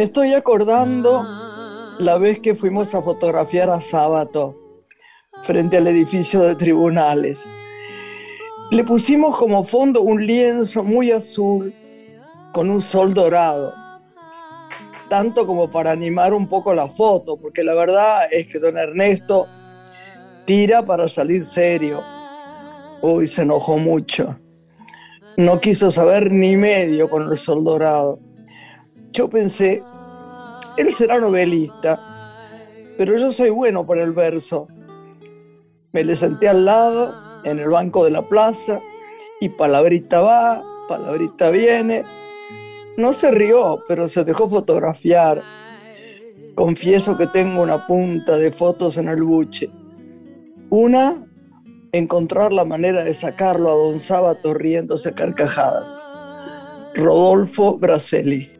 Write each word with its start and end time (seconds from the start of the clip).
Me 0.00 0.06
estoy 0.06 0.32
acordando 0.32 1.26
la 1.98 2.16
vez 2.16 2.40
que 2.40 2.54
fuimos 2.54 2.94
a 2.94 3.02
fotografiar 3.02 3.68
a 3.68 3.82
Sábato 3.82 4.56
frente 5.42 5.76
al 5.76 5.88
edificio 5.88 6.40
de 6.40 6.54
tribunales. 6.54 7.46
Le 8.70 8.82
pusimos 8.82 9.36
como 9.36 9.62
fondo 9.62 10.00
un 10.00 10.26
lienzo 10.26 10.82
muy 10.82 11.10
azul 11.10 11.74
con 12.54 12.70
un 12.70 12.80
sol 12.80 13.12
dorado, 13.12 13.74
tanto 15.10 15.46
como 15.46 15.70
para 15.70 15.90
animar 15.90 16.32
un 16.32 16.48
poco 16.48 16.72
la 16.72 16.88
foto, 16.88 17.36
porque 17.36 17.62
la 17.62 17.74
verdad 17.74 18.26
es 18.30 18.46
que 18.46 18.58
don 18.58 18.78
Ernesto 18.78 19.48
tira 20.46 20.82
para 20.82 21.10
salir 21.10 21.44
serio. 21.44 22.02
Uy, 23.02 23.28
se 23.28 23.42
enojó 23.42 23.76
mucho. 23.76 24.34
No 25.36 25.60
quiso 25.60 25.90
saber 25.90 26.32
ni 26.32 26.56
medio 26.56 27.10
con 27.10 27.30
el 27.30 27.36
sol 27.36 27.62
dorado. 27.64 28.18
Yo 29.12 29.28
pensé, 29.28 29.82
él 30.80 30.94
será 30.94 31.18
novelista, 31.18 32.00
pero 32.96 33.16
yo 33.18 33.30
soy 33.32 33.50
bueno 33.50 33.84
por 33.86 33.98
el 33.98 34.12
verso. 34.12 34.66
Me 35.92 36.04
le 36.04 36.16
senté 36.16 36.48
al 36.48 36.64
lado, 36.64 37.14
en 37.44 37.58
el 37.58 37.68
banco 37.68 38.04
de 38.04 38.10
la 38.10 38.22
plaza, 38.28 38.80
y 39.40 39.48
palabrita 39.48 40.20
va, 40.20 40.62
palabrita 40.88 41.50
viene. 41.50 42.04
No 42.96 43.12
se 43.12 43.30
rió, 43.30 43.78
pero 43.88 44.08
se 44.08 44.24
dejó 44.24 44.48
fotografiar. 44.48 45.42
Confieso 46.54 47.16
que 47.16 47.26
tengo 47.26 47.62
una 47.62 47.86
punta 47.86 48.36
de 48.36 48.52
fotos 48.52 48.96
en 48.96 49.08
el 49.08 49.22
buche. 49.22 49.70
Una, 50.70 51.26
encontrar 51.92 52.52
la 52.52 52.64
manera 52.64 53.02
de 53.02 53.14
sacarlo 53.14 53.70
a 53.70 53.74
don 53.74 53.98
Sábato 53.98 54.54
riéndose 54.54 55.08
a 55.08 55.14
carcajadas. 55.14 55.96
Rodolfo 56.94 57.78
Braselli. 57.78 58.59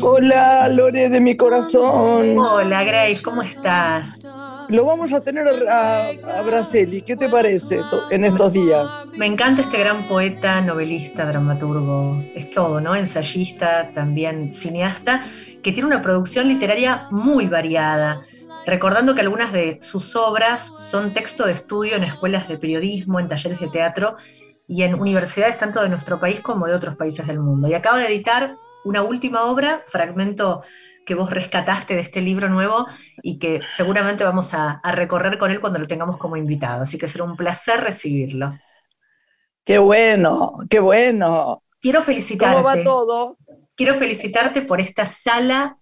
Hola, 0.00 0.68
Lore 0.68 1.08
de 1.08 1.20
mi 1.20 1.36
corazón. 1.36 2.38
Hola, 2.38 2.84
Grace, 2.84 3.20
¿cómo 3.20 3.42
estás? 3.42 4.24
Lo 4.68 4.84
vamos 4.84 5.12
a 5.12 5.22
tener 5.22 5.44
a, 5.68 6.10
a 6.10 6.42
Braseli. 6.42 7.02
¿Qué 7.02 7.16
te 7.16 7.28
parece 7.28 7.80
en 8.12 8.24
estos 8.24 8.52
días? 8.52 8.86
Me 9.18 9.26
encanta 9.26 9.62
este 9.62 9.80
gran 9.80 10.06
poeta, 10.06 10.60
novelista, 10.60 11.26
dramaturgo. 11.26 12.22
Es 12.36 12.48
todo, 12.52 12.80
¿no? 12.80 12.94
Ensayista, 12.94 13.90
también 13.92 14.54
cineasta, 14.54 15.26
que 15.64 15.72
tiene 15.72 15.88
una 15.88 16.00
producción 16.00 16.46
literaria 16.46 17.08
muy 17.10 17.48
variada 17.48 18.22
recordando 18.66 19.14
que 19.14 19.20
algunas 19.20 19.52
de 19.52 19.78
sus 19.82 20.14
obras 20.16 20.74
son 20.78 21.14
texto 21.14 21.46
de 21.46 21.52
estudio 21.52 21.96
en 21.96 22.04
escuelas 22.04 22.48
de 22.48 22.58
periodismo, 22.58 23.20
en 23.20 23.28
talleres 23.28 23.60
de 23.60 23.68
teatro 23.68 24.16
y 24.68 24.82
en 24.82 24.94
universidades 24.94 25.58
tanto 25.58 25.82
de 25.82 25.88
nuestro 25.88 26.20
país 26.20 26.40
como 26.40 26.66
de 26.66 26.74
otros 26.74 26.96
países 26.96 27.26
del 27.26 27.40
mundo. 27.40 27.68
Y 27.68 27.74
acaba 27.74 27.98
de 27.98 28.06
editar 28.06 28.56
una 28.84 29.02
última 29.02 29.44
obra, 29.44 29.82
fragmento 29.86 30.62
que 31.04 31.14
vos 31.14 31.30
rescataste 31.30 31.94
de 31.94 32.00
este 32.00 32.20
libro 32.20 32.48
nuevo 32.48 32.86
y 33.22 33.38
que 33.38 33.60
seguramente 33.66 34.24
vamos 34.24 34.54
a, 34.54 34.80
recorrer 34.92 35.38
con 35.38 35.50
él 35.50 35.60
cuando 35.60 35.78
lo 35.78 35.86
tengamos 35.86 36.16
como 36.16 36.36
invitado. 36.36 36.82
Así 36.82 36.98
que 36.98 37.08
será 37.08 37.24
un 37.24 37.36
placer 37.36 37.80
recibirlo. 37.80 38.54
Qué 39.64 39.78
bueno, 39.78 40.58
qué 40.70 40.80
bueno. 40.80 41.62
Quiero 41.80 42.02
felicitarte. 42.02 42.56
¿Cómo 42.56 42.64
va 42.64 42.82
todo? 42.82 43.36
Quiero 43.76 43.94
felicitarte 43.94 44.62
por 44.62 44.80
esta 44.80 45.06
sala 45.06 45.78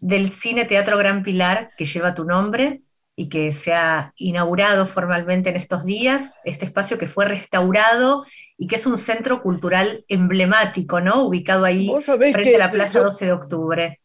del 0.00 0.30
Cine 0.30 0.64
Teatro 0.64 0.96
Gran 0.98 1.22
Pilar 1.22 1.70
que 1.76 1.84
lleva 1.84 2.14
tu 2.14 2.24
nombre 2.24 2.82
y 3.20 3.28
que 3.28 3.52
se 3.52 3.72
ha 3.72 4.12
inaugurado 4.16 4.86
formalmente 4.86 5.50
en 5.50 5.56
estos 5.56 5.84
días, 5.84 6.40
este 6.44 6.66
espacio 6.66 6.98
que 6.98 7.08
fue 7.08 7.24
restaurado 7.24 8.24
y 8.56 8.68
que 8.68 8.76
es 8.76 8.86
un 8.86 8.96
centro 8.96 9.42
cultural 9.42 10.04
emblemático, 10.06 11.00
¿no? 11.00 11.24
Ubicado 11.24 11.64
ahí 11.64 11.90
frente 12.04 12.54
a 12.54 12.58
la 12.58 12.70
Plaza 12.70 13.00
12 13.00 13.26
de 13.26 13.32
Octubre. 13.32 14.00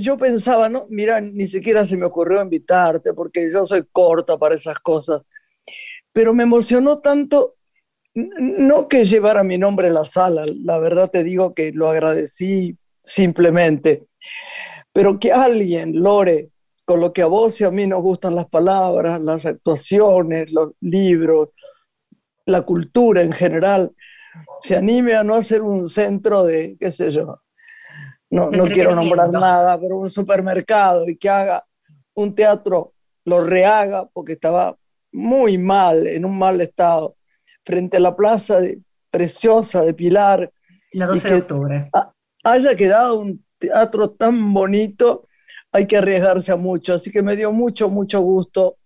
Yo 0.00 0.16
pensaba, 0.16 0.70
no, 0.70 0.86
mira, 0.88 1.20
ni 1.20 1.46
siquiera 1.46 1.84
se 1.84 1.98
me 1.98 2.06
ocurrió 2.06 2.40
invitarte 2.40 3.12
porque 3.12 3.52
yo 3.52 3.66
soy 3.66 3.84
corta 3.92 4.38
para 4.38 4.54
esas 4.54 4.78
cosas, 4.78 5.20
pero 6.10 6.32
me 6.32 6.44
emocionó 6.44 7.00
tanto, 7.00 7.56
no 8.14 8.88
que 8.88 9.04
llevara 9.04 9.44
mi 9.44 9.58
nombre 9.58 9.88
a 9.88 9.92
la 9.92 10.04
sala, 10.04 10.46
la 10.64 10.78
verdad 10.78 11.10
te 11.10 11.22
digo 11.22 11.52
que 11.52 11.70
lo 11.72 11.90
agradecí 11.90 12.78
simplemente, 13.02 14.04
pero 14.94 15.18
que 15.18 15.32
alguien, 15.32 16.00
Lore, 16.00 16.50
con 16.84 17.00
lo 17.00 17.12
que 17.12 17.22
a 17.22 17.26
vos 17.26 17.60
y 17.60 17.64
a 17.64 17.70
mí 17.72 17.84
nos 17.84 18.00
gustan 18.00 18.36
las 18.36 18.46
palabras, 18.46 19.20
las 19.20 19.44
actuaciones, 19.44 20.52
los 20.52 20.70
libros, 20.80 21.48
la 22.46 22.62
cultura 22.62 23.20
en 23.20 23.32
general, 23.32 23.90
se 24.60 24.76
anime 24.76 25.16
a 25.16 25.24
no 25.24 25.34
hacer 25.34 25.62
un 25.62 25.88
centro 25.90 26.44
de, 26.44 26.76
qué 26.78 26.92
sé 26.92 27.10
yo, 27.10 27.40
no, 28.30 28.50
no 28.50 28.64
quiero 28.66 28.94
nombrar 28.94 29.30
nada, 29.30 29.80
pero 29.80 29.98
un 29.98 30.10
supermercado 30.10 31.08
y 31.08 31.16
que 31.16 31.28
haga 31.28 31.64
un 32.14 32.32
teatro, 32.36 32.92
lo 33.24 33.44
rehaga 33.44 34.06
porque 34.12 34.34
estaba 34.34 34.76
muy 35.10 35.58
mal, 35.58 36.06
en 36.06 36.24
un 36.24 36.38
mal 36.38 36.60
estado, 36.60 37.16
frente 37.64 37.96
a 37.96 38.00
la 38.00 38.14
plaza 38.14 38.60
preciosa 39.10 39.82
de 39.82 39.92
Pilar. 39.92 40.52
La 40.92 41.06
12 41.06 41.28
de 41.28 41.34
octubre. 41.34 41.90
Haya 42.44 42.76
quedado 42.76 43.18
un 43.18 43.43
teatro 43.66 44.10
tan 44.10 44.52
bonito, 44.52 45.28
hay 45.72 45.86
que 45.86 45.96
arriesgarse 45.96 46.52
a 46.52 46.56
mucho. 46.56 46.94
Así 46.94 47.10
que 47.10 47.22
me 47.22 47.36
dio 47.36 47.52
mucho, 47.52 47.88
mucho 47.88 48.20
gusto. 48.20 48.76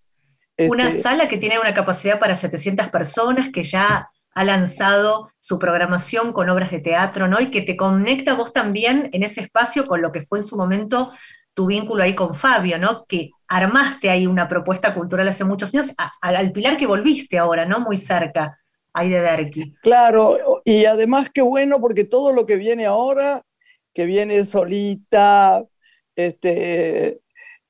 Una 0.59 0.89
este, 0.89 1.03
sala 1.03 1.29
que 1.29 1.39
tiene 1.39 1.59
una 1.59 1.75
capacidad 1.75 2.19
para 2.19 2.35
700 2.35 2.89
personas, 2.89 3.51
que 3.51 3.63
ya 3.63 4.11
ha 4.35 4.45
lanzado 4.45 5.31
su 5.39 5.59
programación 5.59 6.33
con 6.33 6.49
obras 6.49 6.71
de 6.71 6.81
teatro, 6.81 7.29
¿no? 7.29 7.41
Y 7.41 7.51
que 7.51 7.63
te 7.63 7.77
conecta 7.77 8.35
vos 8.35 8.53
también 8.53 9.11
en 9.13 9.23
ese 9.23 9.41
espacio 9.41 9.87
con 9.87 10.01
lo 10.01 10.13
que 10.13 10.23
fue 10.23 10.39
en 10.39 10.45
su 10.45 10.57
momento 10.57 11.11
tu 11.55 11.67
vínculo 11.67 12.05
ahí 12.05 12.15
con 12.15 12.35
Fabio, 12.35 12.79
¿no? 12.79 13.05
Que 13.07 13.31
armaste 13.49 14.11
ahí 14.11 14.29
una 14.29 14.49
propuesta 14.49 14.95
cultural 14.95 15.27
hace 15.27 15.45
muchos 15.45 15.75
años, 15.75 15.93
al 16.21 16.53
pilar 16.53 16.77
que 16.77 16.87
volviste 16.87 17.37
ahora, 17.37 17.65
¿no? 17.67 17.81
Muy 17.81 17.97
cerca, 17.97 18.59
ahí 18.93 19.09
de 19.09 19.21
Derqui. 19.21 19.75
Claro, 19.83 20.63
y 20.65 20.85
además 20.85 21.31
qué 21.35 21.43
bueno 21.43 21.81
porque 21.81 22.05
todo 22.05 22.33
lo 22.33 22.47
que 22.47 22.57
viene 22.57 22.87
ahora 22.87 23.43
que 23.99 24.07
viene 24.07 24.45
Solita, 24.45 25.65
este, 26.15 27.19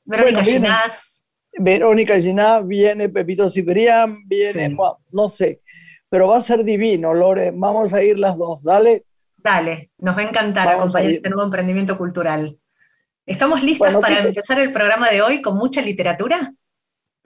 Verónica 0.05 0.45
Ginás. 0.45 1.31
Verónica 1.59 2.21
Ginás, 2.21 2.67
viene 2.67 3.09
Pepito 3.09 3.49
Ciprián, 3.49 4.29
viene, 4.29 4.77
no 5.11 5.31
sé, 5.31 5.63
pero 6.11 6.29
va 6.29 6.37
a 6.37 6.43
ser 6.43 6.65
divino, 6.65 7.15
Lore, 7.15 7.51
vamos 7.55 7.95
a 7.95 8.03
ir 8.03 8.19
las 8.19 8.37
dos, 8.37 8.63
dale. 8.63 9.07
Dale, 9.39 9.91
nos 9.97 10.19
va 10.19 10.21
a 10.21 10.25
encantar 10.25 10.69
acompañar 10.69 11.13
este 11.13 11.31
nuevo 11.31 11.45
emprendimiento 11.45 11.97
cultural. 11.97 12.59
¿Estamos 13.25 13.63
listas 13.63 13.97
para 13.97 14.19
empezar 14.19 14.61
el 14.61 14.71
programa 14.71 15.09
de 15.09 15.23
hoy 15.23 15.41
con 15.41 15.57
mucha 15.57 15.81
literatura? 15.81 16.53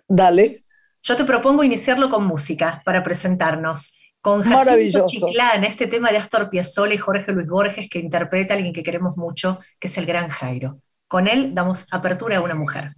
Dale. 0.07 0.63
Yo 1.03 1.17
te 1.17 1.25
propongo 1.25 1.65
iniciarlo 1.65 2.09
con 2.09 2.25
música 2.25 2.81
para 2.85 3.03
presentarnos 3.03 3.99
con 4.23 4.43
Jacinto 4.43 5.05
Chiclán, 5.07 5.65
este 5.65 5.89
tema 5.89 6.11
de 6.13 6.17
Astor 6.17 6.49
Piazzolla 6.49 6.95
y 6.95 6.99
Jorge 6.99 7.33
Luis 7.33 7.49
Borges 7.49 7.91
que 7.91 7.99
interpreta 7.99 8.55
a 8.55 8.57
alguien 8.57 8.73
que 8.73 8.85
queremos 8.85 9.17
mucho, 9.17 9.59
que 9.81 9.89
es 9.89 9.99
el 9.99 10.07
gran 10.07 10.29
Jairo. 10.29 10.79
Con 11.09 11.27
él 11.27 11.55
damos 11.55 11.93
apertura 11.93 12.37
a 12.37 12.41
una 12.41 12.55
mujer. 12.55 12.93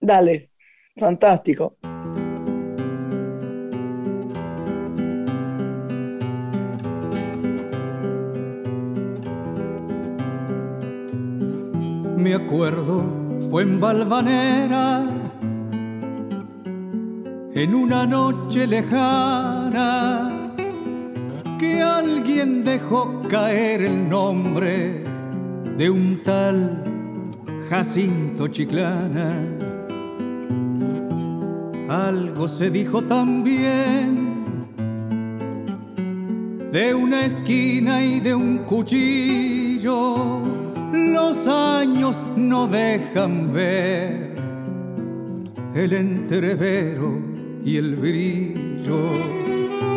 Dale, 0.00 0.50
fantástico. 0.96 1.76
Me 12.16 12.34
acuerdo, 12.34 13.38
fue 13.50 13.62
en 13.62 13.80
Valvanera 13.80 15.04
en 17.54 17.74
una 17.74 18.06
noche 18.06 18.66
lejana 18.66 20.37
que 21.58 21.82
alguien 21.82 22.62
dejó 22.64 23.22
caer 23.28 23.82
el 23.82 24.08
nombre 24.08 25.02
de 25.76 25.90
un 25.90 26.22
tal 26.22 26.84
Jacinto 27.68 28.46
Chiclana. 28.48 29.34
Algo 31.88 32.46
se 32.46 32.70
dijo 32.70 33.02
también 33.02 34.28
de 36.70 36.94
una 36.94 37.24
esquina 37.24 38.04
y 38.04 38.20
de 38.20 38.34
un 38.34 38.58
cuchillo. 38.58 40.42
Los 40.92 41.48
años 41.48 42.24
no 42.36 42.68
dejan 42.68 43.52
ver 43.52 44.36
el 45.74 45.92
entrevero 45.92 47.18
y 47.64 47.76
el 47.76 47.96
brillo. 47.96 49.57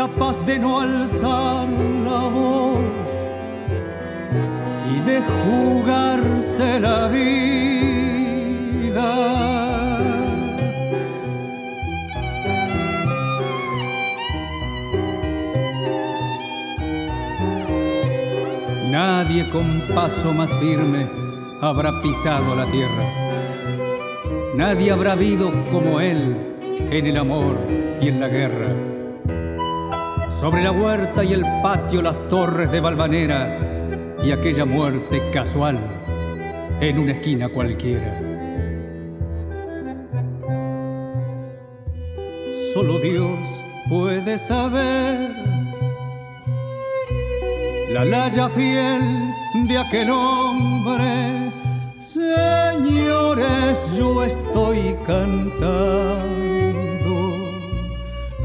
capaz 0.00 0.46
de 0.46 0.58
no 0.58 0.80
alzar 0.80 1.68
la 1.68 2.20
voz 2.28 3.10
y 4.90 4.98
de 5.08 5.20
jugarse 5.20 6.80
la 6.80 7.06
vida. 7.08 9.10
Nadie 18.90 19.50
con 19.50 19.82
paso 19.94 20.32
más 20.32 20.50
firme 20.54 21.06
habrá 21.60 22.00
pisado 22.00 22.54
la 22.54 22.64
tierra. 22.70 23.04
Nadie 24.54 24.92
habrá 24.92 25.14
vivido 25.14 25.52
como 25.70 26.00
él 26.00 26.56
en 26.90 27.06
el 27.06 27.18
amor 27.18 27.58
y 28.00 28.08
en 28.08 28.18
la 28.18 28.28
guerra. 28.28 28.89
Sobre 30.40 30.62
la 30.62 30.72
huerta 30.72 31.22
y 31.22 31.34
el 31.34 31.44
patio 31.62 32.00
las 32.00 32.16
torres 32.30 32.72
de 32.72 32.80
Valvanera 32.80 33.58
y 34.24 34.32
aquella 34.32 34.64
muerte 34.64 35.20
casual 35.34 35.78
en 36.80 36.98
una 36.98 37.12
esquina 37.12 37.50
cualquiera. 37.50 38.18
Solo 42.72 42.98
Dios 43.00 43.38
puede 43.90 44.38
saber 44.38 45.30
la 47.92 48.06
laya 48.06 48.48
fiel 48.48 49.02
de 49.68 49.76
aquel 49.76 50.08
hombre. 50.08 51.52
Señores, 52.00 53.78
yo 53.94 54.24
estoy 54.24 54.96
cantando 55.04 56.39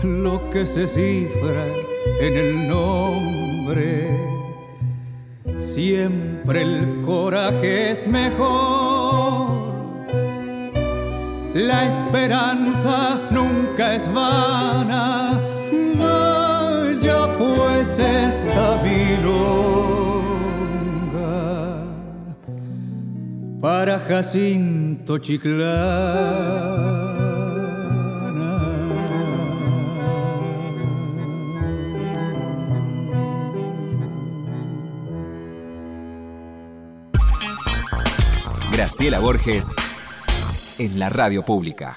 lo 0.06 0.50
que 0.50 0.66
se 0.66 0.88
cifra 0.88 1.66
en 2.20 2.38
el 2.38 2.68
nombre. 2.68 4.20
Siempre 5.58 6.62
el 6.62 7.02
coraje 7.06 7.92
es 7.92 8.08
mejor. 8.08 9.74
La 11.54 11.88
esperanza 11.88 13.22
nunca 13.32 13.96
es 13.96 14.14
vana 14.14 15.42
pues 17.38 18.00
esta 18.00 18.82
milonga 18.84 19.36
para 23.62 24.00
Jacinto 24.00 25.18
Chiclana. 25.18 27.05
Graciela 38.76 39.20
Borges 39.20 39.74
en 40.80 41.00
la 41.00 41.08
radio 41.08 41.44
pública. 41.44 41.96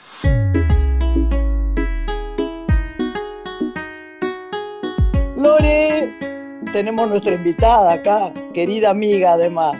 tenemos 6.73 7.09
nuestra 7.09 7.35
invitada 7.35 7.93
acá, 7.93 8.33
querida 8.55 8.91
amiga 8.91 9.33
además. 9.33 9.77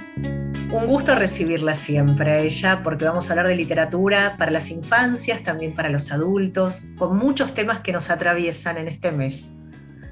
Un 0.73 0.87
gusto 0.87 1.15
recibirla 1.15 1.77
siempre 1.77 2.33
a 2.33 2.37
ella, 2.39 2.81
porque 2.83 3.05
vamos 3.05 3.29
a 3.29 3.35
hablar 3.35 3.47
de 3.47 3.55
literatura 3.55 4.35
para 4.37 4.51
las 4.51 4.69
infancias, 4.71 5.45
también 5.45 5.75
para 5.77 5.91
los 5.91 6.11
adultos, 6.11 6.83
con 6.97 7.17
muchos 7.17 7.55
temas 7.55 7.81
que 7.81 7.93
nos 7.93 8.11
atraviesan 8.11 8.79
en 8.79 8.89
este 8.89 9.13
mes. 9.13 9.53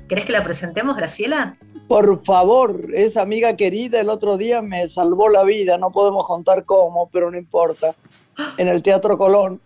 ¿Querés 0.09 0.27
que 0.27 0.33
la 0.33 0.45
presentemos, 0.45 0.97
Graciela? 0.97 1.57
Por 1.89 2.25
favor, 2.25 2.91
esa 2.95 3.23
amiga 3.23 3.57
querida 3.57 4.01
el 4.01 4.09
otro 4.09 4.37
día 4.37 4.61
me 4.61 4.89
salvó 4.89 5.29
la 5.29 5.45
vida, 5.45 5.79
no 5.79 5.93
podemos 5.93 6.27
contar 6.27 6.65
cómo, 6.65 7.09
pero 7.13 7.31
no 7.31 7.39
importa. 7.39 7.95
En 8.59 8.67
el 8.67 8.83
Teatro 8.83 9.17
Colón, 9.17 9.61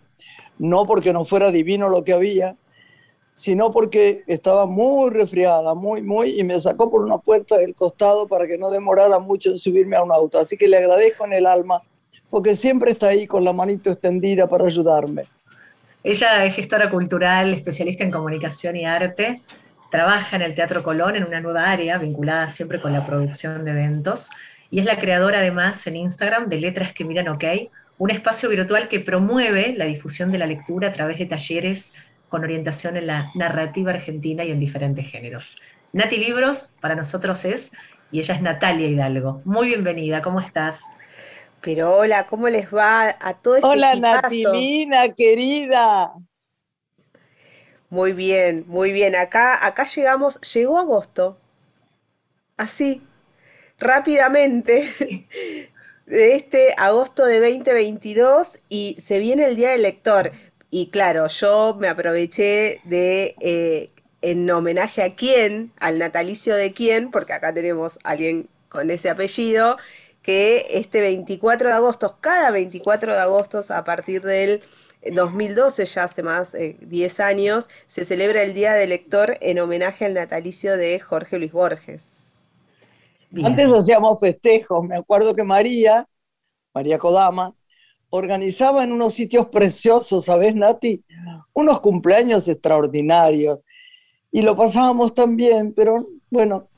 no 0.59 0.85
porque 0.85 1.13
no 1.13 1.25
fuera 1.25 1.49
divino 1.49 1.89
lo 1.89 2.03
que 2.03 2.13
había, 2.13 2.55
sino 3.33 3.71
porque 3.71 4.23
estaba 4.27 4.67
muy 4.67 5.09
resfriada, 5.09 5.73
muy, 5.73 6.03
muy, 6.03 6.39
y 6.39 6.43
me 6.43 6.59
sacó 6.61 6.91
por 6.91 7.01
una 7.01 7.17
puerta 7.17 7.57
del 7.57 7.73
costado 7.73 8.27
para 8.27 8.45
que 8.45 8.59
no 8.59 8.69
demorara 8.69 9.17
mucho 9.17 9.49
en 9.49 9.57
subirme 9.57 9.95
a 9.95 10.03
un 10.03 10.11
auto. 10.11 10.37
Así 10.37 10.57
que 10.57 10.67
le 10.67 10.77
agradezco 10.77 11.25
en 11.25 11.33
el 11.33 11.47
alma, 11.47 11.81
porque 12.29 12.55
siempre 12.55 12.91
está 12.91 13.07
ahí 13.07 13.25
con 13.25 13.43
la 13.43 13.51
manito 13.51 13.89
extendida 13.89 14.47
para 14.47 14.65
ayudarme. 14.65 15.23
Ella 16.03 16.45
es 16.45 16.53
gestora 16.53 16.91
cultural, 16.91 17.53
especialista 17.53 18.03
en 18.03 18.11
comunicación 18.11 18.75
y 18.75 18.85
arte, 18.85 19.41
trabaja 19.91 20.37
en 20.37 20.41
el 20.41 20.55
Teatro 20.55 20.81
Colón 20.81 21.15
en 21.15 21.25
una 21.25 21.41
nueva 21.41 21.69
área 21.69 21.99
vinculada 21.99 22.49
siempre 22.49 22.81
con 22.81 22.93
la 22.93 23.05
producción 23.05 23.63
de 23.63 23.71
eventos 23.71 24.31
y 24.71 24.79
es 24.79 24.85
la 24.85 24.97
creadora 24.97 25.39
además 25.39 25.85
en 25.85 25.97
Instagram 25.97 26.47
de 26.47 26.61
Letras 26.61 26.93
que 26.93 27.03
Miran 27.03 27.27
OK, 27.27 27.43
un 27.97 28.09
espacio 28.09 28.49
virtual 28.49 28.87
que 28.87 29.01
promueve 29.01 29.75
la 29.77 29.85
difusión 29.85 30.31
de 30.31 30.39
la 30.39 30.47
lectura 30.47 30.87
a 30.87 30.93
través 30.93 31.19
de 31.19 31.25
talleres 31.25 31.93
con 32.29 32.43
orientación 32.43 32.95
en 32.95 33.07
la 33.07 33.31
narrativa 33.35 33.91
argentina 33.91 34.45
y 34.45 34.51
en 34.51 34.59
diferentes 34.61 35.05
géneros. 35.11 35.61
Nati 35.91 36.17
Libros 36.17 36.77
para 36.79 36.95
nosotros 36.95 37.43
es, 37.43 37.73
y 38.11 38.19
ella 38.19 38.35
es 38.35 38.41
Natalia 38.41 38.87
Hidalgo. 38.87 39.41
Muy 39.43 39.67
bienvenida, 39.67 40.21
¿cómo 40.21 40.39
estás? 40.39 40.85
Pero 41.59 41.93
hola, 41.93 42.25
¿cómo 42.25 42.47
les 42.47 42.73
va 42.73 43.15
a 43.19 43.33
todo 43.33 43.57
este 43.57 43.67
Hola 43.67 43.93
Natilina, 43.95 45.09
querida. 45.09 46.13
Muy 47.91 48.13
bien, 48.13 48.63
muy 48.67 48.93
bien. 48.93 49.15
Acá, 49.17 49.65
acá 49.67 49.83
llegamos, 49.83 50.39
llegó 50.53 50.79
agosto. 50.79 51.37
Así, 52.57 53.01
rápidamente. 53.79 55.27
De 56.05 56.35
este 56.35 56.73
agosto 56.77 57.25
de 57.25 57.39
2022 57.39 58.59
y 58.67 58.97
se 58.99 59.19
viene 59.19 59.45
el 59.45 59.55
Día 59.55 59.71
del 59.71 59.83
Lector. 59.83 60.31
Y 60.69 60.89
claro, 60.89 61.27
yo 61.27 61.77
me 61.79 61.87
aproveché 61.87 62.81
de, 62.83 63.35
eh, 63.39 63.91
en 64.21 64.49
homenaje 64.49 65.03
a 65.03 65.15
quién, 65.15 65.71
al 65.79 65.99
natalicio 65.99 66.55
de 66.55 66.73
quién, 66.73 67.11
porque 67.11 67.33
acá 67.33 67.53
tenemos 67.53 67.97
a 68.03 68.11
alguien 68.11 68.49
con 68.67 68.89
ese 68.91 69.09
apellido, 69.09 69.77
que 70.21 70.65
este 70.71 71.01
24 71.01 71.69
de 71.69 71.75
agosto, 71.75 72.17
cada 72.19 72.51
24 72.51 73.13
de 73.13 73.19
agosto, 73.19 73.63
a 73.69 73.83
partir 73.85 74.21
del 74.21 74.61
2012, 75.13 75.85
ya 75.85 76.03
hace 76.03 76.23
más 76.23 76.51
de 76.51 76.77
10 76.81 77.19
años, 77.19 77.69
se 77.87 78.05
celebra 78.05 78.43
el 78.43 78.53
Día 78.53 78.73
del 78.73 78.89
Lector 78.89 79.37
en 79.41 79.59
homenaje 79.59 80.05
al 80.05 80.13
natalicio 80.13 80.77
de 80.77 80.99
Jorge 80.99 81.37
Luis 81.39 81.51
Borges. 81.51 82.45
Antes 83.43 83.71
hacíamos 83.71 84.19
festejos, 84.19 84.83
me 84.85 84.97
acuerdo 84.97 85.33
que 85.33 85.43
María, 85.43 86.07
María 86.73 86.97
Kodama, 86.97 87.55
organizaba 88.09 88.83
en 88.83 88.91
unos 88.91 89.13
sitios 89.13 89.47
preciosos, 89.47 90.25
¿sabes, 90.25 90.53
Nati? 90.53 91.03
Unos 91.53 91.79
cumpleaños 91.79 92.47
extraordinarios. 92.47 93.61
Y 94.31 94.41
lo 94.41 94.55
pasábamos 94.55 95.13
tan 95.13 95.35
bien, 95.35 95.73
pero 95.73 96.07
bueno, 96.29 96.69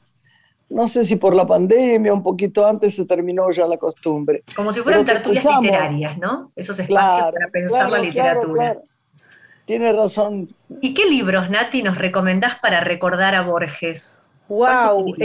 no 0.74 0.88
sé 0.88 1.06
si 1.06 1.18
por 1.18 1.36
la 1.36 1.46
pandemia, 1.46 2.12
un 2.12 2.24
poquito 2.24 2.66
antes 2.66 2.96
se 2.96 3.06
terminó 3.06 3.52
ya 3.52 3.68
la 3.68 3.78
costumbre. 3.78 4.44
Como 4.56 4.74
si 4.74 4.82
fueran 4.82 5.06
tertulias 5.06 5.46
literarias, 5.46 6.18
¿no? 6.18 6.52
Esos 6.56 6.80
espacios 6.80 7.32
para 7.32 7.48
pensar 7.52 7.90
la 7.92 8.00
literatura. 8.00 8.78
Tiene 9.66 9.94
razón. 9.94 10.50
¿Y 10.82 10.94
qué 10.94 11.06
libros, 11.06 11.50
Nati, 11.50 11.84
nos 11.84 11.98
recomendás 11.98 12.60
para 12.60 12.82
recordar 12.82 13.36
a 13.36 13.44
Borges? 13.44 14.24
¡Wow! 14.50 15.16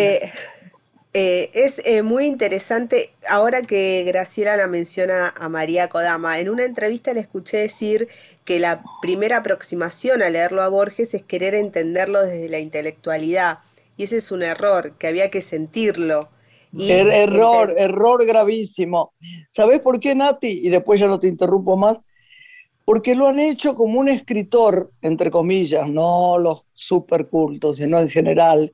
Eh, 1.14 1.50
es 1.54 1.84
eh, 1.86 2.02
muy 2.02 2.26
interesante, 2.26 3.14
ahora 3.28 3.62
que 3.62 4.04
Graciela 4.06 4.56
la 4.58 4.66
menciona 4.66 5.34
a 5.36 5.48
María 5.48 5.88
Kodama, 5.88 6.38
en 6.38 6.50
una 6.50 6.64
entrevista 6.64 7.14
le 7.14 7.20
escuché 7.20 7.56
decir 7.56 8.08
que 8.44 8.60
la 8.60 8.82
primera 9.00 9.38
aproximación 9.38 10.22
a 10.22 10.28
leerlo 10.28 10.62
a 10.62 10.68
Borges 10.68 11.14
es 11.14 11.22
querer 11.22 11.54
entenderlo 11.54 12.22
desde 12.22 12.50
la 12.50 12.58
intelectualidad, 12.58 13.60
y 13.98 14.04
ese 14.04 14.18
es 14.18 14.30
un 14.30 14.44
error, 14.44 14.94
que 14.96 15.08
había 15.08 15.28
que 15.28 15.40
sentirlo. 15.40 16.28
Er, 16.78 17.08
error, 17.08 17.74
error 17.76 18.24
gravísimo. 18.24 19.12
¿Sabes 19.50 19.80
por 19.80 19.98
qué, 19.98 20.14
Nati? 20.14 20.60
Y 20.62 20.68
después 20.68 21.00
ya 21.00 21.08
no 21.08 21.18
te 21.18 21.26
interrumpo 21.26 21.76
más. 21.76 21.98
Porque 22.84 23.16
lo 23.16 23.26
han 23.26 23.40
hecho 23.40 23.74
como 23.74 23.98
un 23.98 24.08
escritor, 24.08 24.92
entre 25.02 25.32
comillas, 25.32 25.88
no 25.88 26.38
los 26.38 26.62
supercultos, 26.74 27.78
sino 27.78 27.98
en 27.98 28.08
general, 28.08 28.72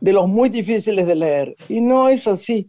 de 0.00 0.12
los 0.12 0.26
muy 0.26 0.48
difíciles 0.48 1.06
de 1.06 1.14
leer. 1.14 1.54
Y 1.68 1.80
no 1.80 2.08
es 2.08 2.26
así. 2.26 2.68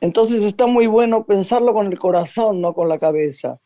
Entonces 0.00 0.42
está 0.42 0.66
muy 0.66 0.88
bueno 0.88 1.24
pensarlo 1.24 1.72
con 1.72 1.86
el 1.86 2.00
corazón, 2.00 2.60
no 2.60 2.74
con 2.74 2.88
la 2.88 2.98
cabeza. 2.98 3.60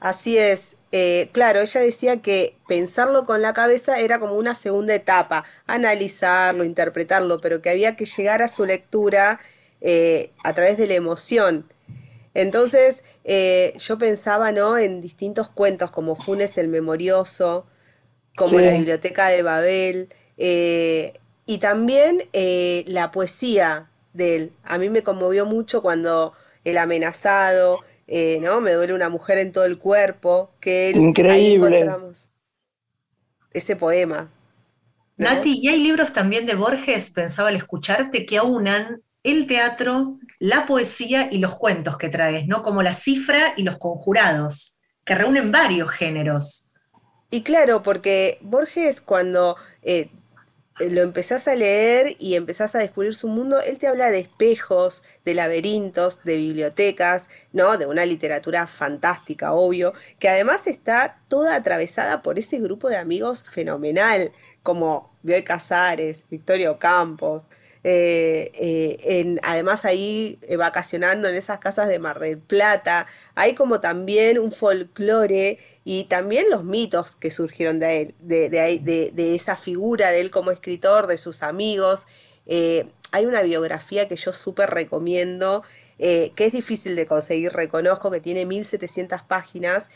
Así 0.00 0.38
es. 0.38 0.77
Eh, 0.90 1.28
claro, 1.32 1.60
ella 1.60 1.80
decía 1.82 2.22
que 2.22 2.56
pensarlo 2.66 3.26
con 3.26 3.42
la 3.42 3.52
cabeza 3.52 4.00
era 4.00 4.18
como 4.18 4.36
una 4.36 4.54
segunda 4.54 4.94
etapa, 4.94 5.44
analizarlo, 5.66 6.64
interpretarlo, 6.64 7.40
pero 7.40 7.60
que 7.60 7.68
había 7.68 7.94
que 7.94 8.06
llegar 8.06 8.40
a 8.40 8.48
su 8.48 8.64
lectura 8.64 9.38
eh, 9.82 10.32
a 10.44 10.54
través 10.54 10.78
de 10.78 10.86
la 10.86 10.94
emoción. 10.94 11.70
Entonces, 12.32 13.04
eh, 13.24 13.74
yo 13.78 13.98
pensaba, 13.98 14.50
¿no? 14.52 14.78
En 14.78 15.00
distintos 15.02 15.50
cuentos 15.50 15.90
como 15.90 16.14
Funes 16.14 16.56
el 16.56 16.68
Memorioso, 16.68 17.66
como 18.36 18.58
la 18.60 18.72
Biblioteca 18.72 19.28
de 19.28 19.42
Babel, 19.42 20.08
y 20.36 21.58
también 21.58 22.28
la 22.86 23.10
poesía 23.10 23.90
de 24.12 24.36
él. 24.36 24.52
A 24.62 24.78
mí 24.78 24.88
me 24.88 25.02
conmovió 25.02 25.46
mucho 25.46 25.82
cuando 25.82 26.32
El 26.64 26.78
amenazado, 26.78 27.80
eh, 28.08 28.40
¿no? 28.40 28.60
Me 28.62 28.72
duele 28.72 28.94
una 28.94 29.10
mujer 29.10 29.38
en 29.38 29.52
todo 29.52 29.66
el 29.66 29.78
cuerpo, 29.78 30.50
que 30.60 30.90
él, 30.90 30.96
Increíble. 30.96 31.80
encontramos 31.80 32.30
ese 33.52 33.76
poema. 33.76 34.30
Nati, 35.18 35.58
y 35.60 35.68
hay 35.68 35.82
libros 35.82 36.12
también 36.12 36.46
de 36.46 36.54
Borges, 36.54 37.10
pensaba 37.10 37.48
al 37.48 37.56
escucharte, 37.56 38.24
que 38.24 38.38
aunan 38.38 39.02
el 39.22 39.46
teatro, 39.46 40.18
la 40.38 40.64
poesía 40.64 41.28
y 41.30 41.38
los 41.38 41.56
cuentos 41.56 41.98
que 41.98 42.08
traes, 42.08 42.46
¿no? 42.46 42.62
Como 42.62 42.82
la 42.82 42.94
cifra 42.94 43.52
y 43.56 43.62
los 43.62 43.78
conjurados, 43.78 44.78
que 45.04 45.14
reúnen 45.14 45.52
varios 45.52 45.90
géneros. 45.90 46.72
Y 47.30 47.42
claro, 47.42 47.82
porque 47.82 48.38
Borges 48.40 49.00
cuando 49.00 49.56
eh, 49.82 50.08
lo 50.80 51.02
empezás 51.02 51.48
a 51.48 51.54
leer 51.54 52.16
y 52.18 52.34
empezás 52.34 52.74
a 52.74 52.78
descubrir 52.78 53.14
su 53.14 53.28
mundo, 53.28 53.60
él 53.60 53.78
te 53.78 53.88
habla 53.88 54.10
de 54.10 54.20
espejos, 54.20 55.02
de 55.24 55.34
laberintos, 55.34 56.22
de 56.24 56.36
bibliotecas, 56.36 57.28
¿no? 57.52 57.76
De 57.78 57.86
una 57.86 58.04
literatura 58.04 58.66
fantástica, 58.66 59.52
obvio, 59.52 59.92
que 60.18 60.28
además 60.28 60.66
está 60.66 61.20
toda 61.28 61.56
atravesada 61.56 62.22
por 62.22 62.38
ese 62.38 62.58
grupo 62.58 62.88
de 62.88 62.96
amigos 62.96 63.44
fenomenal, 63.44 64.32
como 64.62 65.16
Bioy 65.22 65.42
Casares, 65.42 66.26
Victorio 66.30 66.78
Campos, 66.78 67.44
eh, 67.84 68.50
eh, 68.54 69.36
además 69.42 69.84
ahí 69.84 70.38
eh, 70.42 70.56
vacacionando 70.56 71.28
en 71.28 71.36
esas 71.36 71.58
casas 71.58 71.88
de 71.88 71.98
Mar 71.98 72.18
del 72.18 72.38
Plata, 72.38 73.06
hay 73.34 73.54
como 73.54 73.80
también 73.80 74.38
un 74.38 74.52
folclore 74.52 75.58
y 75.84 76.04
también 76.04 76.50
los 76.50 76.64
mitos 76.64 77.16
que 77.16 77.30
surgieron 77.30 77.78
de 77.78 78.02
él, 78.02 78.14
de, 78.20 78.48
de, 78.50 79.34
esa 79.34 79.56
figura 79.56 80.10
de 80.10 80.20
él 80.20 80.30
como 80.30 80.50
escritor, 80.50 81.06
de 81.06 81.18
sus 81.18 81.42
amigos. 81.42 82.06
hay 82.46 83.26
una 83.26 83.42
biografía 83.42 84.08
que 84.08 84.16
yo 84.16 84.32
súper 84.32 84.70
recomiendo, 84.70 85.62
que 85.98 86.32
es 86.36 86.52
difícil 86.52 86.94
de 86.94 87.06
conseguir, 87.06 87.52
reconozco 87.52 88.10
que 88.10 88.20
tiene 88.20 88.44
1700 88.44 89.22
páginas 89.22 89.88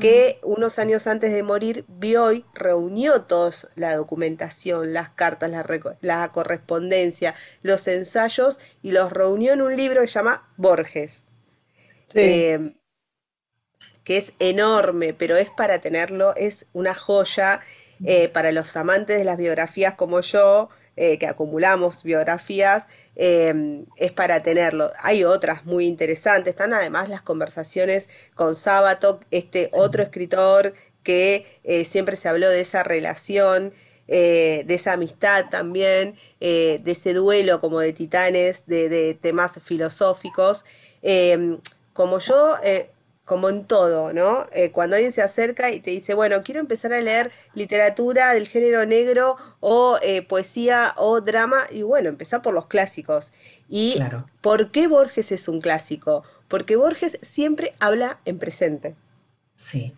que 0.00 0.38
unos 0.42 0.78
años 0.78 1.06
antes 1.06 1.32
de 1.32 1.42
morir, 1.42 1.84
Bioy 1.88 2.44
reunió 2.54 3.22
toda 3.22 3.50
la 3.74 3.96
documentación, 3.96 4.92
las 4.92 5.10
cartas, 5.10 5.50
la, 6.00 6.28
correspondencia, 6.32 7.34
los 7.62 7.86
ensayos 7.88 8.60
y 8.82 8.92
los 8.92 9.12
reunió 9.12 9.52
en 9.52 9.62
un 9.62 9.76
libro 9.76 10.00
que 10.00 10.08
se 10.08 10.14
llama 10.14 10.48
Borges. 10.56 11.26
Eh, 12.14 12.74
que 14.04 14.16
es 14.16 14.32
enorme, 14.38 15.14
pero 15.14 15.36
es 15.36 15.50
para 15.50 15.80
tenerlo, 15.80 16.34
es 16.34 16.66
una 16.72 16.94
joya 16.94 17.60
eh, 18.04 18.28
para 18.28 18.50
los 18.50 18.76
amantes 18.76 19.18
de 19.18 19.24
las 19.24 19.36
biografías 19.36 19.94
como 19.94 20.20
yo, 20.20 20.70
eh, 21.02 21.16
que 21.16 21.26
acumulamos 21.26 22.02
biografías, 22.04 22.86
em, 23.16 23.86
es 23.96 24.12
para 24.12 24.42
tenerlo. 24.42 24.90
Hay 25.02 25.24
otras 25.24 25.64
muy 25.64 25.86
interesantes, 25.86 26.50
están 26.50 26.74
además 26.74 27.08
las 27.08 27.22
conversaciones 27.22 28.10
con 28.34 28.54
Sábato, 28.54 29.18
este 29.30 29.70
otro 29.72 30.02
escritor 30.02 30.74
que 31.02 31.46
eh, 31.64 31.86
siempre 31.86 32.16
se 32.16 32.28
habló 32.28 32.50
de 32.50 32.60
esa 32.60 32.82
relación. 32.82 33.72
Eh, 34.12 34.64
de 34.66 34.74
esa 34.74 34.94
amistad 34.94 35.44
también, 35.50 36.16
de 36.40 36.82
ese 36.84 37.14
duelo 37.14 37.60
como 37.60 37.78
de 37.78 37.92
titanes, 37.92 38.66
de, 38.66 38.88
de 38.88 39.14
temas 39.14 39.60
filosóficos. 39.62 40.64
Como 41.92 42.18
yo 42.18 42.56
como 43.30 43.48
en 43.48 43.64
todo, 43.64 44.12
¿no? 44.12 44.48
Eh, 44.50 44.72
cuando 44.72 44.96
alguien 44.96 45.12
se 45.12 45.22
acerca 45.22 45.70
y 45.70 45.78
te 45.78 45.92
dice, 45.92 46.14
bueno, 46.14 46.42
quiero 46.42 46.58
empezar 46.58 46.92
a 46.92 47.00
leer 47.00 47.30
literatura 47.54 48.32
del 48.32 48.48
género 48.48 48.84
negro 48.86 49.36
o 49.60 49.98
eh, 50.02 50.22
poesía 50.22 50.94
o 50.96 51.20
drama, 51.20 51.60
y 51.70 51.82
bueno, 51.82 52.08
empezar 52.08 52.42
por 52.42 52.54
los 52.54 52.66
clásicos. 52.66 53.32
¿Y 53.68 54.00
por 54.40 54.72
qué 54.72 54.88
Borges 54.88 55.30
es 55.30 55.46
un 55.46 55.60
clásico? 55.60 56.24
Porque 56.48 56.74
Borges 56.74 57.20
siempre 57.22 57.72
habla 57.78 58.18
en 58.24 58.40
presente. 58.40 58.96
Sí. 59.54 59.96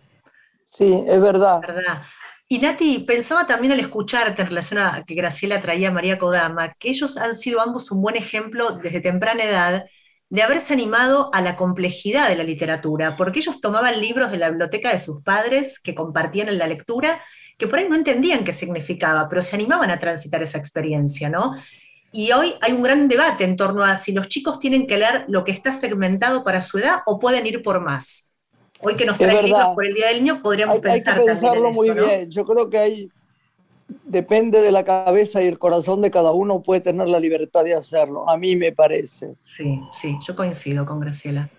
Sí, 0.67 1.03
es 1.07 1.21
verdad. 1.21 1.67
verdad. 1.67 2.03
Y 2.47 2.59
Nati, 2.59 2.99
pensaba 2.99 3.47
también 3.47 3.73
al 3.73 3.79
escucharte 3.79 4.41
en 4.41 4.47
relación 4.49 4.79
a 4.81 5.03
que 5.05 5.15
Graciela 5.15 5.61
traía 5.61 5.89
a 5.89 5.91
María 5.91 6.17
Kodama, 6.19 6.73
que 6.75 6.89
ellos 6.89 7.17
han 7.17 7.33
sido 7.33 7.61
ambos 7.61 7.91
un 7.91 8.01
buen 8.01 8.15
ejemplo 8.15 8.71
desde 8.77 9.01
temprana 9.01 9.43
edad 9.43 9.85
de 10.33 10.41
haberse 10.41 10.73
animado 10.73 11.29
a 11.31 11.41
la 11.41 11.55
complejidad 11.55 12.27
de 12.27 12.35
la 12.35 12.43
literatura, 12.43 13.15
porque 13.15 13.37
ellos 13.37 13.61
tomaban 13.61 14.01
libros 14.01 14.31
de 14.31 14.39
la 14.39 14.49
biblioteca 14.49 14.91
de 14.91 14.97
sus 14.97 15.21
padres 15.21 15.79
que 15.79 15.93
compartían 15.93 16.49
en 16.49 16.57
la 16.57 16.65
lectura, 16.65 17.21
que 17.55 17.67
por 17.67 17.77
ahí 17.77 17.87
no 17.87 17.95
entendían 17.95 18.43
qué 18.43 18.51
significaba, 18.51 19.29
pero 19.29 19.43
se 19.43 19.55
animaban 19.55 19.91
a 19.91 19.99
transitar 19.99 20.41
esa 20.41 20.57
experiencia, 20.57 21.29
¿no? 21.29 21.55
Y 22.11 22.31
hoy 22.31 22.55
hay 22.61 22.73
un 22.73 22.81
gran 22.81 23.07
debate 23.07 23.43
en 23.43 23.55
torno 23.55 23.83
a 23.83 23.95
si 23.95 24.11
los 24.11 24.27
chicos 24.27 24.59
tienen 24.59 24.87
que 24.87 24.97
leer 24.97 25.25
lo 25.27 25.43
que 25.43 25.51
está 25.51 25.71
segmentado 25.71 26.43
para 26.43 26.61
su 26.61 26.79
edad 26.79 27.01
o 27.05 27.19
pueden 27.19 27.45
ir 27.45 27.61
por 27.61 27.79
más. 27.79 28.33
Hoy 28.79 28.95
que 28.95 29.05
nos 29.05 29.19
traen 29.19 29.45
libros 29.45 29.75
por 29.75 29.85
el 29.85 29.93
Día 29.93 30.07
del 30.07 30.23
Niño, 30.23 30.41
podríamos 30.41 30.79
pensar 30.79 31.19
hay 31.19 31.27
que 31.27 31.31
pensarlo 31.31 31.69
muy 31.69 31.91
bien. 31.91 32.31
Yo 32.31 32.43
creo 32.43 32.67
que 32.71 32.77
hay 32.79 33.09
depende 34.13 34.61
de 34.61 34.71
la 34.71 34.85
cabeza 34.85 35.41
y 35.41 35.47
el 35.47 35.59
corazón 35.59 36.01
de 36.01 36.11
cada 36.11 36.31
uno, 36.31 36.61
puede 36.61 36.79
tener 36.79 37.07
la 37.07 37.19
libertad 37.19 37.65
de 37.65 37.73
hacerlo. 37.73 38.29
A 38.29 38.37
mí 38.37 38.55
me 38.55 38.71
parece. 38.71 39.33
Sí, 39.41 39.81
sí, 39.91 40.17
yo 40.25 40.35
coincido 40.35 40.85
con 40.85 41.01
Graciela. 41.01 41.49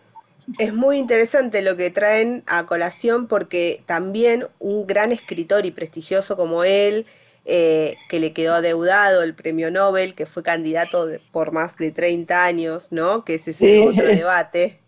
Es 0.59 0.73
muy 0.73 0.99
interesante 0.99 1.63
lo 1.63 1.77
que 1.77 1.91
traen 1.91 2.43
a 2.47 2.65
colación 2.67 3.27
porque 3.27 3.83
también 3.87 4.47
un 4.59 4.87
gran 4.87 5.11
escritor 5.11 5.67
y 5.67 5.71
prestigioso 5.71 6.37
como 6.37 6.65
él, 6.65 7.07
eh, 7.47 7.97
que 8.09 8.21
le 8.21 8.33
quedó 8.33 8.55
adeudado 8.55 9.23
el 9.23 9.35
premio 9.35 9.71
Nobel, 9.71 10.15
que 10.15 10.27
fue 10.27 10.43
candidato 10.43 11.09
por 11.33 11.53
más 11.53 11.77
de 11.77 11.91
30 11.91 12.45
años, 12.45 12.89
¿no? 12.91 13.25
Que 13.25 13.35
ese 13.35 13.51
es 13.51 13.87
otro 13.87 14.07
debate. 14.07 14.81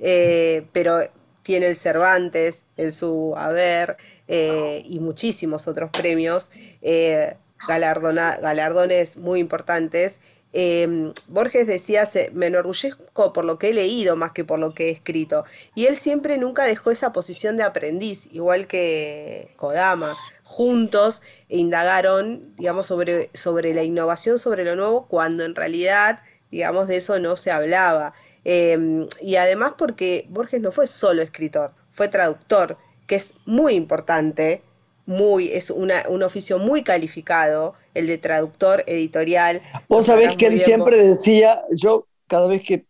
Eh, 0.00 0.66
pero 0.72 1.00
tiene 1.42 1.66
el 1.66 1.76
Cervantes 1.76 2.64
en 2.76 2.92
su 2.92 3.34
haber. 3.36 3.96
Eh, 4.32 4.84
y 4.86 5.00
muchísimos 5.00 5.66
otros 5.66 5.90
premios, 5.90 6.50
eh, 6.82 7.34
galardones 7.66 9.16
muy 9.16 9.40
importantes. 9.40 10.20
Em, 10.52 11.12
Borges 11.26 11.66
decía, 11.66 12.08
me 12.32 12.46
enorgullezco 12.46 13.32
por 13.32 13.44
lo 13.44 13.58
que 13.58 13.70
he 13.70 13.74
leído 13.74 14.14
más 14.14 14.30
que 14.30 14.44
por 14.44 14.60
lo 14.60 14.72
que 14.72 14.86
he 14.86 14.90
escrito. 14.90 15.44
Y 15.74 15.86
él 15.86 15.96
siempre 15.96 16.38
nunca 16.38 16.62
dejó 16.64 16.92
esa 16.92 17.12
posición 17.12 17.56
de 17.56 17.64
aprendiz, 17.64 18.28
igual 18.32 18.68
que 18.68 19.52
Kodama. 19.56 20.16
Juntos 20.44 21.22
indagaron, 21.48 22.54
digamos, 22.54 22.86
sobre, 22.86 23.30
sobre 23.34 23.74
la 23.74 23.82
innovación, 23.82 24.38
sobre 24.38 24.64
lo 24.64 24.76
nuevo, 24.76 25.08
cuando 25.08 25.44
en 25.44 25.56
realidad, 25.56 26.20
digamos, 26.52 26.86
de 26.86 26.98
eso 26.98 27.18
no 27.18 27.34
se 27.34 27.50
hablaba. 27.50 28.14
Em, 28.44 29.08
y 29.20 29.36
además 29.36 29.72
porque 29.76 30.26
Borges 30.28 30.60
no 30.60 30.70
fue 30.70 30.86
solo 30.86 31.20
escritor, 31.20 31.72
fue 31.90 32.06
traductor 32.08 32.78
que 33.10 33.16
es 33.16 33.34
muy 33.44 33.74
importante, 33.74 34.62
muy, 35.04 35.48
es 35.48 35.70
un 35.70 36.22
oficio 36.22 36.60
muy 36.60 36.84
calificado, 36.84 37.74
el 37.92 38.06
de 38.06 38.18
traductor 38.18 38.84
editorial. 38.86 39.62
Vos 39.88 40.06
sabés 40.06 40.36
que 40.36 40.46
él 40.46 40.60
siempre 40.60 40.96
decía, 40.96 41.60
yo 41.72 42.06
cada 42.28 42.46
vez 42.46 42.62
que 42.62 42.84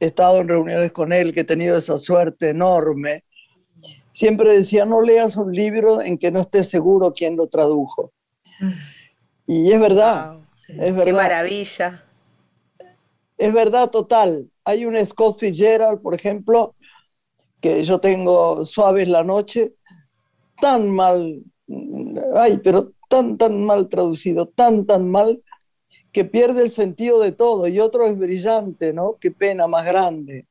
he 0.00 0.06
estado 0.06 0.40
en 0.40 0.48
reuniones 0.48 0.90
con 0.90 1.12
él, 1.12 1.34
que 1.34 1.40
he 1.40 1.44
tenido 1.44 1.76
esa 1.76 1.98
suerte 1.98 2.48
enorme, 2.48 3.24
siempre 4.10 4.56
decía, 4.56 4.86
no 4.86 5.02
leas 5.02 5.36
un 5.36 5.52
libro 5.52 6.00
en 6.00 6.16
que 6.16 6.30
no 6.30 6.40
estés 6.40 6.70
seguro 6.70 7.12
quién 7.12 7.36
lo 7.36 7.46
tradujo. 7.46 8.10
Y 9.46 9.70
es 9.70 9.78
verdad, 9.78 10.38
es 10.66 10.78
verdad. 10.78 11.04
Qué 11.04 11.12
maravilla. 11.12 12.04
Es 13.36 13.52
verdad 13.52 13.90
total. 13.90 14.48
Hay 14.64 14.86
un 14.86 14.96
Scott 15.04 15.40
Fitzgerald, 15.40 16.00
por 16.00 16.14
ejemplo, 16.14 16.74
que 17.62 17.84
yo 17.84 18.00
tengo 18.00 18.66
Suaves 18.66 19.08
la 19.08 19.24
noche, 19.24 19.72
tan 20.60 20.90
mal, 20.90 21.42
ay, 22.34 22.60
pero 22.62 22.92
tan, 23.08 23.38
tan 23.38 23.64
mal 23.64 23.88
traducido, 23.88 24.46
tan, 24.48 24.84
tan 24.84 25.08
mal, 25.08 25.42
que 26.12 26.26
pierde 26.26 26.64
el 26.64 26.70
sentido 26.70 27.20
de 27.20 27.32
todo. 27.32 27.68
Y 27.68 27.80
otro 27.80 28.04
es 28.06 28.18
brillante, 28.18 28.92
¿no? 28.92 29.16
Qué 29.18 29.30
pena 29.30 29.66
más 29.66 29.86
grande. 29.86 30.46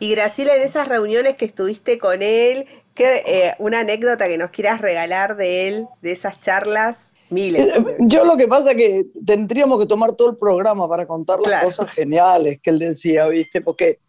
Y 0.00 0.10
Graciela, 0.10 0.56
en 0.56 0.62
esas 0.62 0.88
reuniones 0.88 1.36
que 1.36 1.44
estuviste 1.44 1.98
con 1.98 2.22
él, 2.22 2.66
¿qué, 2.94 3.22
eh, 3.26 3.54
una 3.58 3.80
anécdota 3.80 4.26
que 4.26 4.36
nos 4.36 4.50
quieras 4.50 4.80
regalar 4.80 5.36
de 5.36 5.68
él, 5.68 5.86
de 6.02 6.10
esas 6.10 6.40
charlas, 6.40 7.12
miles. 7.30 7.66
Eh, 7.66 7.96
yo 8.00 8.24
lo 8.24 8.36
que 8.36 8.48
pasa 8.48 8.72
es 8.72 8.76
que 8.76 9.06
tendríamos 9.24 9.80
que 9.80 9.86
tomar 9.86 10.12
todo 10.12 10.30
el 10.30 10.36
programa 10.36 10.88
para 10.88 11.06
contar 11.06 11.40
las 11.40 11.64
cosas 11.64 11.90
geniales 11.92 12.58
que 12.62 12.70
él 12.70 12.78
decía, 12.78 13.28
¿viste? 13.28 13.60
Porque 13.60 14.00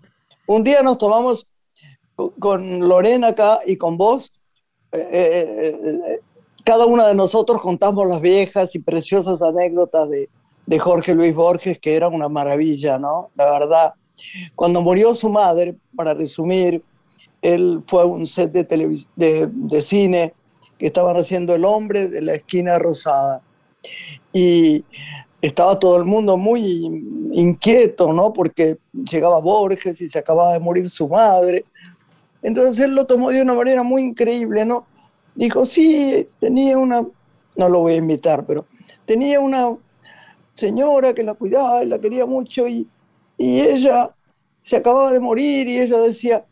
un 0.47 0.63
día 0.63 0.81
nos 0.81 0.97
tomamos 0.97 1.45
con 2.39 2.87
Lorena 2.87 3.29
acá 3.29 3.61
y 3.65 3.77
con 3.77 3.97
vos, 3.97 4.33
cada 6.63 6.85
una 6.85 7.07
de 7.07 7.15
nosotros 7.15 7.61
contamos 7.61 8.07
las 8.07 8.21
viejas 8.21 8.75
y 8.75 8.79
preciosas 8.79 9.41
anécdotas 9.41 10.09
de, 10.09 10.29
de 10.65 10.79
Jorge 10.79 11.15
Luis 11.15 11.33
Borges, 11.33 11.79
que 11.79 11.95
era 11.95 12.07
una 12.07 12.29
maravilla, 12.29 12.99
¿no? 12.99 13.29
La 13.35 13.51
verdad. 13.51 13.93
Cuando 14.53 14.81
murió 14.81 15.15
su 15.15 15.29
madre, 15.29 15.75
para 15.95 16.13
resumir, 16.13 16.83
él 17.41 17.81
fue 17.87 18.01
a 18.01 18.05
un 18.05 18.25
set 18.25 18.51
de, 18.51 18.63
de, 19.15 19.49
de 19.51 19.81
cine 19.81 20.33
que 20.77 20.87
estaban 20.87 21.17
haciendo 21.17 21.55
El 21.55 21.65
hombre 21.65 22.07
de 22.07 22.21
la 22.21 22.35
esquina 22.35 22.77
rosada. 22.77 23.41
Y 24.31 24.83
estaba 25.41 25.79
todo 25.79 25.97
el 25.97 26.05
mundo 26.05 26.37
muy 26.37 26.85
inquieto, 27.31 28.13
¿no? 28.13 28.33
Porque 28.33 28.77
llegaba 28.91 29.39
Borges 29.39 29.99
y 30.01 30.09
se 30.09 30.19
acababa 30.19 30.53
de 30.53 30.59
morir 30.59 30.89
su 30.89 31.07
madre. 31.07 31.65
Entonces 32.41 32.85
él 32.85 32.95
lo 32.95 33.05
tomó 33.05 33.31
de 33.31 33.41
una 33.41 33.53
manera 33.53 33.83
muy 33.83 34.01
increíble, 34.01 34.65
¿no? 34.65 34.85
Dijo, 35.35 35.65
sí, 35.65 36.27
tenía 36.39 36.77
una, 36.77 37.05
no 37.57 37.69
lo 37.69 37.79
voy 37.79 37.93
a 37.93 37.97
invitar, 37.97 38.45
pero 38.45 38.65
tenía 39.05 39.39
una 39.39 39.75
señora 40.55 41.13
que 41.13 41.23
la 41.23 41.33
cuidaba 41.33 41.83
y 41.83 41.87
la 41.87 41.99
quería 41.99 42.25
mucho 42.25 42.67
y, 42.67 42.87
y 43.37 43.61
ella 43.61 44.11
se 44.63 44.75
acababa 44.75 45.11
de 45.11 45.19
morir 45.19 45.67
y 45.67 45.79
ella 45.79 45.97
decía, 45.99 46.45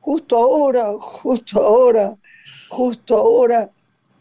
justo 0.00 0.36
ahora, 0.36 0.94
justo 0.98 1.60
ahora, 1.60 2.16
justo 2.68 3.16
ahora 3.16 3.70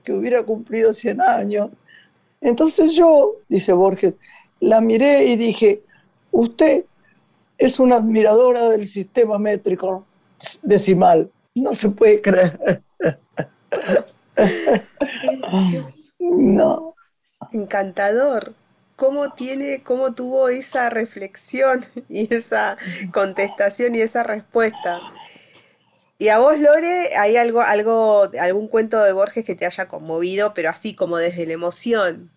que 0.03 0.13
hubiera 0.13 0.43
cumplido 0.43 0.93
100 0.93 1.21
años. 1.21 1.69
Entonces 2.41 2.93
yo, 2.93 3.33
dice 3.47 3.73
Borges, 3.73 4.13
la 4.59 4.81
miré 4.81 5.25
y 5.25 5.35
dije, 5.35 5.81
usted 6.31 6.85
es 7.57 7.79
una 7.79 7.97
admiradora 7.97 8.69
del 8.69 8.87
sistema 8.87 9.37
métrico 9.39 10.05
decimal. 10.61 11.29
No 11.53 11.73
se 11.73 11.89
puede 11.89 12.21
creer. 12.21 12.81
no. 16.19 16.95
Encantador. 17.51 18.53
¿Cómo 18.95 19.33
tiene, 19.33 19.83
cómo 19.83 20.13
tuvo 20.13 20.47
esa 20.47 20.89
reflexión 20.89 21.85
y 22.09 22.33
esa 22.33 22.77
contestación 23.11 23.95
y 23.95 24.01
esa 24.01 24.23
respuesta? 24.23 25.01
Y 26.17 26.29
a 26.29 26.39
vos, 26.39 26.57
Lore, 26.57 27.09
¿hay 27.17 27.35
algo, 27.35 27.61
algo, 27.61 28.29
algún 28.39 28.69
cuento 28.69 29.03
de 29.03 29.11
Borges 29.11 29.43
que 29.43 29.55
te 29.55 29.65
haya 29.65 29.89
conmovido, 29.89 30.53
pero 30.53 30.69
así 30.69 30.95
como 30.95 31.17
desde 31.17 31.45
la 31.45 31.53
emoción? 31.53 32.31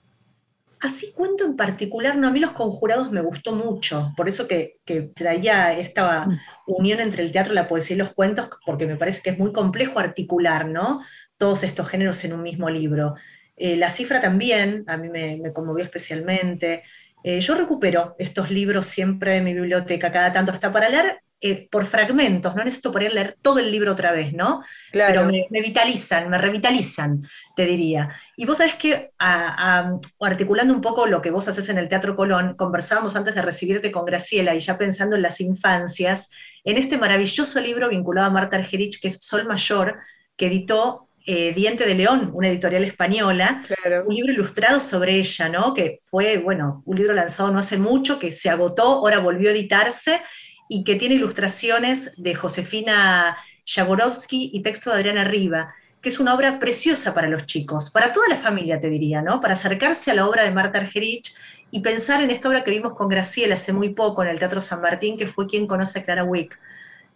Así 0.81 1.13
cuento 1.13 1.45
en 1.45 1.57
particular, 1.57 2.17
no, 2.17 2.29
a 2.29 2.31
mí 2.31 2.39
Los 2.39 2.53
Conjurados 2.53 3.11
me 3.11 3.21
gustó 3.21 3.53
mucho, 3.53 4.13
por 4.17 4.29
eso 4.29 4.47
que, 4.47 4.79
traía 5.15 5.73
esta 5.73 6.27
mm. 6.27 6.41
unión 6.67 7.01
entre 7.01 7.25
el 7.25 7.33
teatro, 7.33 7.53
la 7.53 7.69
poesía 7.69 7.97
y 7.97 7.99
los 7.99 8.13
cuentos, 8.13 8.49
porque 8.65 8.87
me 8.87 8.97
parece 8.97 9.23
que 9.23 9.31
es 9.31 9.39
muy 9.39 9.53
complejo 9.53 9.99
articular, 9.99 10.67
¿no? 10.69 11.01
Todos 11.37 11.65
estos 11.65 11.89
géneros 11.89 12.25
en 12.25 12.33
un 12.33 12.43
mismo 12.43 12.71
libro. 12.71 13.15
Eh, 13.57 13.77
la 13.77 13.91
cifra 13.91 14.21
también, 14.21 14.85
a 14.87 14.97
mí 14.97 15.09
me, 15.09 15.53
conmovió 15.53 15.85
especialmente. 15.85 16.85
Eh, 17.25 17.41
yo 17.41 17.57
recupero 17.57 18.15
estos 18.19 18.51
libros 18.51 18.87
siempre 18.87 19.37
en 19.37 19.45
mi 19.45 19.55
biblioteca, 19.55 20.13
cada 20.13 20.33
tanto, 20.33 20.53
hasta 20.53 20.73
para 20.73 20.89
leer 20.89 21.23
eh, 21.41 21.69
por 21.71 21.87
fragmentos, 21.87 22.57
no 22.57 22.65
necesito 22.65 22.91
poder 22.91 23.13
leer 23.13 23.37
todo 23.41 23.61
el 23.61 23.71
libro 23.71 23.93
otra 23.93 24.11
vez, 24.11 24.33
¿no? 24.33 24.61
Claro. 24.91 25.29
Pero 25.29 25.47
me, 25.51 25.61
vitalizan, 25.61 26.29
me 26.29 26.37
revitalizan, 26.37 27.23
te 27.55 27.65
diría. 27.65 28.11
Y 28.37 28.45
vos 28.45 28.59
sabés 28.59 28.75
que, 28.75 29.13
articulando 29.19 30.75
un 30.75 30.81
poco 30.81 31.07
lo 31.07 31.23
que 31.23 31.31
vos 31.31 31.47
haces 31.47 31.69
en 31.69 31.79
el 31.79 31.89
Teatro 31.89 32.17
Colón, 32.17 32.57
conversábamos 32.57 33.15
antes 33.15 33.37
de 33.37 33.43
recibirte 33.43 33.93
con 33.93 34.05
Graciela 34.05 34.57
y 34.57 34.59
ya 34.59 34.77
pensando 34.77 35.15
en 35.15 35.23
las 35.23 35.41
infancias, 35.41 36.31
en 36.65 36.77
este 36.77 36.99
maravilloso 36.99 37.61
libro 37.61 37.89
vinculado 37.89 38.27
a 38.27 38.31
Marta 38.31 38.57
Argerich, 38.57 39.01
que 39.01 39.07
es 39.07 39.21
Sol 39.21 39.47
Mayor, 39.47 39.97
que 40.37 40.49
editó 40.49 41.09
eh, 41.25 41.53
Diente 41.53 41.87
de 41.87 41.95
León, 41.95 42.31
una 42.35 42.49
editorial 42.49 42.83
española, 42.83 43.63
un 44.07 44.15
libro 44.15 44.33
ilustrado 44.33 44.81
sobre 44.81 45.21
ella, 45.21 45.49
¿no? 45.49 45.73
Que 45.73 46.01
fue, 46.03 46.39
bueno, 46.39 46.83
un 46.85 46.97
libro 46.97 47.13
lanzado 47.13 47.53
no 47.53 47.61
hace 47.61 47.77
mucho, 47.77 48.19
que 48.19 48.33
se 48.33 48.51
agotó, 48.51 48.83
ahora 48.83 49.21
volvió 49.21 49.51
a 49.51 49.53
editarse 49.53 50.21
y 50.69 50.85
que 50.85 50.97
tiene 50.97 51.17
ilustraciones 51.17 52.15
de 52.17 52.35
Josefina 52.35 53.37
Jaworowski 53.67 54.51
y 54.53 54.63
texto 54.63 54.91
de 54.91 54.97
Adriana 54.97 55.25
Riva, 55.25 55.75
que 56.01 56.09
es 56.09 56.21
una 56.21 56.35
obra 56.35 56.59
preciosa 56.59 57.15
para 57.15 57.29
los 57.29 57.47
chicos, 57.47 57.91
para 57.91 58.13
toda 58.13 58.29
la 58.29 58.37
familia 58.37 58.81
te 58.81 58.89
diría, 58.89 59.23
¿no? 59.23 59.41
Para 59.41 59.55
acercarse 59.55 60.11
a 60.11 60.15
la 60.15 60.29
obra 60.29 60.45
de 60.45 60.51
Marta 60.51 60.79
Argerich 60.79 61.35
y 61.71 61.81
pensar 61.81 62.23
en 62.23 62.31
esta 62.31 62.49
obra 62.49 62.65
que 62.65 62.71
vimos 62.71 62.95
con 62.95 63.09
Graciela 63.09 63.57
hace 63.57 63.73
muy 63.73 63.91
poco 63.91 64.23
en 64.23 64.29
el 64.29 64.39
Teatro 64.39 64.61
San 64.61 64.81
Martín, 64.81 65.19
que 65.19 65.27
fue 65.27 65.47
quien 65.47 65.67
conoce 65.67 65.99
a 65.99 66.05
Clara 66.05 66.25
Wick, 66.25 66.59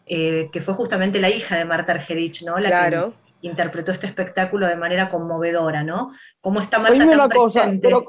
eh, 0.06 0.48
que 0.52 0.60
fue 0.60 0.74
justamente 0.74 1.20
la 1.20 1.30
hija 1.30 1.56
de 1.56 1.64
Marta 1.64 1.92
Argerich, 1.92 2.42
¿no? 2.42 2.58
La 2.58 2.68
claro 2.68 3.14
interpretó 3.42 3.92
este 3.92 4.06
espectáculo 4.06 4.66
de 4.66 4.76
manera 4.76 5.10
conmovedora, 5.10 5.82
¿no? 5.82 6.12
Cómo 6.40 6.60
está 6.60 6.78
Marta 6.78 6.94
Dime 6.94 7.14
una 7.14 7.28
cosa, 7.28 7.70
pero 7.80 8.04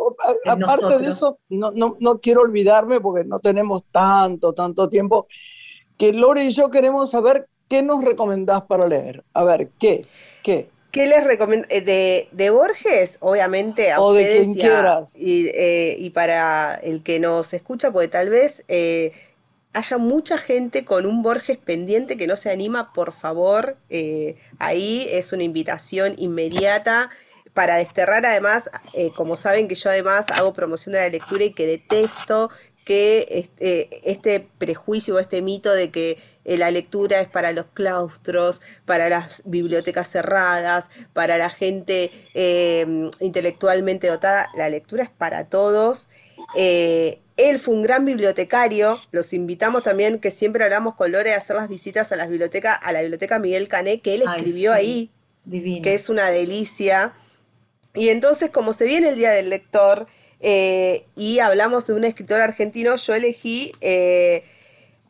aparte 0.45 0.99
de 0.99 1.09
eso, 1.09 1.39
no, 1.49 1.71
no, 1.71 1.97
no, 1.99 2.19
quiero 2.19 2.41
olvidarme 2.41 3.01
porque 3.01 3.25
no 3.25 3.39
tenemos 3.39 3.83
tanto, 3.91 4.53
tanto 4.53 4.89
tiempo, 4.89 5.27
que 5.97 6.13
Lore 6.13 6.45
y 6.45 6.53
yo 6.53 6.69
queremos 6.69 7.11
saber 7.11 7.47
qué 7.67 7.83
nos 7.83 8.03
recomendás 8.03 8.63
para 8.63 8.87
leer. 8.87 9.23
A 9.33 9.43
ver, 9.43 9.69
¿qué? 9.79 10.05
¿Qué? 10.43 10.69
¿Qué 10.91 11.07
les 11.07 11.23
recomiendo? 11.23 11.67
Eh, 11.71 11.81
de, 11.81 12.27
de, 12.31 12.51
Borges, 12.51 13.17
obviamente, 13.19 13.91
a 13.91 13.99
o 13.99 14.11
ustedes 14.11 14.53
de 14.53 14.61
quien 14.61 14.73
y, 15.15 15.47
eh, 15.47 15.95
y, 15.97 16.11
para 16.11 16.75
el 16.75 17.01
que 17.01 17.19
nos 17.19 17.51
escucha, 17.55 17.91
porque 17.91 18.09
tal 18.09 18.29
vez 18.29 18.63
eh, 18.67 19.11
haya 19.73 19.97
mucha 19.97 20.37
gente 20.37 20.85
con 20.85 21.05
un 21.05 21.23
Borges 21.23 21.57
pendiente 21.57 22.15
que 22.15 22.27
no 22.27 22.35
se 22.35 22.51
anima, 22.51 22.93
por 22.93 23.11
favor, 23.11 23.77
eh, 23.89 24.37
ahí 24.59 25.07
es 25.09 25.33
una 25.33 25.43
invitación 25.43 26.13
inmediata 26.17 27.09
para 27.53 27.77
desterrar 27.77 28.25
además, 28.25 28.69
eh, 28.93 29.11
como 29.15 29.35
saben 29.35 29.67
que 29.67 29.75
yo 29.75 29.89
además 29.89 30.25
hago 30.33 30.53
promoción 30.53 30.93
de 30.93 30.99
la 30.99 31.09
lectura 31.09 31.43
y 31.43 31.53
que 31.53 31.67
detesto 31.67 32.49
que 32.85 33.27
este, 33.29 34.11
este 34.11 34.47
prejuicio 34.57 35.15
o 35.15 35.19
este 35.19 35.41
mito 35.41 35.71
de 35.73 35.89
que 35.89 36.17
eh, 36.43 36.57
la 36.57 36.69
lectura 36.69 37.21
es 37.21 37.29
para 37.29 37.51
los 37.51 37.67
claustros, 37.73 38.61
para 38.85 39.07
las 39.07 39.43
bibliotecas 39.45 40.09
cerradas, 40.09 40.89
para 41.13 41.37
la 41.37 41.49
gente 41.49 42.11
intelectualmente 43.19 44.07
dotada, 44.07 44.49
la 44.55 44.69
lectura 44.69 45.03
es 45.03 45.09
para 45.09 45.45
todos. 45.45 46.09
Él 47.37 47.57
fue 47.57 47.73
un 47.73 47.81
gran 47.81 48.05
bibliotecario, 48.05 49.01
los 49.11 49.33
invitamos 49.33 49.83
también, 49.83 50.19
que 50.19 50.29
siempre 50.29 50.63
hablamos 50.63 50.95
con 50.95 51.11
Lore, 51.11 51.33
a 51.33 51.37
hacer 51.37 51.55
las 51.55 51.67
visitas 51.67 52.11
a 52.11 52.15
las 52.15 52.29
bibliotecas, 52.29 52.77
a 52.81 52.91
la 52.91 53.01
biblioteca 53.01 53.39
Miguel 53.39 53.67
Cané, 53.67 54.01
que 54.01 54.15
él 54.15 54.23
escribió 54.23 54.71
ahí, 54.71 55.09
que 55.49 55.93
es 55.93 56.09
una 56.09 56.29
delicia. 56.29 57.13
Y 57.95 58.09
entonces, 58.09 58.51
como 58.51 58.73
se 58.73 58.85
viene 58.85 59.09
el 59.09 59.15
Día 59.15 59.31
del 59.31 59.49
Lector, 59.49 60.07
eh, 60.45 61.05
y 61.15 61.39
hablamos 61.39 61.85
de 61.87 61.93
un 61.93 62.03
escritor 62.03 62.41
argentino, 62.41 62.97
yo 62.97 63.15
elegí 63.15 63.71
eh, 63.79 64.43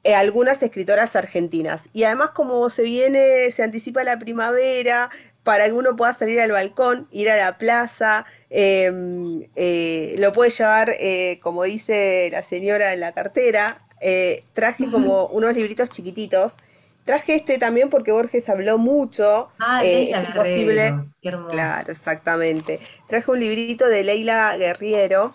eh, 0.04 0.14
algunas 0.14 0.62
escritoras 0.62 1.16
argentinas. 1.16 1.84
Y 1.92 2.04
además, 2.04 2.32
como 2.32 2.70
se 2.70 2.84
viene, 2.84 3.50
se 3.50 3.64
anticipa 3.64 4.04
la 4.04 4.20
primavera, 4.20 5.10
para 5.44 5.66
que 5.66 5.74
uno 5.74 5.96
pueda 5.96 6.14
salir 6.14 6.40
al 6.40 6.52
balcón, 6.52 7.08
ir 7.12 7.30
a 7.30 7.38
la 7.38 7.58
plaza, 7.58 8.26
em, 8.50 9.42
eh, 9.56 10.16
lo 10.18 10.32
puede 10.32 10.52
llevar, 10.52 10.96
eh, 11.00 11.40
como 11.42 11.64
dice 11.64 12.30
la 12.32 12.44
señora 12.44 12.94
en 12.94 13.02
la 13.02 13.12
cartera. 13.12 13.86
Eh, 14.00 14.44
traje 14.54 14.90
como 14.90 15.28
unos 15.28 15.54
libritos 15.56 15.90
chiquititos. 15.90 16.58
Traje 17.06 17.36
este 17.36 17.58
también 17.58 17.90
porque 17.90 18.14
Borges 18.14 18.48
habló 18.48 18.78
mucho. 18.78 19.50
Ah, 19.60 19.84
es 19.84 20.18
imposible. 20.26 20.96
Claro, 21.22 21.92
exactamente. 21.92 22.80
Traje 23.08 23.30
un 23.30 23.40
librito 23.40 23.88
de 23.88 24.04
Leila 24.04 24.56
Guerriero, 24.58 25.34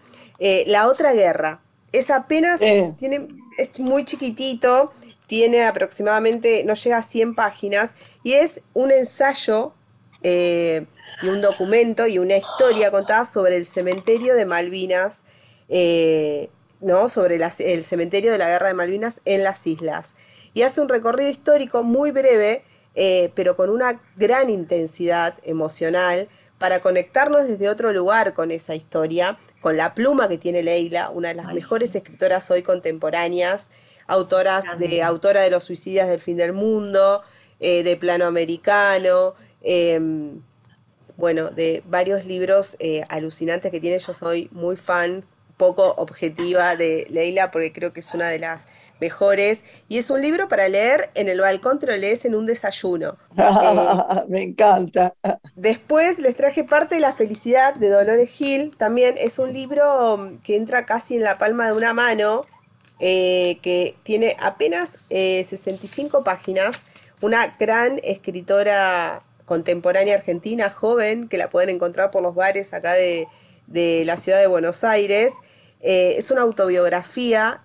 La 0.67 0.87
otra 0.87 1.13
guerra. 1.13 1.61
Es 1.93 2.11
apenas, 2.11 2.61
tiene, 2.99 3.29
es 3.59 3.81
muy 3.81 4.05
chiquitito, 4.05 4.93
tiene 5.27 5.65
aproximadamente, 5.65 6.65
no 6.65 6.75
llega 6.75 6.99
a 6.99 7.03
100 7.03 7.35
páginas, 7.35 7.95
y 8.23 8.35
es 8.35 8.63
un 8.75 8.93
ensayo 8.93 9.75
eh, 10.23 10.87
y 11.23 11.29
un 11.29 11.41
documento 11.41 12.07
y 12.07 12.19
una 12.19 12.37
historia 12.37 12.91
contada 12.91 13.25
sobre 13.25 13.57
el 13.57 13.65
cementerio 13.65 14.35
de 14.35 14.45
Malvinas, 14.45 15.23
eh, 15.69 16.51
¿no? 16.81 17.09
sobre 17.09 17.37
el 17.37 17.85
cementerio 17.85 18.33
de 18.33 18.39
la 18.39 18.49
guerra 18.49 18.69
de 18.69 18.75
Malvinas 18.75 19.21
en 19.25 19.45
las 19.45 19.67
islas. 19.67 20.15
Y 20.55 20.63
hace 20.63 20.81
un 20.81 20.89
recorrido 20.89 21.31
histórico 21.31 21.83
muy 21.83 22.11
breve, 22.11 22.65
eh, 22.95 23.31
pero 23.35 23.57
con 23.57 23.71
una 23.71 24.01
gran 24.17 24.51
intensidad 24.51 25.35
emocional 25.45 26.29
para 26.59 26.81
conectarnos 26.81 27.47
desde 27.47 27.69
otro 27.69 27.93
lugar 27.93 28.35
con 28.35 28.51
esa 28.51 28.75
historia, 28.75 29.39
con 29.61 29.77
la 29.77 29.95
pluma 29.95 30.29
que 30.29 30.39
tiene 30.39 30.65
Leila, 30.65 31.11
una 31.11 31.29
de 31.29 31.35
las 31.35 31.53
mejores 31.53 31.95
escritoras 31.95 32.51
hoy 32.51 32.63
contemporáneas, 32.63 33.71
autoras 34.09 34.65
de, 34.79 35.03
autora 35.03 35.43
de 35.43 35.51
Los 35.51 35.65
suicidios 35.65 36.09
del 36.09 36.21
fin 36.21 36.37
del 36.37 36.53
mundo, 36.53 37.23
de 37.61 37.97
plano 38.01 38.25
americano, 38.25 39.35
bueno, 41.19 41.51
de 41.51 41.83
varios 41.87 42.25
libros 42.25 42.77
eh, 42.79 43.03
alucinantes 43.09 43.71
que 43.73 43.81
tiene. 43.81 43.99
Yo 43.99 44.15
soy 44.15 44.49
muy 44.53 44.77
fan, 44.77 45.25
poco 45.59 45.95
objetiva 45.97 46.77
de 46.77 47.07
Leila 47.11 47.51
porque 47.51 47.73
creo 47.73 47.93
que 47.93 48.01
es 48.01 48.15
una 48.15 48.29
de 48.29 48.39
las 48.39 48.69
mejores 49.01 49.65
y 49.89 49.99
es 49.99 50.09
un 50.09 50.23
libro 50.23 50.47
para 50.49 50.69
leer 50.69 51.11
en 51.17 51.29
el 51.29 51.41
balcón, 51.41 51.81
te 51.81 51.87
lo 51.87 51.97
lees 51.97 52.25
en 52.25 52.37
un 52.37 52.47
desayuno. 52.47 53.17
Eh, 53.37 53.43
Me 54.29 54.43
encanta. 54.45 55.13
Después 55.57 56.21
les 56.21 56.37
traje 56.37 56.63
parte 56.63 56.95
de 56.95 57.01
la 57.01 57.13
felicidad 57.13 57.75
de 57.75 57.91
Dolores 57.91 58.31
Gil, 58.31 58.75
también 58.77 59.17
es 59.19 59.41
un 59.41 59.53
libro 59.53 60.39
que 60.45 60.55
entra 60.55 60.87
casi 60.87 61.17
en 61.17 61.25
la 61.25 61.37
palma 61.37 61.67
de 61.67 61.73
una 61.73 61.93
mano, 61.93 62.47
eh, 63.01 63.59
que 63.63 63.97
tiene 64.05 64.37
apenas 64.39 64.99
65 65.09 66.23
páginas, 66.23 66.87
una 67.21 67.49
gran 67.59 68.01
escritora 68.05 69.21
contemporánea 69.49 70.15
argentina, 70.15 70.69
joven, 70.69 71.27
que 71.27 71.39
la 71.39 71.49
pueden 71.49 71.71
encontrar 71.71 72.11
por 72.11 72.23
los 72.23 72.35
bares 72.35 72.75
acá 72.75 72.93
de, 72.93 73.27
la 74.05 74.19
ciudad 74.19 74.39
de 74.41 74.47
Buenos 74.47 74.85
Aires. 74.85 75.33
Eh, 75.81 76.17
es 76.19 76.31
una 76.31 76.43
autobiografía 76.43 77.63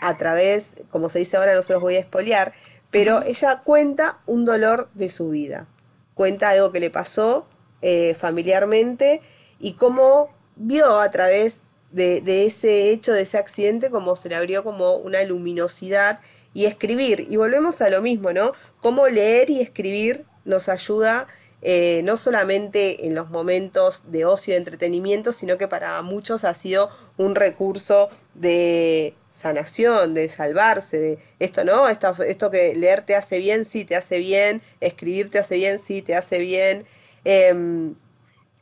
a 0.00 0.16
través, 0.16 0.74
como 0.90 1.08
se 1.08 1.20
dice 1.20 1.36
ahora, 1.36 1.54
no 1.54 1.62
se 1.62 1.74
los 1.74 1.80
voy 1.80 1.94
a 1.94 2.00
espolear, 2.00 2.52
pero 2.90 3.22
ella 3.22 3.62
cuenta 3.64 4.18
un 4.26 4.44
dolor 4.44 4.90
de 4.94 5.08
su 5.08 5.30
vida. 5.30 5.68
Cuenta 6.14 6.50
algo 6.50 6.72
que 6.72 6.80
le 6.80 6.90
pasó 6.90 7.46
eh, 7.82 8.14
familiarmente 8.14 9.20
y 9.60 9.74
cómo 9.74 10.28
vio 10.56 10.98
a 10.98 11.08
través 11.12 11.60
de, 11.92 12.20
de, 12.20 12.46
ese 12.46 12.90
hecho, 12.90 13.12
de 13.12 13.22
ese 13.22 13.38
accidente, 13.38 13.90
como 13.90 14.16
se 14.16 14.28
le 14.28 14.34
abrió 14.34 14.64
como 14.64 14.96
una 14.96 15.22
luminosidad 15.22 16.18
y 16.52 16.64
escribir. 16.64 17.28
Y 17.30 17.36
volvemos 17.36 17.80
a 17.80 17.90
lo 17.90 18.02
mismo, 18.02 18.32
¿no? 18.32 18.54
Cómo 18.80 19.06
leer 19.06 19.50
y 19.50 19.60
escribir 19.60 20.26
nos 20.44 20.68
ayuda 20.68 21.26
eh, 21.64 22.00
no 22.02 22.16
solamente 22.16 23.06
en 23.06 23.14
los 23.14 23.30
momentos 23.30 24.10
de 24.10 24.24
ocio 24.24 24.52
y 24.52 24.56
entretenimiento, 24.56 25.30
sino 25.30 25.58
que 25.58 25.68
para 25.68 26.02
muchos 26.02 26.42
ha 26.42 26.54
sido 26.54 26.90
un 27.16 27.36
recurso 27.36 28.10
de 28.34 29.14
sanación, 29.30 30.12
de 30.12 30.28
salvarse, 30.28 30.98
de 30.98 31.18
esto 31.38 31.62
no, 31.62 31.88
esto, 31.88 32.20
esto 32.24 32.50
que 32.50 32.74
leer 32.74 33.06
te 33.06 33.14
hace 33.14 33.38
bien, 33.38 33.64
sí, 33.64 33.84
te 33.84 33.94
hace 33.94 34.18
bien, 34.18 34.60
escribir 34.80 35.30
te 35.30 35.38
hace 35.38 35.54
bien, 35.54 35.78
sí, 35.78 36.02
te 36.02 36.16
hace 36.16 36.38
bien. 36.38 36.84
Em, 37.24 37.94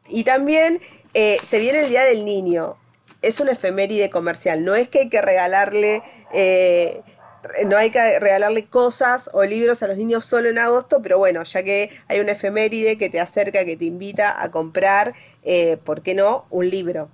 y 0.06 0.24
también 0.24 0.78
eh, 1.14 1.38
se 1.42 1.58
viene 1.58 1.84
el 1.84 1.88
Día 1.88 2.04
del 2.04 2.26
Niño, 2.26 2.76
es 3.22 3.40
un 3.40 3.48
efeméride 3.48 4.10
comercial, 4.10 4.62
no 4.62 4.74
es 4.74 4.88
que 4.88 5.00
hay 5.00 5.08
que 5.08 5.22
regalarle... 5.22 6.02
No 7.66 7.76
hay 7.76 7.90
que 7.90 8.18
regalarle 8.18 8.66
cosas 8.66 9.30
o 9.32 9.44
libros 9.44 9.82
a 9.82 9.88
los 9.88 9.96
niños 9.96 10.24
solo 10.24 10.48
en 10.48 10.58
agosto, 10.58 11.00
pero 11.02 11.18
bueno, 11.18 11.42
ya 11.44 11.62
que 11.62 11.90
hay 12.08 12.20
una 12.20 12.32
efeméride 12.32 12.98
que 12.98 13.08
te 13.08 13.20
acerca, 13.20 13.64
que 13.64 13.76
te 13.76 13.86
invita 13.86 14.42
a 14.42 14.50
comprar, 14.50 15.14
eh, 15.42 15.76
¿por 15.78 16.02
qué 16.02 16.14
no? 16.14 16.46
Un 16.50 16.68
libro. 16.68 17.08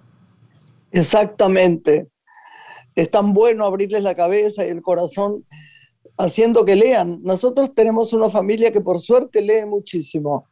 Exactamente. 0.93 2.09
Es 2.95 3.11
tan 3.11 3.35
bueno 3.35 3.65
abrirles 3.65 4.03
la 4.03 4.15
cabeza 4.15 4.65
y 4.65 4.71
el 4.71 4.83
corazón 4.83 5.45
haciendo 6.17 6.65
que 6.65 6.77
lean. 6.77 7.21
Nosotros 7.23 7.75
tenemos 7.75 8.13
una 8.13 8.31
familia 8.31 8.73
que 8.73 8.81
por 8.81 9.01
suerte 9.01 9.43
lee 9.43 9.65
muchísimo. 9.67 10.49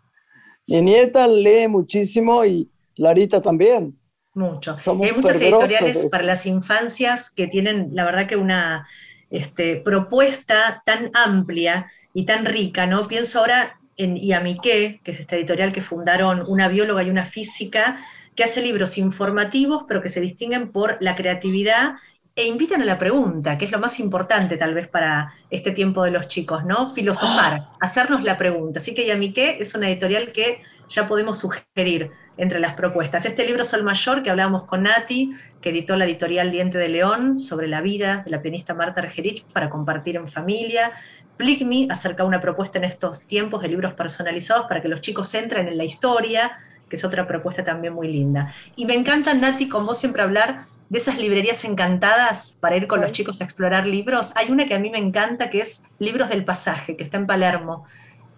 Mi 0.66 0.80
nieta 0.80 1.26
lee 1.26 1.68
muchísimo 1.68 2.44
y 2.44 2.70
Larita 2.96 3.40
también. 3.40 3.98
Mucho. 4.34 4.76
Hay 4.84 5.12
muchas 5.12 5.36
editoriales 5.36 6.08
para 6.10 6.24
las 6.24 6.44
infancias 6.44 7.30
que 7.30 7.46
tienen, 7.46 7.90
la 7.92 8.04
verdad 8.04 8.26
que 8.26 8.36
una 8.36 8.86
este, 9.34 9.76
propuesta 9.76 10.82
tan 10.86 11.10
amplia 11.12 11.90
y 12.12 12.24
tan 12.24 12.44
rica, 12.44 12.86
¿no? 12.86 13.08
Pienso 13.08 13.40
ahora 13.40 13.78
en 13.96 14.16
Iamiqué, 14.16 15.00
que 15.02 15.10
es 15.10 15.20
esta 15.20 15.36
editorial 15.36 15.72
que 15.72 15.82
fundaron 15.82 16.44
una 16.46 16.68
bióloga 16.68 17.02
y 17.02 17.10
una 17.10 17.24
física, 17.24 17.98
que 18.36 18.44
hace 18.44 18.62
libros 18.62 18.96
informativos, 18.98 19.84
pero 19.88 20.02
que 20.02 20.08
se 20.08 20.20
distinguen 20.20 20.70
por 20.70 20.98
la 21.00 21.16
creatividad 21.16 21.94
e 22.36 22.46
invitan 22.46 22.82
a 22.82 22.84
la 22.84 22.98
pregunta, 22.98 23.58
que 23.58 23.64
es 23.64 23.70
lo 23.70 23.78
más 23.78 24.00
importante 24.00 24.56
tal 24.56 24.74
vez 24.74 24.88
para 24.88 25.32
este 25.50 25.70
tiempo 25.70 26.02
de 26.02 26.10
los 26.10 26.26
chicos, 26.26 26.64
¿no? 26.64 26.90
Filosofar, 26.90 27.68
hacernos 27.80 28.22
la 28.22 28.38
pregunta. 28.38 28.78
Así 28.78 28.94
que 28.94 29.06
Yamiqué 29.06 29.58
es 29.60 29.74
una 29.74 29.88
editorial 29.88 30.32
que 30.32 30.62
ya 30.88 31.08
podemos 31.08 31.38
sugerir 31.38 32.10
entre 32.36 32.60
las 32.60 32.74
propuestas. 32.74 33.24
Este 33.24 33.46
libro 33.46 33.64
Sol 33.64 33.82
Mayor, 33.82 34.22
que 34.22 34.30
hablábamos 34.30 34.64
con 34.64 34.84
Nati, 34.84 35.32
que 35.60 35.70
editó 35.70 35.96
la 35.96 36.04
editorial 36.04 36.50
Diente 36.50 36.78
de 36.78 36.88
León, 36.88 37.38
sobre 37.38 37.68
la 37.68 37.80
vida 37.80 38.22
de 38.24 38.30
la 38.30 38.42
pianista 38.42 38.74
Marta 38.74 39.00
Argerich 39.00 39.44
para 39.46 39.70
compartir 39.70 40.16
en 40.16 40.28
familia. 40.28 40.92
Plicme 41.36 41.86
acerca 41.90 42.24
una 42.24 42.40
propuesta 42.40 42.78
en 42.78 42.84
estos 42.84 43.26
tiempos 43.26 43.62
de 43.62 43.68
libros 43.68 43.94
personalizados 43.94 44.66
para 44.66 44.80
que 44.80 44.88
los 44.88 45.00
chicos 45.00 45.32
entren 45.34 45.68
en 45.68 45.78
la 45.78 45.84
historia, 45.84 46.58
que 46.88 46.96
es 46.96 47.04
otra 47.04 47.26
propuesta 47.26 47.64
también 47.64 47.92
muy 47.92 48.08
linda. 48.08 48.52
Y 48.76 48.86
me 48.86 48.94
encanta, 48.94 49.34
Nati, 49.34 49.68
con 49.68 49.86
vos 49.86 49.98
siempre 49.98 50.22
hablar 50.22 50.66
de 50.88 50.98
esas 50.98 51.18
librerías 51.18 51.64
encantadas 51.64 52.58
para 52.60 52.76
ir 52.76 52.86
con 52.86 53.00
los 53.00 53.12
chicos 53.12 53.40
a 53.40 53.44
explorar 53.44 53.86
libros. 53.86 54.32
Hay 54.36 54.50
una 54.50 54.66
que 54.66 54.74
a 54.74 54.78
mí 54.78 54.90
me 54.90 54.98
encanta, 54.98 55.50
que 55.50 55.60
es 55.60 55.88
Libros 55.98 56.28
del 56.28 56.44
Pasaje, 56.44 56.96
que 56.96 57.04
está 57.04 57.16
en 57.16 57.26
Palermo, 57.26 57.84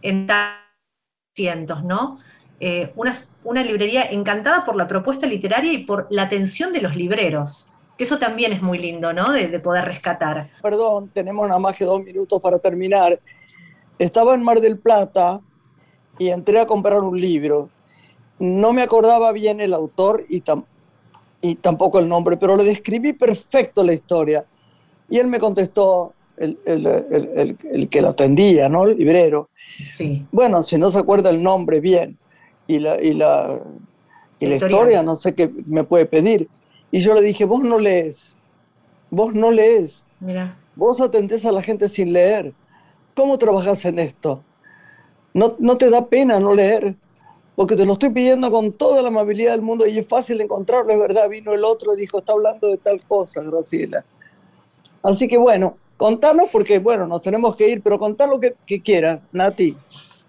en 0.00 0.28
cientos, 1.34 1.84
¿no? 1.84 2.18
Eh, 2.58 2.90
una, 2.96 3.62
librería 3.62 4.04
encantada 4.04 4.64
por 4.64 4.76
la 4.76 4.88
propuesta 4.88 5.26
literaria 5.26 5.72
y 5.72 5.78
por 5.78 6.06
la 6.10 6.22
atención 6.22 6.72
de 6.72 6.80
los 6.80 6.96
libreros. 6.96 7.76
Que 7.98 8.04
eso 8.04 8.18
también 8.18 8.52
es 8.52 8.62
muy 8.62 8.78
lindo, 8.78 9.12
¿no? 9.12 9.32
De, 9.32 9.58
poder 9.60 9.84
rescatar. 9.84 10.48
Perdón, 10.62 11.10
tenemos 11.12 11.46
nada 11.46 11.60
más 11.60 11.76
que 11.76 11.84
dos 11.84 12.02
minutos 12.02 12.40
para 12.40 12.58
terminar. 12.58 13.20
Estaba 13.98 14.34
en 14.34 14.42
Mar 14.42 14.60
del 14.60 14.78
Plata 14.78 15.40
y 16.18 16.28
entré 16.28 16.58
a 16.60 16.66
comprar 16.66 17.00
un 17.00 17.20
libro. 17.20 17.68
No 18.38 18.72
me 18.72 18.82
acordaba 18.82 19.32
bien 19.32 19.60
el 19.60 19.72
autor 19.74 20.24
y, 20.28 20.42
y 21.40 21.54
tampoco 21.56 21.98
el 21.98 22.08
nombre, 22.08 22.36
pero 22.36 22.56
le 22.56 22.64
describí 22.64 23.12
perfecto 23.12 23.84
la 23.84 23.92
historia. 23.92 24.44
Y 25.08 25.18
él 25.18 25.26
me 25.26 25.38
contestó, 25.38 26.14
el, 26.36 26.58
el, 26.66 27.88
que 27.88 28.02
lo 28.02 28.10
atendía, 28.10 28.68
¿no? 28.68 28.84
El 28.84 28.98
librero. 28.98 29.48
Sí. 29.82 30.26
Bueno, 30.32 30.62
si 30.62 30.76
no 30.76 30.90
se 30.90 30.98
acuerda 30.98 31.30
el 31.30 31.42
nombre 31.42 31.80
bien 31.80 32.18
y 32.66 32.78
la, 32.78 33.02
y 33.02 33.14
la, 33.14 33.60
y 34.38 34.46
la 34.46 34.56
historia, 34.56 35.02
no 35.02 35.16
sé 35.16 35.34
qué 35.34 35.50
me 35.66 35.84
puede 35.84 36.06
pedir. 36.06 36.48
Y 36.90 37.00
yo 37.00 37.14
le 37.14 37.22
dije, 37.22 37.44
vos 37.44 37.62
no 37.62 37.78
lees, 37.78 38.36
vos 39.10 39.34
no 39.34 39.50
lees, 39.50 40.02
Mira. 40.20 40.56
vos 40.74 41.00
atendés 41.00 41.44
a 41.44 41.52
la 41.52 41.62
gente 41.62 41.88
sin 41.88 42.12
leer. 42.12 42.52
¿Cómo 43.14 43.38
trabajas 43.38 43.84
en 43.84 43.98
esto? 43.98 44.42
No, 45.32 45.56
no 45.58 45.76
te 45.76 45.90
da 45.90 46.06
pena 46.06 46.38
no 46.40 46.54
leer, 46.54 46.94
porque 47.54 47.76
te 47.76 47.86
lo 47.86 47.94
estoy 47.94 48.10
pidiendo 48.10 48.50
con 48.50 48.72
toda 48.72 49.02
la 49.02 49.08
amabilidad 49.08 49.52
del 49.52 49.62
mundo 49.62 49.86
y 49.86 49.98
es 49.98 50.06
fácil 50.06 50.40
encontrarlo, 50.40 50.92
es 50.92 50.98
verdad. 50.98 51.28
Vino 51.28 51.52
el 51.54 51.64
otro 51.64 51.94
y 51.94 52.00
dijo, 52.00 52.18
está 52.18 52.32
hablando 52.32 52.68
de 52.68 52.76
tal 52.76 53.00
cosa, 53.06 53.42
Graciela. 53.42 54.04
Así 55.02 55.28
que 55.28 55.38
bueno, 55.38 55.76
contanos 55.96 56.48
porque, 56.52 56.78
bueno, 56.78 57.06
nos 57.06 57.22
tenemos 57.22 57.56
que 57.56 57.68
ir, 57.68 57.82
pero 57.82 57.98
contar 57.98 58.28
lo 58.28 58.38
que, 58.40 58.54
que 58.66 58.82
quieras, 58.82 59.24
Nati. 59.32 59.76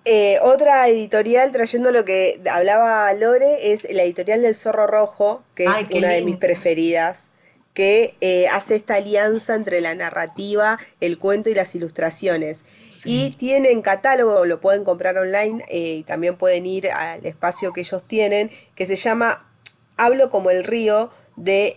Eh, 0.10 0.40
otra 0.42 0.88
editorial, 0.88 1.52
trayendo 1.52 1.92
lo 1.92 2.06
que 2.06 2.40
hablaba 2.50 3.14
Lore, 3.14 3.74
es 3.74 3.86
la 3.92 4.04
editorial 4.04 4.42
del 4.42 4.56
Zorro 4.56 4.88
Rojo, 4.88 5.44
que 5.54 5.66
es 5.66 5.72
una 5.94 6.12
de 6.12 6.24
mis 6.24 6.38
preferidas, 6.38 7.30
que 7.74 8.16
eh, 8.22 8.48
hace 8.48 8.76
esta 8.76 8.96
alianza 8.96 9.54
entre 9.54 9.82
la 9.82 9.96
narrativa, 9.96 10.80
el 11.02 11.20
cuento 11.20 11.50
y 11.50 11.56
las 11.56 11.76
ilustraciones. 11.76 12.64
Y 13.04 13.32
tienen 13.32 13.82
catálogo, 13.82 14.46
lo 14.46 14.62
pueden 14.62 14.86
comprar 14.86 15.18
online 15.18 15.66
eh, 15.68 15.96
y 15.96 16.04
también 16.04 16.38
pueden 16.38 16.66
ir 16.66 16.90
al 16.90 17.26
espacio 17.26 17.74
que 17.74 17.82
ellos 17.82 18.08
tienen, 18.08 18.50
que 18.76 18.86
se 18.86 18.96
llama 18.96 19.52
Hablo 19.98 20.30
como 20.30 20.52
el 20.52 20.64
río, 20.64 21.12
de 21.36 21.76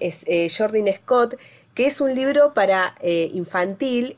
Jordan 0.57 0.87
Scott, 0.95 1.35
que 1.75 1.87
es 1.87 2.01
un 2.01 2.15
libro 2.15 2.55
para 2.55 2.95
infantil, 3.03 4.17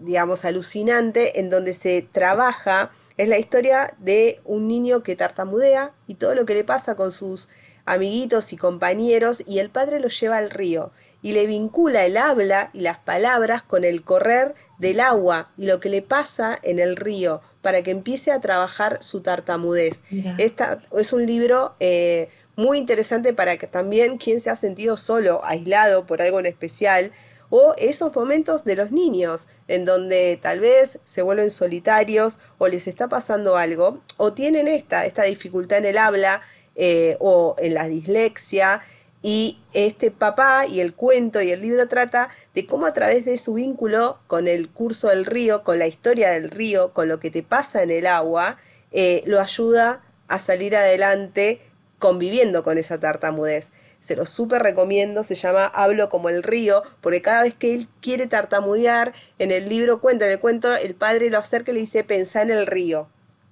digamos, 0.00 0.44
alucinante, 0.44 1.38
en 1.38 1.48
donde 1.48 1.74
se 1.74 2.02
trabaja 2.02 2.90
es 3.20 3.28
la 3.28 3.38
historia 3.38 3.94
de 3.98 4.40
un 4.44 4.66
niño 4.66 5.02
que 5.02 5.14
tartamudea 5.14 5.92
y 6.06 6.14
todo 6.14 6.34
lo 6.34 6.46
que 6.46 6.54
le 6.54 6.64
pasa 6.64 6.94
con 6.94 7.12
sus 7.12 7.50
amiguitos 7.84 8.54
y 8.54 8.56
compañeros 8.56 9.42
y 9.46 9.58
el 9.58 9.68
padre 9.68 10.00
lo 10.00 10.08
lleva 10.08 10.38
al 10.38 10.48
río 10.48 10.90
y 11.20 11.32
le 11.32 11.46
vincula 11.46 12.06
el 12.06 12.16
habla 12.16 12.70
y 12.72 12.80
las 12.80 12.96
palabras 12.96 13.62
con 13.62 13.84
el 13.84 14.04
correr 14.04 14.54
del 14.78 15.00
agua 15.00 15.50
y 15.58 15.66
lo 15.66 15.80
que 15.80 15.90
le 15.90 16.00
pasa 16.00 16.58
en 16.62 16.78
el 16.78 16.96
río 16.96 17.42
para 17.60 17.82
que 17.82 17.90
empiece 17.90 18.32
a 18.32 18.40
trabajar 18.40 19.02
su 19.02 19.20
tartamudez. 19.20 20.00
Esta 20.38 20.80
es 20.96 21.12
un 21.12 21.26
libro 21.26 21.74
eh, 21.78 22.30
muy 22.56 22.78
interesante 22.78 23.34
para 23.34 23.58
que 23.58 23.66
también 23.66 24.16
quien 24.16 24.40
se 24.40 24.48
ha 24.48 24.56
sentido 24.56 24.96
solo, 24.96 25.44
aislado 25.44 26.06
por 26.06 26.22
algo 26.22 26.40
en 26.40 26.46
especial, 26.46 27.12
o 27.50 27.74
esos 27.76 28.14
momentos 28.14 28.64
de 28.64 28.76
los 28.76 28.92
niños 28.92 29.48
en 29.68 29.84
donde 29.84 30.38
tal 30.40 30.60
vez 30.60 30.98
se 31.04 31.22
vuelven 31.22 31.50
solitarios 31.50 32.38
o 32.58 32.68
les 32.68 32.86
está 32.86 33.08
pasando 33.08 33.56
algo 33.56 34.00
o 34.16 34.32
tienen 34.32 34.68
esta, 34.68 35.04
esta 35.04 35.24
dificultad 35.24 35.78
en 35.78 35.86
el 35.86 35.98
habla 35.98 36.40
eh, 36.76 37.16
o 37.18 37.56
en 37.58 37.74
la 37.74 37.86
dislexia 37.86 38.82
y 39.22 39.58
este 39.74 40.10
papá 40.10 40.66
y 40.66 40.80
el 40.80 40.94
cuento 40.94 41.42
y 41.42 41.50
el 41.50 41.60
libro 41.60 41.88
trata 41.88 42.30
de 42.54 42.66
cómo 42.66 42.86
a 42.86 42.92
través 42.92 43.24
de 43.24 43.36
su 43.36 43.54
vínculo 43.54 44.18
con 44.26 44.48
el 44.48 44.70
curso 44.70 45.08
del 45.08 45.26
río, 45.26 45.62
con 45.62 45.78
la 45.78 45.86
historia 45.86 46.30
del 46.30 46.50
río, 46.50 46.92
con 46.94 47.08
lo 47.08 47.20
que 47.20 47.30
te 47.30 47.42
pasa 47.42 47.82
en 47.82 47.90
el 47.90 48.06
agua, 48.06 48.56
eh, 48.92 49.22
lo 49.26 49.40
ayuda 49.40 50.02
a 50.28 50.38
salir 50.38 50.74
adelante 50.74 51.60
conviviendo 51.98 52.62
con 52.62 52.78
esa 52.78 52.98
tartamudez. 52.98 53.72
Se 54.00 54.16
lo 54.16 54.24
súper 54.24 54.62
recomiendo, 54.62 55.22
se 55.22 55.34
llama 55.34 55.66
Hablo 55.66 56.08
como 56.08 56.28
el 56.28 56.42
río, 56.42 56.82
porque 57.00 57.22
cada 57.22 57.42
vez 57.42 57.54
que 57.54 57.74
él 57.74 57.88
quiere 58.00 58.26
tartamudear, 58.26 59.12
en 59.38 59.52
el 59.52 59.68
libro 59.68 60.00
cuenta, 60.00 60.24
en 60.24 60.32
el 60.32 60.40
cuento, 60.40 60.74
el 60.74 60.94
padre 60.94 61.30
lo 61.30 61.38
acerca 61.38 61.70
y 61.70 61.74
le 61.74 61.80
dice, 61.80 62.02
pensá 62.02 62.42
en 62.42 62.50
el 62.50 62.66
río. 62.66 63.08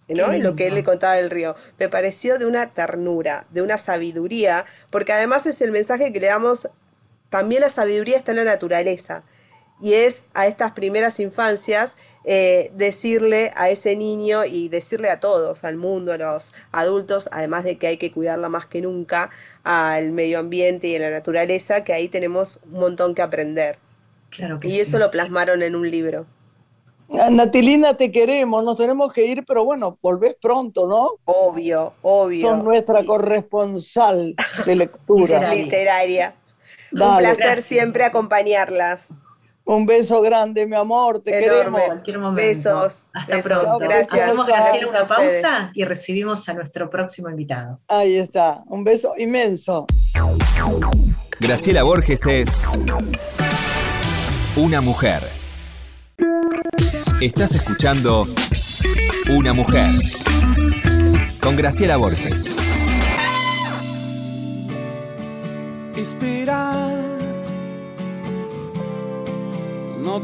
¿no? 0.08 0.32
En 0.32 0.42
lo 0.42 0.56
que 0.56 0.66
él 0.66 0.74
le 0.74 0.84
contaba 0.84 1.14
del 1.14 1.30
río. 1.30 1.54
Me 1.78 1.90
pareció 1.90 2.38
de 2.38 2.46
una 2.46 2.72
ternura, 2.72 3.46
de 3.50 3.60
una 3.60 3.76
sabiduría, 3.76 4.64
porque 4.90 5.12
además 5.12 5.46
es 5.46 5.60
el 5.60 5.70
mensaje 5.70 6.12
que 6.12 6.20
le 6.20 6.28
damos, 6.28 6.68
también 7.28 7.60
la 7.60 7.68
sabiduría 7.68 8.16
está 8.16 8.32
en 8.32 8.38
la 8.38 8.44
naturaleza 8.44 9.22
y 9.80 9.94
es 9.94 10.22
a 10.34 10.46
estas 10.46 10.72
primeras 10.72 11.20
infancias 11.20 11.96
eh, 12.30 12.70
decirle 12.74 13.52
a 13.56 13.70
ese 13.70 13.96
niño 13.96 14.44
y 14.44 14.68
decirle 14.68 15.08
a 15.08 15.18
todos, 15.18 15.64
al 15.64 15.76
mundo, 15.76 16.12
a 16.12 16.18
los 16.18 16.52
adultos, 16.72 17.26
además 17.32 17.64
de 17.64 17.78
que 17.78 17.86
hay 17.86 17.96
que 17.96 18.12
cuidarla 18.12 18.50
más 18.50 18.66
que 18.66 18.82
nunca, 18.82 19.30
al 19.64 20.12
medio 20.12 20.38
ambiente 20.38 20.88
y 20.88 20.96
a 20.96 20.98
la 20.98 21.08
naturaleza, 21.08 21.84
que 21.84 21.94
ahí 21.94 22.10
tenemos 22.10 22.60
un 22.70 22.80
montón 22.80 23.14
que 23.14 23.22
aprender. 23.22 23.78
Claro 24.28 24.60
que 24.60 24.68
y 24.68 24.78
eso 24.78 24.98
lo 24.98 25.10
plasmaron 25.10 25.62
en 25.62 25.74
un 25.74 25.90
libro. 25.90 26.26
Ah, 27.10 27.30
Natilina, 27.30 27.96
te 27.96 28.12
queremos, 28.12 28.62
nos 28.62 28.76
tenemos 28.76 29.10
que 29.10 29.24
ir, 29.24 29.46
pero 29.46 29.64
bueno, 29.64 29.96
volvés 30.02 30.36
pronto, 30.38 30.86
¿no? 30.86 31.12
Obvio, 31.24 31.94
obvio. 32.02 32.46
Son 32.46 32.62
nuestra 32.62 33.04
corresponsal 33.04 34.34
de 34.66 34.76
lectura. 34.76 35.50
Literaria. 35.54 36.34
un 36.92 37.16
placer 37.16 37.62
siempre 37.62 38.04
acompañarlas. 38.04 39.14
Un 39.70 39.84
beso 39.84 40.22
grande, 40.22 40.66
mi 40.66 40.74
amor, 40.76 41.20
te 41.20 41.44
Enorme. 41.44 42.00
queremos. 42.02 42.34
Besos. 42.34 43.08
Hasta 43.12 43.42
pronto. 43.42 43.78
Gracias. 43.78 44.22
Hacemos 44.22 44.46
Gracias 44.46 44.88
una 44.88 45.04
pausa 45.04 45.70
y 45.74 45.84
recibimos 45.84 46.48
a 46.48 46.54
nuestro 46.54 46.88
próximo 46.88 47.28
invitado. 47.28 47.78
Ahí 47.86 48.16
está, 48.16 48.62
un 48.64 48.82
beso 48.82 49.12
inmenso. 49.18 49.84
Graciela 51.38 51.82
Borges 51.82 52.24
es 52.24 52.66
una 54.56 54.80
mujer. 54.80 55.22
Estás 57.20 57.54
escuchando 57.54 58.26
Una 59.28 59.52
mujer 59.52 59.90
con 61.42 61.56
Graciela 61.56 61.98
Borges. 61.98 62.54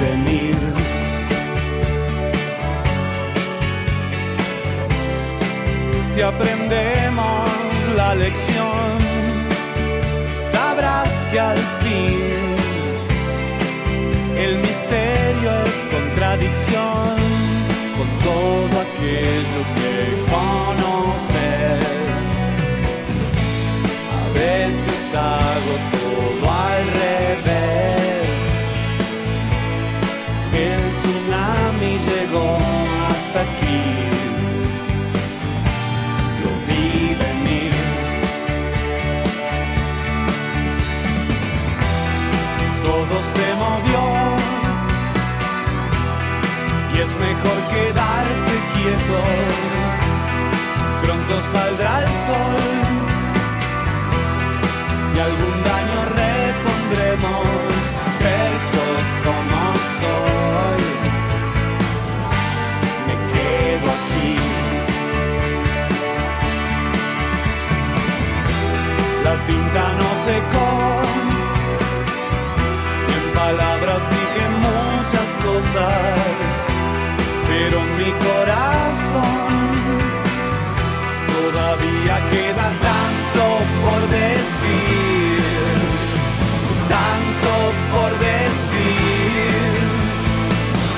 Venir. 0.00 0.56
Si 6.12 6.22
aprendemos 6.22 7.48
la 7.96 8.14
lección, 8.14 8.98
sabrás 10.52 11.10
que 11.30 11.40
al 11.40 11.58
fin 11.82 12.56
el 14.36 14.58
misterio 14.58 15.50
es 15.66 15.76
contradicción 15.92 17.16
con 17.96 18.08
todo 18.22 18.80
aquello 18.86 19.60
que 19.78 19.96
conoces. 20.30 21.84
A 24.14 24.32
veces 24.32 25.14
hago 25.14 25.47
Pronto 51.02 51.34
saldrá 51.52 51.92
el 52.00 52.12
sol 52.26 52.68
y 55.14 55.18
algún 55.20 55.56
daño 55.64 55.98
repondremos, 56.22 57.46
pero 58.22 58.84
como 59.24 59.60
soy, 59.98 60.82
me 63.06 63.14
quedo 63.32 63.86
aquí. 63.98 64.32
La 69.24 69.34
tinta 69.46 69.84
no 70.00 70.08
secó, 70.26 70.70
en 73.16 73.24
palabras 73.34 74.02
dije 74.10 74.44
muchas 74.66 75.28
cosas, 75.44 76.48
pero 77.48 77.76
mi 77.98 78.10
corazón 78.26 78.87
todavía 81.78 82.16
queda 82.30 82.72
tanto 82.80 83.44
por 83.84 84.00
decir, 84.08 85.42
tanto 86.88 87.52
por 87.92 88.10
decir, 88.18 89.50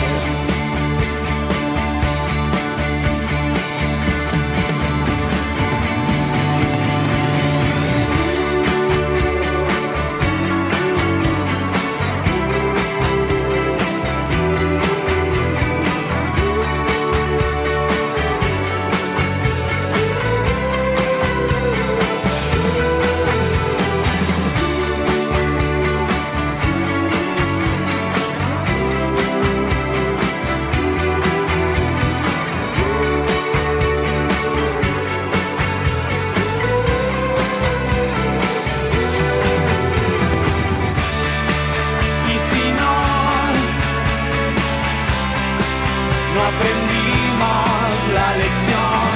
Aprendimos 46.47 47.97
la 48.13 48.29
lección. 48.37 49.15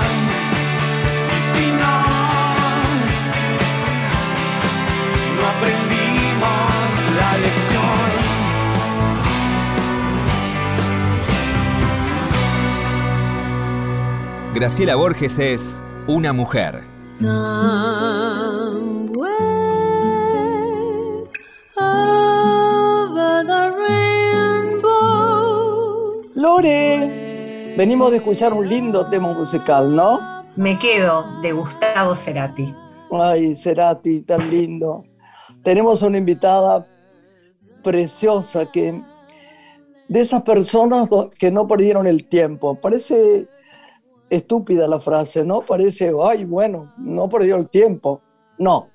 Y 1.34 1.38
si 1.52 1.66
no, 1.80 1.96
no 5.36 5.42
aprendimos 5.54 6.92
la 7.18 7.30
lección. 7.44 8.08
Graciela 14.54 14.94
Borges 14.96 15.38
es 15.38 15.82
una 16.06 16.32
mujer. 16.32 16.82
Lore, 26.38 27.74
venimos 27.76 28.12
de 28.12 28.18
escuchar 28.18 28.52
un 28.52 28.68
lindo 28.68 29.10
tema 29.10 29.32
musical, 29.32 29.96
¿no? 29.96 30.44
Me 30.54 30.78
quedo 30.78 31.24
de 31.42 31.50
Gustavo 31.50 32.14
Cerati. 32.14 32.72
Ay, 33.10 33.56
Cerati, 33.56 34.20
tan 34.20 34.48
lindo. 34.48 35.02
Tenemos 35.64 36.00
una 36.00 36.16
invitada 36.16 36.86
preciosa 37.82 38.70
que 38.70 39.02
de 40.06 40.20
esas 40.20 40.42
personas 40.42 41.08
que 41.36 41.50
no 41.50 41.66
perdieron 41.66 42.06
el 42.06 42.28
tiempo. 42.28 42.76
Parece 42.76 43.48
estúpida 44.30 44.86
la 44.86 45.00
frase, 45.00 45.44
¿no? 45.44 45.62
Parece, 45.62 46.12
ay, 46.22 46.44
bueno, 46.44 46.94
no 46.98 47.28
perdió 47.28 47.56
el 47.56 47.68
tiempo. 47.68 48.22
No, 48.58 48.90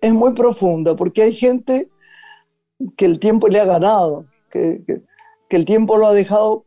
es 0.00 0.14
muy 0.14 0.32
profunda 0.32 0.96
porque 0.96 1.24
hay 1.24 1.34
gente 1.34 1.90
que 2.96 3.04
el 3.04 3.20
tiempo 3.20 3.48
le 3.48 3.60
ha 3.60 3.66
ganado, 3.66 4.24
que, 4.50 4.82
que 5.50 5.56
el 5.56 5.66
tiempo 5.66 5.98
lo 5.98 6.06
ha 6.06 6.14
dejado 6.14 6.65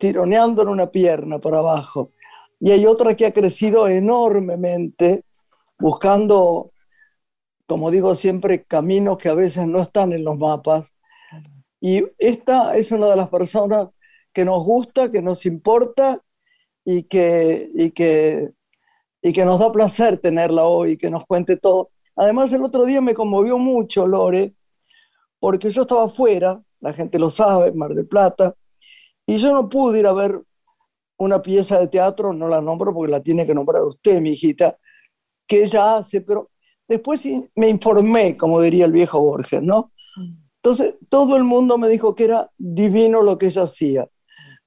tironeando 0.00 0.62
en 0.62 0.68
una 0.68 0.90
pierna 0.90 1.38
para 1.38 1.58
abajo. 1.58 2.10
Y 2.58 2.70
hay 2.72 2.86
otra 2.86 3.14
que 3.14 3.26
ha 3.26 3.32
crecido 3.32 3.86
enormemente 3.86 5.24
buscando, 5.78 6.72
como 7.66 7.90
digo 7.90 8.14
siempre, 8.14 8.64
caminos 8.64 9.18
que 9.18 9.28
a 9.28 9.34
veces 9.34 9.66
no 9.66 9.82
están 9.82 10.12
en 10.12 10.24
los 10.24 10.38
mapas. 10.38 10.92
Y 11.80 12.04
esta 12.18 12.76
es 12.76 12.90
una 12.92 13.08
de 13.08 13.16
las 13.16 13.28
personas 13.28 13.88
que 14.32 14.44
nos 14.44 14.64
gusta, 14.64 15.10
que 15.10 15.20
nos 15.20 15.44
importa 15.44 16.22
y 16.84 17.02
que, 17.04 17.70
y 17.74 17.90
que, 17.90 18.50
y 19.22 19.32
que 19.34 19.44
nos 19.44 19.58
da 19.60 19.70
placer 19.70 20.16
tenerla 20.18 20.64
hoy, 20.64 20.96
que 20.96 21.10
nos 21.10 21.26
cuente 21.26 21.58
todo. 21.58 21.90
Además, 22.16 22.52
el 22.52 22.62
otro 22.62 22.86
día 22.86 23.02
me 23.02 23.14
conmovió 23.14 23.58
mucho, 23.58 24.06
Lore, 24.06 24.54
porque 25.38 25.68
yo 25.70 25.82
estaba 25.82 26.04
afuera, 26.04 26.62
la 26.80 26.94
gente 26.94 27.18
lo 27.18 27.30
sabe, 27.30 27.72
Mar 27.72 27.94
del 27.94 28.06
Plata, 28.06 28.54
y 29.30 29.38
yo 29.38 29.52
no 29.52 29.68
pude 29.68 30.00
ir 30.00 30.08
a 30.08 30.12
ver 30.12 30.40
una 31.16 31.40
pieza 31.40 31.78
de 31.78 31.86
teatro, 31.86 32.32
no 32.32 32.48
la 32.48 32.60
nombro 32.60 32.92
porque 32.92 33.12
la 33.12 33.22
tiene 33.22 33.46
que 33.46 33.54
nombrar 33.54 33.84
usted, 33.84 34.20
mi 34.20 34.30
hijita, 34.30 34.76
que 35.46 35.62
ella 35.62 35.98
hace, 35.98 36.20
pero 36.20 36.50
después 36.88 37.24
me 37.54 37.68
informé, 37.68 38.36
como 38.36 38.60
diría 38.60 38.86
el 38.86 38.92
viejo 38.92 39.20
Borges, 39.20 39.62
¿no? 39.62 39.92
Entonces, 40.56 40.96
todo 41.08 41.36
el 41.36 41.44
mundo 41.44 41.78
me 41.78 41.88
dijo 41.88 42.16
que 42.16 42.24
era 42.24 42.50
divino 42.58 43.22
lo 43.22 43.38
que 43.38 43.46
ella 43.46 43.62
hacía. 43.62 44.08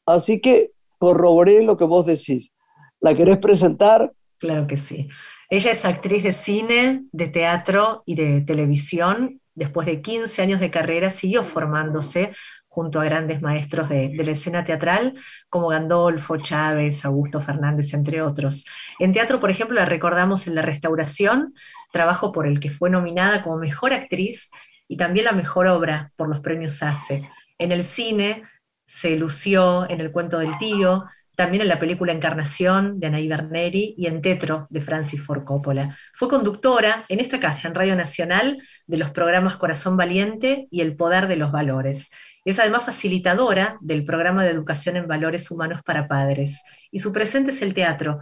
Así 0.06 0.40
que 0.40 0.72
corroboré 0.98 1.62
lo 1.62 1.76
que 1.76 1.84
vos 1.84 2.06
decís. 2.06 2.54
¿La 3.02 3.14
querés 3.14 3.40
presentar? 3.40 4.14
Claro 4.38 4.66
que 4.66 4.78
sí. 4.78 5.10
Ella 5.50 5.72
es 5.72 5.84
actriz 5.84 6.24
de 6.24 6.32
cine, 6.32 7.04
de 7.12 7.28
teatro 7.28 8.04
y 8.06 8.16
de 8.16 8.40
televisión. 8.40 9.42
Después 9.56 9.88
de 9.88 10.02
15 10.02 10.42
años 10.42 10.62
de 10.62 10.72
carrera, 10.72 11.10
siguió 11.10 11.44
formándose 11.44 12.32
junto 12.74 13.00
a 13.00 13.06
grandes 13.06 13.40
maestros 13.40 13.88
de, 13.88 14.12
la 14.16 14.32
escena 14.32 14.66
teatral 14.66 15.14
como 15.48 15.68
Gandolfo, 15.68 16.38
Chávez, 16.38 17.06
Augusto 17.06 17.40
Fernández, 17.40 17.94
entre 17.94 18.24
otros. 18.24 18.66
En 18.98 19.14
teatro, 19.14 19.40
por 19.40 19.52
ejemplo, 19.52 19.76
la 19.76 19.86
recordamos 19.86 20.48
en 20.48 20.56
La 20.56 20.64
Restauración, 20.64 21.54
trabajo 21.92 22.32
por 22.32 22.48
el 22.48 22.60
que 22.60 22.72
fue 22.72 22.90
nominada 22.90 23.44
como 23.44 23.58
mejor 23.58 23.94
actriz 23.94 24.50
y 24.88 24.98
también 24.98 25.26
la 25.26 25.34
mejor 25.34 25.68
obra 25.68 26.12
por 26.16 26.28
los 26.28 26.40
premios 26.40 26.82
ACE. 26.82 27.30
En 27.60 27.72
el 27.72 27.84
cine 27.84 28.42
se 28.88 29.18
lució 29.18 29.88
en 29.88 30.02
El 30.02 30.12
cuento 30.12 30.40
del 30.40 30.58
tío, 30.58 31.06
también 31.36 31.62
en 31.62 31.68
la 31.68 31.80
película 31.80 32.12
Encarnación 32.12 33.00
de 33.00 33.08
Anaí 33.08 33.28
Berneri 33.28 33.94
y 33.98 34.08
en 34.08 34.24
Tetro 34.24 34.66
de 34.72 34.82
Francis 34.82 35.22
Ford 35.22 35.44
Coppola. 35.44 35.96
Fue 36.14 36.28
conductora 36.28 37.06
en 37.08 37.20
esta 37.20 37.40
casa, 37.40 37.68
en 37.68 37.76
Radio 37.76 37.96
Nacional, 37.96 38.64
de 38.88 38.98
los 38.98 39.12
programas 39.12 39.58
Corazón 39.58 39.96
Valiente 39.96 40.68
y 40.72 40.82
El 40.82 40.96
Poder 40.96 41.28
de 41.28 41.36
los 41.36 41.52
Valores. 41.52 42.10
Es 42.46 42.60
además 42.60 42.86
facilitadora 42.86 43.78
del 43.82 44.06
programa 44.06 44.44
de 44.44 44.52
educación 44.52 44.98
en 44.98 45.08
valores 45.08 45.50
humanos 45.50 45.82
para 45.86 46.08
padres. 46.08 46.64
Y 46.92 47.00
su 47.00 47.14
presente 47.14 47.52
es 47.52 47.62
el 47.62 47.74
teatro, 47.74 48.20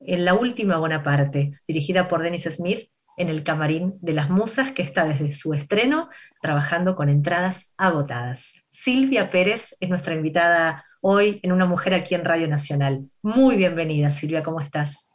en 0.00 0.24
La 0.24 0.34
Última 0.34 0.76
Bonaparte, 0.78 1.60
dirigida 1.66 2.08
por 2.08 2.22
Dennis 2.22 2.44
Smith 2.44 2.88
en 3.16 3.28
el 3.28 3.44
Camarín 3.44 3.94
de 4.00 4.14
las 4.14 4.30
Musas, 4.30 4.72
que 4.72 4.82
está 4.82 5.04
desde 5.04 5.32
su 5.32 5.54
estreno 5.54 6.08
trabajando 6.40 6.96
con 6.96 7.08
entradas 7.08 7.74
agotadas. 7.76 8.64
Silvia 8.70 9.30
Pérez 9.30 9.76
es 9.80 9.88
nuestra 9.88 10.14
invitada 10.14 10.84
hoy 11.00 11.40
en 11.42 11.52
Una 11.52 11.66
Mujer 11.66 11.94
aquí 11.94 12.14
en 12.14 12.24
Radio 12.24 12.48
Nacional. 12.48 13.04
Muy 13.22 13.56
bienvenida, 13.56 14.10
Silvia, 14.10 14.42
¿cómo 14.42 14.60
estás? 14.60 15.11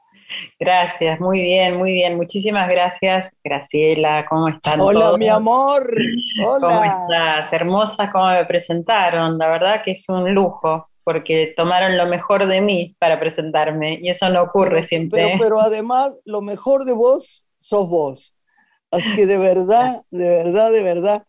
Gracias, 0.59 1.19
muy 1.19 1.41
bien, 1.41 1.77
muy 1.77 1.93
bien. 1.93 2.15
Muchísimas 2.17 2.67
gracias, 2.69 3.35
Graciela. 3.43 4.25
¿Cómo 4.29 4.49
están? 4.49 4.79
Hola, 4.79 5.17
mi 5.17 5.27
amor. 5.27 5.89
Hola. 6.45 6.67
¿Cómo 6.67 6.83
estás? 6.83 7.53
Hermosas, 7.53 8.09
cómo 8.11 8.27
me 8.27 8.45
presentaron. 8.45 9.37
La 9.37 9.49
verdad 9.49 9.81
que 9.83 9.91
es 9.91 10.07
un 10.09 10.33
lujo, 10.33 10.89
porque 11.03 11.53
tomaron 11.55 11.97
lo 11.97 12.05
mejor 12.07 12.47
de 12.47 12.61
mí 12.61 12.95
para 12.99 13.19
presentarme, 13.19 13.99
y 14.01 14.09
eso 14.09 14.29
no 14.29 14.43
ocurre 14.43 14.83
siempre. 14.83 15.23
Pero, 15.23 15.37
pero 15.39 15.59
además, 15.59 16.13
lo 16.25 16.41
mejor 16.41 16.85
de 16.85 16.93
vos 16.93 17.45
sos 17.59 17.87
vos. 17.87 18.33
Así 18.91 19.15
que 19.15 19.25
de 19.25 19.37
verdad, 19.37 20.01
de 20.11 20.29
verdad, 20.29 20.71
de 20.71 20.83
verdad. 20.83 21.23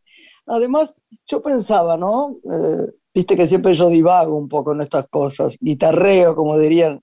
Además, 0.46 0.94
yo 1.26 1.42
pensaba, 1.42 1.96
¿no? 1.96 2.36
Eh, 2.44 2.92
viste 3.14 3.36
que 3.36 3.46
siempre 3.46 3.74
yo 3.74 3.88
divago 3.88 4.36
un 4.36 4.48
poco 4.48 4.72
en 4.72 4.80
estas 4.80 5.06
cosas, 5.08 5.56
guitarreo, 5.60 6.34
como 6.34 6.58
dirían 6.58 7.02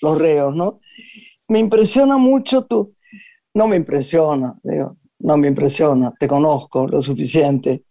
los 0.00 0.18
reos, 0.18 0.54
¿no? 0.54 0.80
Me 1.48 1.58
impresiona 1.58 2.16
mucho 2.18 2.64
tu, 2.64 2.94
no 3.54 3.68
me 3.68 3.76
impresiona, 3.76 4.58
digo, 4.62 4.96
no 5.18 5.36
me 5.36 5.48
impresiona, 5.48 6.12
te 6.18 6.26
conozco 6.26 6.86
lo 6.86 7.02
suficiente, 7.02 7.84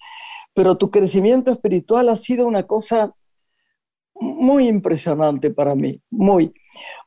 pero 0.53 0.77
tu 0.77 0.89
crecimiento 0.89 1.51
espiritual 1.51 2.09
ha 2.09 2.15
sido 2.15 2.47
una 2.47 2.63
cosa 2.63 3.13
muy 4.15 4.67
impresionante 4.67 5.51
para 5.51 5.75
mí, 5.75 6.01
muy 6.09 6.53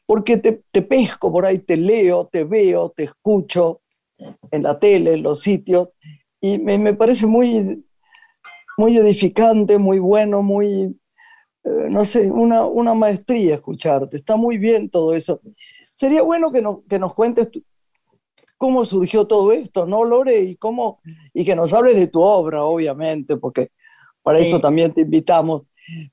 porque 0.07 0.37
te, 0.37 0.83
pesco 0.83 1.33
por 1.33 1.47
ahí, 1.47 1.59
te 1.59 1.77
leo, 1.77 2.27
te 2.27 2.45
veo, 2.45 2.91
te 2.91 3.05
escucho 3.05 3.81
en 4.51 4.63
la 4.63 4.79
tele, 4.79 5.15
en 5.15 5.23
los 5.23 5.41
sitios, 5.41 5.89
y 6.41 6.59
me, 6.59 6.95
parece 6.95 7.27
muy, 7.27 7.85
muy 8.77 8.97
edificante, 8.99 9.79
muy 9.79 9.99
bueno, 9.99 10.43
muy, 10.43 10.95
eh, 11.65 11.89
no 11.89 12.05
sé, 12.05 12.31
una, 12.31 12.67
una, 12.67 12.93
maestría 12.93 13.55
escucharte. 13.55 14.19
Está 14.19 14.37
muy 14.37 14.59
bien 14.59 14.91
todo 14.91 15.15
eso. 15.15 15.41
Sería 15.95 16.23
bueno 16.23 16.51
que, 16.51 16.63
que 16.89 16.99
nos 16.99 17.15
cuentes 17.15 17.49
cómo 18.59 18.85
surgió 18.85 19.27
todo 19.27 19.53
esto, 19.53 19.87
¿no, 19.87 20.05
Lore? 20.05 20.41
Y, 20.41 20.57
cómo, 20.57 21.01
y 21.33 21.45
que 21.45 21.55
nos 21.55 21.73
hables 21.73 21.97
de 21.97 22.09
tu 22.09 22.21
obra, 22.21 22.65
obviamente, 22.65 23.37
porque 23.37 23.71
para 24.23 24.39
eso 24.39 24.61
también 24.61 24.93
te 24.93 25.03
invitamos. 25.03 25.63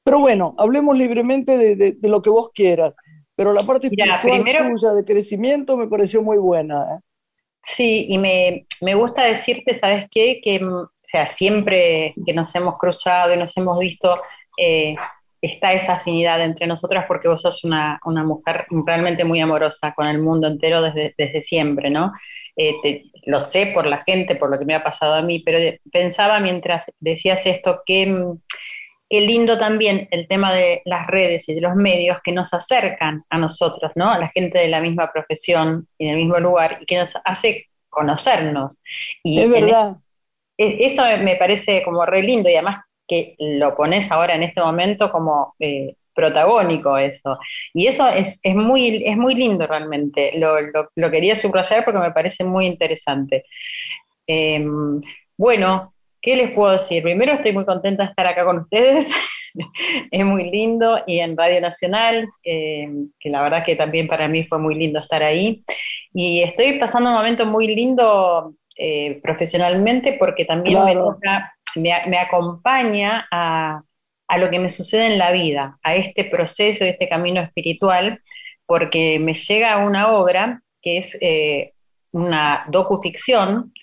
Pero 0.04 0.20
bueno, 0.20 0.54
hablemos 0.58 0.98
libremente 0.98 1.58
de, 1.58 1.94
de 1.94 2.10
lo 2.10 2.22
que 2.22 2.30
vos 2.30 2.50
quieras. 2.54 2.94
Pero 3.42 3.54
la 3.54 3.66
parte 3.66 3.88
espiritual 3.88 4.22
tuya 4.70 4.92
de 4.92 5.04
crecimiento 5.04 5.76
me 5.76 5.88
pareció 5.88 6.22
muy 6.22 6.38
buena. 6.38 6.84
¿eh? 6.84 7.00
Sí, 7.64 8.06
y 8.10 8.20
me, 8.20 8.96
gusta 8.96 9.24
decirte, 9.24 9.74
¿sabes 9.74 10.06
qué? 10.12 10.40
Que 10.44 10.60
mm, 10.60 10.74
o 10.74 10.90
sea, 11.02 11.26
siempre 11.26 12.14
que 12.24 12.34
nos 12.34 12.54
hemos 12.54 12.78
cruzado 12.78 13.34
y 13.34 13.38
nos 13.38 13.56
hemos 13.58 13.80
visto, 13.80 14.16
eh, 14.58 14.96
está 15.42 15.74
esa 15.74 15.94
afinidad 15.94 16.42
entre 16.44 16.68
nosotras 16.68 17.06
porque 17.08 17.28
vos 17.28 17.42
sos 17.42 17.64
una, 17.64 18.00
mujer 18.04 18.66
realmente 18.86 19.24
muy 19.24 19.40
amorosa 19.40 19.94
con 19.94 20.08
el 20.08 20.20
mundo 20.20 20.48
entero 20.48 20.82
desde, 20.82 21.16
desde 21.18 21.44
siempre, 21.44 21.90
¿no? 21.90 22.12
Eh, 22.56 23.04
lo 23.26 23.40
sé 23.40 23.68
por 23.74 23.86
la 23.86 24.04
gente, 24.04 24.36
por 24.36 24.50
lo 24.50 24.60
que 24.60 24.66
me 24.66 24.76
ha 24.76 24.84
pasado 24.84 25.16
a 25.16 25.22
mí, 25.22 25.42
pero 25.44 25.58
pensaba 25.92 26.40
mientras 26.40 26.86
decías 27.00 27.46
esto 27.46 27.82
que 27.86 28.08
mm, 28.08 28.40
qué 29.12 29.22
lindo 29.22 29.58
también 29.58 30.08
el 30.12 30.28
tema 30.28 30.54
de 30.54 30.82
las 30.86 31.06
redes 31.08 31.48
y 31.50 31.54
de 31.54 31.60
los 31.62 31.76
medios 31.76 32.20
que 32.24 32.32
nos 32.32 32.54
acercan 32.54 33.26
a 33.30 33.38
nosotros, 33.38 33.92
¿no? 33.96 34.10
A 34.10 34.18
la 34.18 34.30
gente 34.30 34.58
de 34.58 34.70
la 34.70 34.80
misma 34.80 35.12
profesión 35.12 35.86
y 35.98 36.08
del 36.08 36.16
mismo 36.16 36.40
lugar 36.40 36.78
y 36.80 36.86
que 36.86 36.98
nos 36.98 37.14
hace 37.26 37.68
conocernos. 37.90 38.80
Y 39.22 39.42
es 39.42 39.50
verdad. 39.50 39.98
E, 40.58 40.86
eso 40.86 41.04
me 41.20 41.36
parece 41.36 41.84
como 41.84 42.06
re 42.06 42.24
lindo 42.24 42.50
y 42.50 42.54
además 42.54 42.86
que 43.12 43.36
lo 43.40 43.76
pones 43.76 44.10
ahora 44.10 44.36
en 44.36 44.44
este 44.44 44.62
momento 44.62 45.12
como 45.12 45.54
eh, 45.60 45.96
protagónico 46.14 46.98
eso. 46.98 47.38
Y 47.74 47.88
eso 47.88 48.08
es, 48.08 48.40
muy, 48.56 49.04
es 49.06 49.18
muy 49.18 49.36
lindo 49.36 49.68
realmente. 49.68 50.32
Lo, 50.40 51.12
quería 51.12 51.36
subrayar 51.36 51.84
porque 51.84 52.00
me 52.00 52.12
parece 52.12 52.46
muy 52.46 52.66
interesante. 52.68 53.44
Em, 54.26 55.02
bueno, 55.38 55.94
¿Qué 56.24 56.36
les 56.36 56.52
puedo 56.52 56.74
decir? 56.74 57.02
Primero 57.02 57.34
estoy 57.34 57.52
muy 57.52 57.66
contenta 57.66 58.04
de 58.04 58.10
estar 58.12 58.28
acá 58.28 58.46
con 58.46 58.60
ustedes, 58.60 59.12
es 60.12 60.24
muy 60.24 60.52
lindo, 60.52 61.00
y 61.08 61.18
en 61.18 61.36
Radio 61.36 61.60
Nacional, 61.60 62.30
eh, 62.44 62.88
que 63.20 63.30
la 63.32 63.42
verdad 63.42 63.66
que 63.66 63.76
también 63.76 64.08
para 64.08 64.28
mí 64.28 64.44
fue 64.44 64.60
muy 64.60 64.76
lindo 64.76 65.00
estar 65.00 65.24
ahí. 65.24 65.64
Y 66.14 66.44
estoy 66.44 66.78
pasando 66.78 67.10
un 67.10 67.16
momento 67.16 67.48
muy 67.48 67.66
lindo 67.66 68.54
eh, 68.78 69.20
profesionalmente 69.24 70.18
porque 70.20 70.46
también 70.46 70.86
me, 70.86 70.94
acompaña 72.20 73.28
a, 73.32 73.84
lo 74.38 74.50
que 74.50 74.60
me 74.60 74.70
sucede 74.70 75.08
en 75.08 75.18
la 75.18 75.32
vida, 75.32 75.78
a 75.84 75.96
este 75.96 76.26
proceso, 76.26 76.84
a 76.84 76.88
este 76.88 77.10
camino 77.10 77.42
espiritual, 77.42 78.22
porque 78.66 79.20
me 79.20 79.34
llega 79.34 79.86
una 79.86 80.14
obra 80.14 80.62
que 80.82 80.98
es 80.98 81.18
eh, 81.22 81.74
una 82.12 82.66
docuficción 82.70 83.74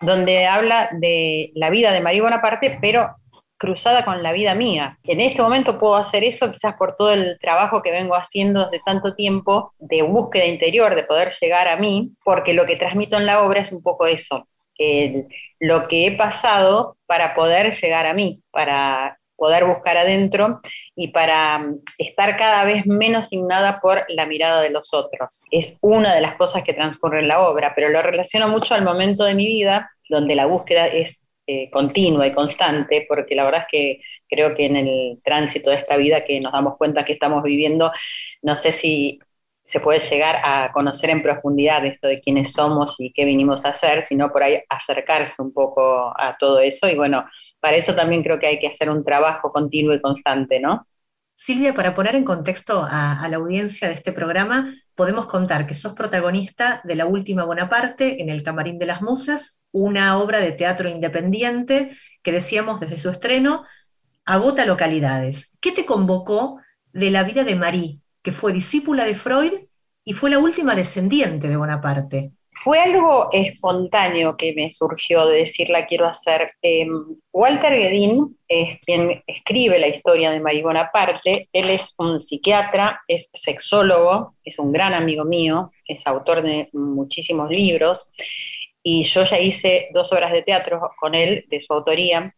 donde 0.00 0.46
habla 0.46 0.90
de 0.92 1.52
la 1.54 1.70
vida 1.70 1.92
de 1.92 2.00
María 2.00 2.22
Bonaparte, 2.22 2.78
pero 2.80 3.16
cruzada 3.62 4.04
con 4.04 4.24
la 4.24 4.32
vida 4.32 4.56
mía. 4.56 4.98
En 5.04 5.20
este 5.20 5.40
momento 5.40 5.78
puedo 5.78 5.94
hacer 5.94 6.24
eso 6.24 6.50
quizás 6.50 6.74
por 6.74 6.96
todo 6.96 7.12
el 7.12 7.38
trabajo 7.40 7.80
que 7.80 7.92
vengo 7.92 8.16
haciendo 8.16 8.64
desde 8.64 8.82
tanto 8.84 9.14
tiempo 9.14 9.72
de 9.78 10.02
búsqueda 10.02 10.46
interior, 10.46 10.96
de 10.96 11.04
poder 11.04 11.32
llegar 11.40 11.68
a 11.68 11.76
mí, 11.76 12.10
porque 12.24 12.54
lo 12.54 12.66
que 12.66 12.74
transmito 12.74 13.16
en 13.16 13.24
la 13.24 13.40
obra 13.40 13.60
es 13.60 13.70
un 13.70 13.80
poco 13.80 14.06
eso, 14.06 14.48
lo 15.60 15.88
que 15.88 16.06
he 16.06 16.16
pasado 16.16 16.96
para 17.06 17.34
poder 17.34 17.72
llegar 17.72 18.06
a 18.06 18.14
mí, 18.14 18.42
para 18.50 19.18
poder 19.36 19.64
buscar 19.64 19.96
adentro 19.96 20.60
y 20.94 21.08
para 21.08 21.58
mm, 21.58 21.80
estar 21.98 22.36
cada 22.36 22.64
vez 22.64 22.86
menos 22.86 23.28
signada 23.28 23.80
por 23.80 24.04
la 24.08 24.26
mirada 24.26 24.60
de 24.60 24.70
los 24.70 24.94
otros. 24.94 25.42
Es 25.50 25.78
una 25.80 26.14
de 26.14 26.20
las 26.20 26.36
cosas 26.36 26.62
que 26.62 26.74
transcurre 26.74 27.20
en 27.20 27.28
la 27.28 27.40
obra, 27.40 27.72
pero 27.74 27.88
lo 27.88 28.02
relaciono 28.02 28.48
mucho 28.48 28.74
al 28.74 28.84
momento 28.84 29.24
de 29.24 29.34
mi 29.34 29.46
vida 29.46 29.90
donde 30.08 30.36
la 30.36 30.46
búsqueda 30.46 30.86
es 30.86 31.24
eh, 31.48 31.70
continua 31.70 32.24
y 32.26 32.32
constante, 32.32 33.04
porque 33.08 33.34
la 33.34 33.42
verdad 33.42 33.62
es 33.62 33.66
que 33.68 34.00
creo 34.28 34.54
que 34.54 34.66
en 34.66 34.76
el 34.76 35.20
tránsito 35.24 35.70
de 35.70 35.76
esta 35.76 35.96
vida 35.96 36.22
que 36.22 36.40
nos 36.40 36.52
damos 36.52 36.76
cuenta 36.76 37.04
que 37.04 37.14
estamos 37.14 37.42
viviendo, 37.42 37.90
no 38.42 38.54
sé 38.54 38.70
si 38.70 39.18
se 39.72 39.80
puede 39.80 40.00
llegar 40.00 40.36
a 40.44 40.70
conocer 40.70 41.08
en 41.08 41.22
profundidad 41.22 41.82
esto 41.86 42.06
de 42.06 42.20
quiénes 42.20 42.52
somos 42.52 42.96
y 42.98 43.10
qué 43.10 43.24
vinimos 43.24 43.64
a 43.64 43.70
hacer, 43.70 44.02
sino 44.02 44.30
por 44.30 44.42
ahí 44.42 44.60
acercarse 44.68 45.40
un 45.40 45.50
poco 45.50 46.12
a 46.14 46.36
todo 46.38 46.60
eso. 46.60 46.90
Y 46.90 46.94
bueno, 46.94 47.24
para 47.58 47.78
eso 47.78 47.94
también 47.94 48.22
creo 48.22 48.38
que 48.38 48.48
hay 48.48 48.58
que 48.58 48.66
hacer 48.66 48.90
un 48.90 49.02
trabajo 49.02 49.50
continuo 49.50 49.94
y 49.94 50.00
constante, 50.02 50.60
¿no? 50.60 50.86
Silvia, 51.34 51.72
para 51.72 51.94
poner 51.94 52.16
en 52.16 52.24
contexto 52.24 52.86
a, 52.86 53.26
la 53.30 53.38
audiencia 53.38 53.88
de 53.88 53.94
este 53.94 54.12
programa, 54.12 54.74
podemos 54.94 55.24
contar 55.24 55.66
que 55.66 55.72
sos 55.72 55.94
protagonista 55.94 56.82
de 56.84 56.94
La 56.94 57.06
Última 57.06 57.44
Bonaparte 57.44 58.20
en 58.20 58.28
El 58.28 58.42
Camarín 58.42 58.78
de 58.78 58.84
las 58.84 59.00
Musas, 59.00 59.64
una 59.72 60.18
obra 60.18 60.40
de 60.40 60.52
teatro 60.52 60.90
independiente 60.90 61.96
que 62.22 62.30
decíamos 62.30 62.78
desde 62.78 63.00
su 63.00 63.08
estreno, 63.08 63.64
agota 64.26 64.66
localidades. 64.66 65.56
¿Qué 65.62 65.72
te 65.72 65.86
convocó 65.86 66.60
de 66.92 67.10
la 67.10 67.22
vida 67.22 67.42
de 67.42 67.56
Marie, 67.56 68.01
que 68.22 68.32
fue 68.32 68.52
discípula 68.52 69.04
de 69.04 69.14
Freud 69.14 69.52
y 70.04 70.12
fue 70.12 70.30
la 70.30 70.38
última 70.38 70.74
descendiente 70.74 71.48
de 71.48 71.56
Bonaparte? 71.56 72.32
Fue 72.54 72.78
algo 72.78 73.30
espontáneo 73.32 74.36
que 74.36 74.52
me 74.54 74.72
surgió 74.72 75.26
de 75.26 75.38
decir 75.38 75.70
la 75.70 75.86
quiero 75.86 76.06
hacer. 76.06 76.52
Em, 76.60 77.16
Walter 77.32 77.72
Guedin 77.72 78.36
es 78.46 78.78
quien 78.84 79.22
escribe 79.26 79.78
la 79.78 79.88
historia 79.88 80.30
de 80.30 80.40
Marie 80.40 80.62
Bonaparte. 80.62 81.48
Él 81.52 81.70
es 81.70 81.94
un 81.96 82.20
psiquiatra, 82.20 83.00
es 83.08 83.30
sexólogo, 83.32 84.36
es 84.44 84.58
un 84.58 84.70
gran 84.70 84.92
amigo 84.92 85.24
mío, 85.24 85.72
es 85.86 86.06
autor 86.06 86.42
de 86.42 86.68
muchísimos 86.72 87.50
libros 87.50 88.10
y 88.82 89.02
yo 89.04 89.24
ya 89.24 89.38
hice 89.38 89.88
dos 89.94 90.12
obras 90.12 90.32
de 90.32 90.42
teatro 90.42 90.90
con 91.00 91.14
él, 91.14 91.46
de 91.48 91.60
su 91.60 91.72
autoría. 91.72 92.34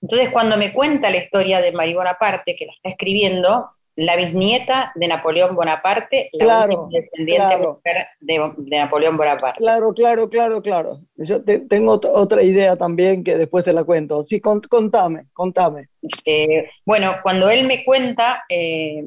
Entonces, 0.00 0.30
cuando 0.30 0.56
me 0.56 0.72
cuenta 0.72 1.10
la 1.10 1.18
historia 1.18 1.60
de 1.60 1.72
Marie 1.72 1.94
Bonaparte, 1.94 2.54
que 2.54 2.66
la 2.66 2.72
está 2.72 2.90
escribiendo, 2.90 3.70
la 3.96 4.16
bisnieta 4.16 4.92
de 4.96 5.06
Napoleón 5.06 5.54
Bonaparte, 5.54 6.28
la 6.32 6.64
última 6.64 6.88
descendiente 6.90 7.58
mujer 7.58 8.08
de, 8.20 8.78
Napoleón 8.78 9.16
Bonaparte. 9.16 9.58
Claro, 9.58 9.94
claro, 9.94 10.28
claro, 10.28 10.62
claro. 10.62 11.00
Yo 11.16 11.42
tengo 11.44 12.00
otra 12.12 12.42
idea 12.42 12.76
también 12.76 13.22
que 13.22 13.36
después 13.36 13.64
te 13.64 13.72
la 13.72 13.84
cuento. 13.84 14.24
Sí, 14.24 14.40
contame, 14.40 15.26
contame. 15.32 15.88
Eh, 16.24 16.70
bueno, 16.84 17.16
cuando 17.22 17.48
él 17.48 17.66
me 17.66 17.84
cuenta 17.84 18.42
eh, 18.48 19.06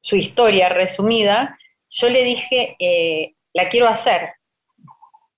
su 0.00 0.16
historia 0.16 0.68
resumida, 0.68 1.56
yo 1.88 2.10
le 2.10 2.22
dije, 2.22 2.76
eh, 2.78 3.34
la 3.54 3.68
quiero 3.68 3.88
hacer. 3.88 4.30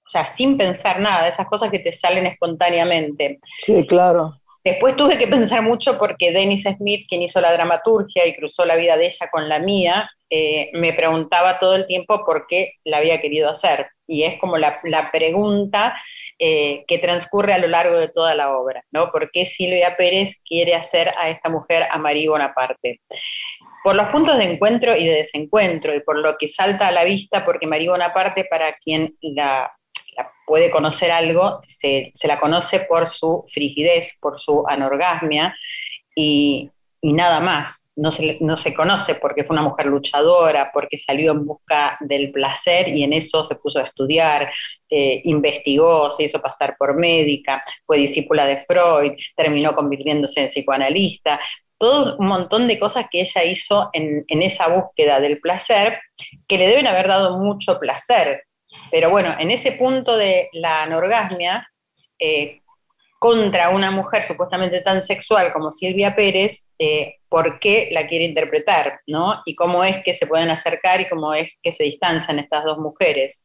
O 0.07 0.11
sea, 0.11 0.27
sin 0.27 0.59
pensar 0.59 1.01
nada, 1.01 1.29
esas 1.29 1.47
cosas 1.47 1.71
que 1.71 1.79
te 1.79 1.93
salen 1.93 2.27
espontáneamente. 2.27 3.39
Sí, 3.63 3.87
claro. 3.87 4.41
Después 4.65 4.97
tuve 4.97 5.19
que 5.19 5.29
pensar 5.29 5.61
mucho 5.61 5.99
porque 5.99 6.33
Dennis 6.33 6.63
Smith, 6.63 7.07
quien 7.07 7.21
hizo 7.21 7.39
la 7.43 7.53
dramaturgia 7.53 8.27
y 8.27 8.35
cruzó 8.35 8.65
la 8.65 8.77
vida 8.77 8.97
de 8.97 9.07
ella 9.07 9.29
con 9.31 9.47
la 9.47 9.59
mía, 9.59 10.11
eh, 10.31 10.71
me 10.73 10.95
preguntaba 10.95 11.59
todo 11.59 11.75
el 11.75 11.87
tiempo 11.87 12.25
por 12.25 12.47
qué 12.47 12.73
la 12.83 12.97
había 12.97 13.21
querido 13.21 13.51
hacer. 13.51 13.89
Y 14.07 14.23
es 14.23 14.39
como 14.41 14.57
la, 14.57 14.81
pregunta 15.13 15.95
eh, 16.39 16.83
que 16.89 16.99
transcurre 16.99 17.53
a 17.53 17.59
lo 17.59 17.69
largo 17.69 17.97
de 17.97 18.09
toda 18.09 18.35
la 18.35 18.57
obra, 18.57 18.83
¿no? 18.91 19.11
¿Por 19.11 19.31
qué 19.31 19.45
Silvia 19.45 19.97
Pérez 19.99 20.41
quiere 20.43 20.75
hacer 20.75 21.13
a 21.19 21.29
esta 21.29 21.51
mujer 21.51 21.87
a 21.91 21.99
Marie 21.99 22.31
Bonaparte? 22.31 23.03
Por 23.83 23.95
los 23.95 24.09
puntos 24.09 24.39
de 24.39 24.45
encuentro 24.45 24.97
y 24.97 25.05
de 25.05 25.17
desencuentro, 25.17 25.95
y 25.95 26.01
por 26.01 26.19
lo 26.19 26.37
que 26.39 26.49
salta 26.49 26.89
a 26.89 26.93
la 26.93 27.05
vista, 27.05 27.45
porque 27.45 27.67
Marie 27.67 27.91
Bonaparte, 27.91 28.47
para 28.49 28.75
quien 28.79 29.15
la 29.21 29.71
puede 30.47 30.71
conocer 30.71 31.11
algo, 31.11 31.61
se, 31.67 32.13
la 32.25 32.39
conoce 32.39 32.81
por 32.81 33.09
su 33.09 33.45
frigidez, 33.53 34.17
por 34.21 34.39
su 34.41 34.65
anorgasmia 34.67 35.57
y, 36.15 36.71
nada 37.03 37.41
más. 37.41 37.83
No 37.97 38.11
se, 38.11 38.39
no 38.41 38.57
se, 38.57 38.75
conoce 38.75 39.15
porque 39.15 39.45
fue 39.45 39.55
una 39.55 39.63
mujer 39.63 39.87
luchadora, 39.87 40.71
porque 40.73 40.99
salió 40.99 41.31
en 41.31 41.47
busca 41.47 41.97
del 42.01 42.33
placer 42.33 42.89
y 42.89 43.05
en 43.05 43.13
eso 43.13 43.45
se 43.45 43.55
puso 43.55 43.79
a 43.79 43.83
estudiar, 43.83 44.51
eh, 44.91 45.21
investigó, 45.25 46.11
se 46.11 46.25
hizo 46.25 46.41
pasar 46.41 46.77
por 46.77 46.97
médica, 46.97 47.63
fue 47.87 47.99
discípula 47.99 48.47
de 48.47 48.63
Freud, 48.63 49.13
terminó 49.37 49.75
convirtiéndose 49.75 50.41
en 50.41 50.49
psicoanalista. 50.49 51.39
Todo 51.79 52.17
un 52.17 52.27
montón 52.27 52.67
de 52.67 52.81
cosas 52.81 53.07
que 53.11 53.21
ella 53.21 53.45
hizo 53.45 53.91
en, 53.93 54.25
en 54.27 54.43
esa 54.43 54.67
búsqueda 54.69 55.21
del 55.21 55.39
placer 55.39 56.01
que 56.49 56.59
le 56.59 56.67
deben 56.67 56.89
haber 56.89 57.07
dado 57.07 57.39
mucho 57.39 57.79
placer 57.79 58.43
pero 58.91 59.11
bueno, 59.11 59.35
en 59.39 59.51
ese 59.51 59.73
punto 59.73 60.17
de 60.17 60.49
la 60.53 60.83
anorgasmia, 60.83 61.69
eh, 62.19 62.61
contra 63.25 63.71
una 63.71 63.91
mujer 63.91 64.23
supuestamente 64.23 64.83
tan 64.83 65.01
sexual 65.01 65.51
como 65.53 65.71
Silvia 65.71 66.15
Pérez, 66.15 66.69
eh, 66.79 67.17
¿por 67.29 67.59
qué 67.59 67.89
la 67.91 68.07
quiere 68.07 68.27
interpretar? 68.27 69.01
¿no? 69.07 69.41
Y 69.47 69.55
cómo 69.55 69.83
es 69.83 70.05
que 70.05 70.13
se 70.13 70.27
pueden 70.27 70.51
acercar 70.51 71.01
y 71.01 71.09
cómo 71.09 71.33
es 71.33 71.59
que 71.63 71.73
se 71.73 71.85
distancian 71.85 72.39
estas 72.39 72.65
dos 72.65 72.77
mujeres. 72.77 73.43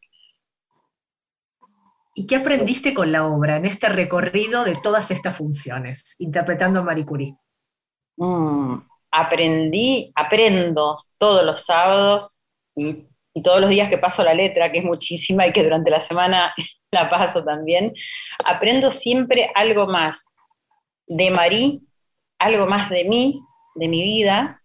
¿Y 2.13 2.27
qué 2.27 2.35
aprendiste 2.35 2.93
con 2.93 3.13
la 3.13 3.25
obra 3.25 3.55
en 3.55 3.65
este 3.65 3.87
recorrido 3.87 4.65
de 4.65 4.75
todas 4.75 5.11
estas 5.11 5.37
funciones, 5.37 6.17
interpretando 6.19 6.81
a 6.81 6.83
Marie 6.83 7.05
Curie? 7.05 7.35
Mm, 8.17 8.79
aprendí, 9.11 10.11
aprendo 10.13 11.05
todos 11.17 11.45
los 11.45 11.65
sábados 11.65 12.37
y 12.75 13.07
y 13.33 13.43
todos 13.43 13.61
los 13.61 13.69
días 13.69 13.89
que 13.89 13.97
paso 13.97 14.23
la 14.23 14.33
letra, 14.33 14.71
que 14.71 14.79
es 14.79 14.85
muchísima 14.85 15.47
y 15.47 15.51
que 15.51 15.63
durante 15.63 15.91
la 15.91 16.01
semana 16.01 16.53
la 16.91 17.09
paso 17.09 17.43
también, 17.43 17.93
aprendo 18.43 18.91
siempre 18.91 19.51
algo 19.55 19.87
más 19.87 20.33
de 21.07 21.29
Marí, 21.31 21.81
algo 22.39 22.67
más 22.67 22.89
de 22.89 23.03
mí, 23.05 23.41
de 23.75 23.87
mi 23.87 24.01
vida, 24.01 24.59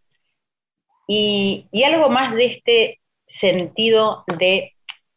y, 1.06 1.68
algo 1.84 2.08
más 2.08 2.34
de 2.34 2.46
este 2.46 3.00
sentido 3.26 4.24
de 4.38 4.72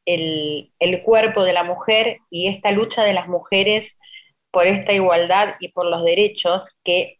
el, 0.06 0.72
cuerpo 1.04 1.44
de 1.44 1.54
la 1.54 1.64
mujer 1.64 2.20
y 2.30 2.48
esta 2.48 2.72
lucha 2.72 3.04
de 3.04 3.14
las 3.14 3.28
mujeres 3.28 4.00
por 4.52 4.68
esta 4.68 4.94
igualdad 4.94 5.56
y 5.60 5.70
por 5.70 5.86
los 5.86 6.04
derechos 6.04 6.72
que 6.84 7.20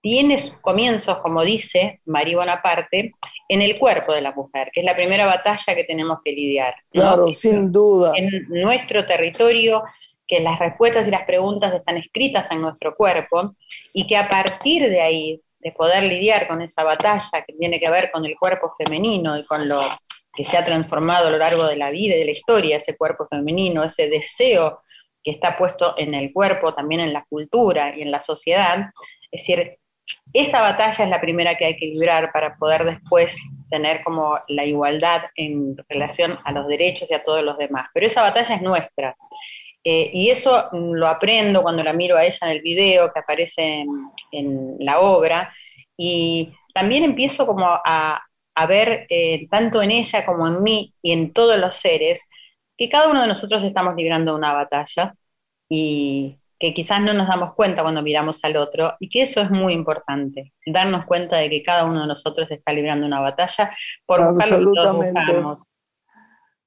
tiene 0.00 0.38
sus 0.38 0.58
comienzos, 0.60 1.18
como 1.18 1.42
dice 1.42 2.00
María 2.04 2.36
Bonaparte, 2.36 3.12
en 3.48 3.62
el 3.62 3.78
cuerpo 3.78 4.12
de 4.12 4.20
la 4.20 4.32
mujer, 4.32 4.70
que 4.72 4.80
es 4.80 4.86
la 4.86 4.94
primera 4.94 5.26
batalla 5.26 5.74
que 5.74 5.84
tenemos 5.84 6.18
que 6.22 6.32
lidiar. 6.32 6.74
Claro, 6.90 7.32
sin 7.32 7.72
duda. 7.72 8.12
En 8.14 8.46
nuestro 8.48 9.06
territorio, 9.06 9.82
que 10.26 10.40
las 10.40 10.58
respuestas 10.58 11.08
y 11.08 11.10
las 11.10 11.24
preguntas 11.24 11.74
están 11.74 11.96
escritas 11.96 12.50
en 12.50 12.60
nuestro 12.60 12.94
cuerpo 12.94 13.54
y 13.94 14.06
que 14.06 14.16
a 14.16 14.28
partir 14.28 14.88
de 14.88 15.00
ahí, 15.00 15.42
de 15.60 15.72
poder 15.72 16.04
lidiar 16.04 16.46
con 16.46 16.62
esa 16.62 16.84
batalla 16.84 17.44
que 17.44 17.54
tiene 17.54 17.80
que 17.80 17.90
ver 17.90 18.10
con 18.12 18.24
el 18.24 18.36
cuerpo 18.38 18.72
femenino 18.78 19.36
y 19.36 19.44
con 19.44 19.66
lo 19.66 19.82
que 20.36 20.44
se 20.44 20.56
ha 20.56 20.64
transformado 20.64 21.26
a 21.26 21.30
lo 21.30 21.38
largo 21.38 21.64
de 21.64 21.76
la 21.76 21.90
vida 21.90 22.14
y 22.14 22.18
de 22.20 22.24
la 22.26 22.30
historia, 22.30 22.76
ese 22.76 22.96
cuerpo 22.96 23.26
femenino, 23.28 23.82
ese 23.82 24.08
deseo 24.08 24.82
que 25.24 25.32
está 25.32 25.58
puesto 25.58 25.94
en 25.98 26.14
el 26.14 26.32
cuerpo, 26.32 26.74
también 26.74 27.00
en 27.00 27.12
la 27.12 27.24
cultura 27.28 27.96
y 27.96 28.02
en 28.02 28.12
la 28.12 28.20
sociedad, 28.20 28.90
es 29.32 29.42
decir, 29.42 29.77
esa 30.32 30.60
batalla 30.60 31.04
es 31.04 31.10
la 31.10 31.20
primera 31.20 31.56
que 31.56 31.64
hay 31.64 31.76
que 31.76 31.86
librar 31.86 32.30
para 32.32 32.56
poder 32.56 32.84
después 32.84 33.38
tener 33.70 34.02
como 34.02 34.38
la 34.48 34.64
igualdad 34.64 35.22
en 35.34 35.76
relación 35.88 36.38
a 36.44 36.52
los 36.52 36.66
derechos 36.68 37.10
y 37.10 37.14
a 37.14 37.22
todos 37.22 37.42
los 37.42 37.58
demás. 37.58 37.88
Pero 37.94 38.06
esa 38.06 38.22
batalla 38.22 38.54
es 38.54 38.62
nuestra. 38.62 39.16
Eh, 39.84 40.10
y 40.12 40.30
eso 40.30 40.68
lo 40.72 41.06
aprendo 41.06 41.62
cuando 41.62 41.82
la 41.82 41.92
miro 41.92 42.16
a 42.16 42.24
ella 42.24 42.38
en 42.42 42.48
el 42.48 42.60
video 42.60 43.12
que 43.12 43.20
aparece 43.20 43.84
en, 44.32 44.76
la 44.80 45.00
obra. 45.00 45.52
Y 45.96 46.52
también 46.74 47.04
empiezo 47.04 47.46
como 47.46 47.66
a, 47.66 48.22
ver, 48.68 49.06
eh, 49.08 49.46
tanto 49.50 49.82
en 49.82 49.92
ella 49.92 50.26
como 50.26 50.46
en 50.46 50.62
mí 50.62 50.94
y 51.02 51.12
en 51.12 51.32
todos 51.32 51.58
los 51.58 51.76
seres, 51.76 52.22
que 52.76 52.88
cada 52.88 53.08
uno 53.08 53.22
de 53.22 53.28
nosotros 53.28 53.62
estamos 53.62 53.94
librando 53.96 54.34
una 54.34 54.52
batalla. 54.52 55.14
Y, 55.68 56.38
que 56.58 56.74
quizás 56.74 57.00
no 57.00 57.14
nos 57.14 57.28
damos 57.28 57.54
cuenta 57.54 57.82
cuando 57.82 58.02
miramos 58.02 58.40
al 58.42 58.56
otro 58.56 58.94
y 58.98 59.08
que 59.08 59.22
eso 59.22 59.40
es 59.40 59.50
muy 59.50 59.72
importante, 59.72 60.52
darnos 60.66 61.04
cuenta 61.06 61.36
de 61.36 61.48
que 61.50 61.62
cada 61.62 61.84
uno 61.84 62.00
de 62.02 62.08
nosotros 62.08 62.50
está 62.50 62.72
librando 62.72 63.06
una 63.06 63.20
batalla 63.20 63.70
por 64.04 64.34
buscar 64.34 64.60
lo 64.60 64.72
que 64.72 64.90
buscamos. 64.90 65.62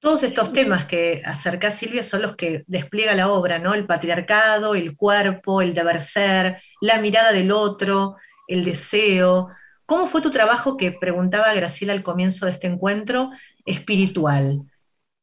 Todos 0.00 0.24
estos 0.24 0.52
temas 0.52 0.86
que 0.86 1.22
acerca 1.24 1.70
Silvia 1.70 2.02
son 2.02 2.22
los 2.22 2.34
que 2.34 2.64
despliega 2.66 3.14
la 3.14 3.30
obra, 3.30 3.60
¿no? 3.60 3.72
El 3.72 3.86
patriarcado, 3.86 4.74
el 4.74 4.96
cuerpo, 4.96 5.62
el 5.62 5.74
deber 5.74 6.00
ser, 6.00 6.60
la 6.80 6.98
mirada 7.00 7.30
del 7.30 7.52
otro, 7.52 8.16
el 8.48 8.64
deseo. 8.64 9.50
¿Cómo 9.86 10.08
fue 10.08 10.20
tu 10.20 10.30
trabajo 10.30 10.76
que 10.76 10.90
preguntaba 10.90 11.54
Graciela 11.54 11.92
al 11.92 12.02
comienzo 12.02 12.46
de 12.46 12.52
este 12.52 12.66
encuentro 12.66 13.30
espiritual? 13.64 14.62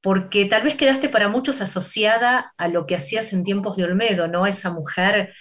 Porque 0.01 0.45
tal 0.45 0.63
vez 0.63 0.75
quedaste 0.75 1.09
para 1.09 1.27
muchos 1.27 1.61
asociada 1.61 2.53
a 2.57 2.67
lo 2.67 2.85
que 2.85 2.95
hacías 2.95 3.33
en 3.33 3.43
tiempos 3.43 3.75
de 3.75 3.83
Olmedo, 3.83 4.27
¿no? 4.27 4.45
Esa 4.45 4.71
mujer 4.71 5.33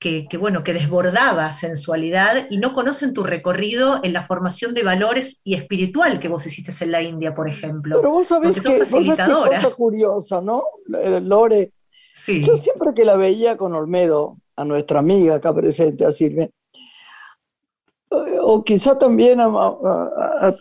que, 0.00 0.26
bueno, 0.38 0.64
que 0.64 0.72
desbordaba 0.72 1.52
sensualidad 1.52 2.46
y 2.48 2.56
no 2.56 2.72
conocen 2.72 3.12
tu 3.12 3.22
recorrido 3.22 4.00
en 4.02 4.14
la 4.14 4.22
formación 4.22 4.72
de 4.72 4.82
valores 4.82 5.42
y 5.44 5.54
espiritual 5.54 6.18
que 6.20 6.28
vos 6.28 6.46
hiciste 6.46 6.72
en 6.82 6.90
la 6.90 7.02
India, 7.02 7.34
por 7.34 7.48
ejemplo. 7.48 7.96
Pero 7.98 8.10
vos 8.10 8.26
sabés 8.26 8.52
que, 8.52 8.60
vos 8.60 8.88
sabés 8.88 9.14
cosa 9.14 9.74
curiosa, 9.74 10.40
¿no? 10.40 10.64
Lore. 10.86 11.72
Sí. 12.12 12.42
Yo 12.42 12.56
siempre 12.56 12.94
que 12.94 13.04
la 13.04 13.16
veía 13.16 13.58
con 13.58 13.74
Olmedo, 13.74 14.38
a 14.56 14.64
nuestra 14.64 15.00
amiga 15.00 15.36
acá 15.36 15.54
presente, 15.54 16.04
a 16.04 16.12
Silvia, 16.12 16.48
o 18.42 18.64
quizá 18.64 18.98
también 18.98 19.38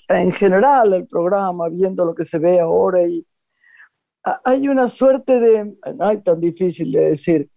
en 0.09 0.31
general 0.33 0.93
el 0.93 1.07
programa, 1.07 1.69
viendo 1.69 2.05
lo 2.05 2.13
que 2.13 2.25
se 2.25 2.37
ve 2.39 2.59
ahora 2.59 3.01
y 3.03 3.25
hay 4.23 4.67
una 4.67 4.89
suerte 4.89 5.39
de, 5.39 5.75
ay, 5.99 6.21
tan 6.21 6.39
difícil 6.39 6.91
de 6.91 7.11
decir, 7.11 7.49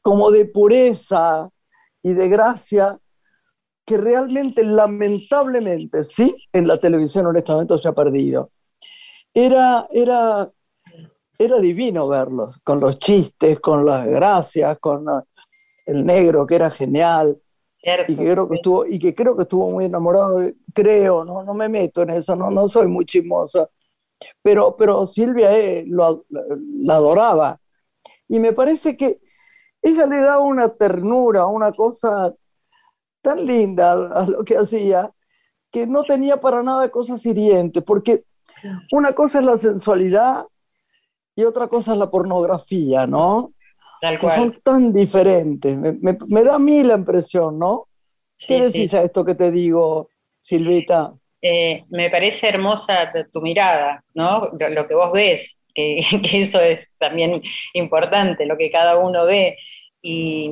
como 0.00 0.30
de 0.30 0.44
pureza 0.44 1.50
y 2.02 2.12
de 2.12 2.28
gracia 2.28 2.98
que 3.86 3.98
realmente, 3.98 4.64
lamentablemente, 4.64 6.04
sí, 6.04 6.34
en 6.52 6.66
la 6.66 6.78
televisión 6.78 7.26
honestamente 7.26 7.78
se 7.78 7.88
ha 7.88 7.92
perdido. 7.92 8.50
Era, 9.32 9.88
era, 9.90 10.50
era 11.38 11.58
divino 11.58 12.08
verlos, 12.08 12.60
con 12.64 12.80
los 12.80 12.98
chistes, 12.98 13.60
con 13.60 13.84
las 13.84 14.06
gracias, 14.06 14.78
con 14.78 15.06
el 15.86 16.06
negro 16.06 16.46
que 16.46 16.54
era 16.54 16.70
genial. 16.70 17.38
Y 18.08 18.16
que, 18.16 18.32
creo 18.32 18.48
que 18.48 18.54
estuvo, 18.54 18.86
y 18.86 18.98
que 18.98 19.14
creo 19.14 19.36
que 19.36 19.42
estuvo 19.42 19.70
muy 19.70 19.84
enamorado, 19.84 20.40
creo, 20.72 21.24
no, 21.24 21.42
no 21.42 21.52
me 21.52 21.68
meto 21.68 22.02
en 22.02 22.10
eso, 22.10 22.34
no, 22.34 22.50
no 22.50 22.66
soy 22.66 22.86
muy 22.86 23.04
chismosa, 23.04 23.68
pero, 24.42 24.76
pero 24.76 25.06
Silvia 25.06 25.56
eh, 25.56 25.84
lo, 25.86 26.24
la 26.28 26.96
adoraba. 26.96 27.60
Y 28.28 28.38
me 28.38 28.52
parece 28.52 28.96
que 28.96 29.20
ella 29.82 30.06
le 30.06 30.16
daba 30.20 30.40
una 30.40 30.68
ternura, 30.68 31.46
una 31.46 31.72
cosa 31.72 32.34
tan 33.20 33.44
linda 33.46 33.92
a 33.92 34.26
lo 34.26 34.44
que 34.44 34.56
hacía, 34.56 35.10
que 35.70 35.86
no 35.86 36.02
tenía 36.04 36.40
para 36.40 36.62
nada 36.62 36.90
cosas 36.90 37.24
hirientes, 37.26 37.82
porque 37.82 38.24
una 38.92 39.12
cosa 39.12 39.40
es 39.40 39.44
la 39.44 39.58
sensualidad 39.58 40.44
y 41.36 41.44
otra 41.44 41.68
cosa 41.68 41.92
es 41.92 41.98
la 41.98 42.10
pornografía, 42.10 43.06
¿no? 43.06 43.52
Tal 44.00 44.18
que 44.18 44.30
son 44.30 44.60
tan 44.62 44.92
diferentes. 44.92 45.76
Me, 45.78 46.44
da 46.44 46.56
a 46.56 46.58
mí 46.58 46.82
la 46.82 46.94
impresión, 46.94 47.58
¿no? 47.58 47.88
¿Qué 48.38 48.62
decís 48.62 48.92
a 48.94 49.02
esto 49.02 49.24
que 49.24 49.34
te 49.34 49.50
digo, 49.50 50.08
Silvita? 50.40 51.14
Eh, 51.46 51.84
me 51.90 52.08
parece 52.08 52.48
hermosa 52.48 53.12
tu 53.30 53.42
mirada, 53.42 54.02
¿no? 54.14 54.48
Lo, 54.58 54.88
que 54.88 54.94
vos 54.94 55.12
ves, 55.12 55.60
que, 55.74 56.02
eso 56.32 56.58
es 56.62 56.90
también 56.98 57.42
importante, 57.74 58.46
lo 58.46 58.56
que 58.56 58.70
cada 58.70 58.96
uno 58.96 59.26
ve. 59.26 59.58
Y, 60.00 60.50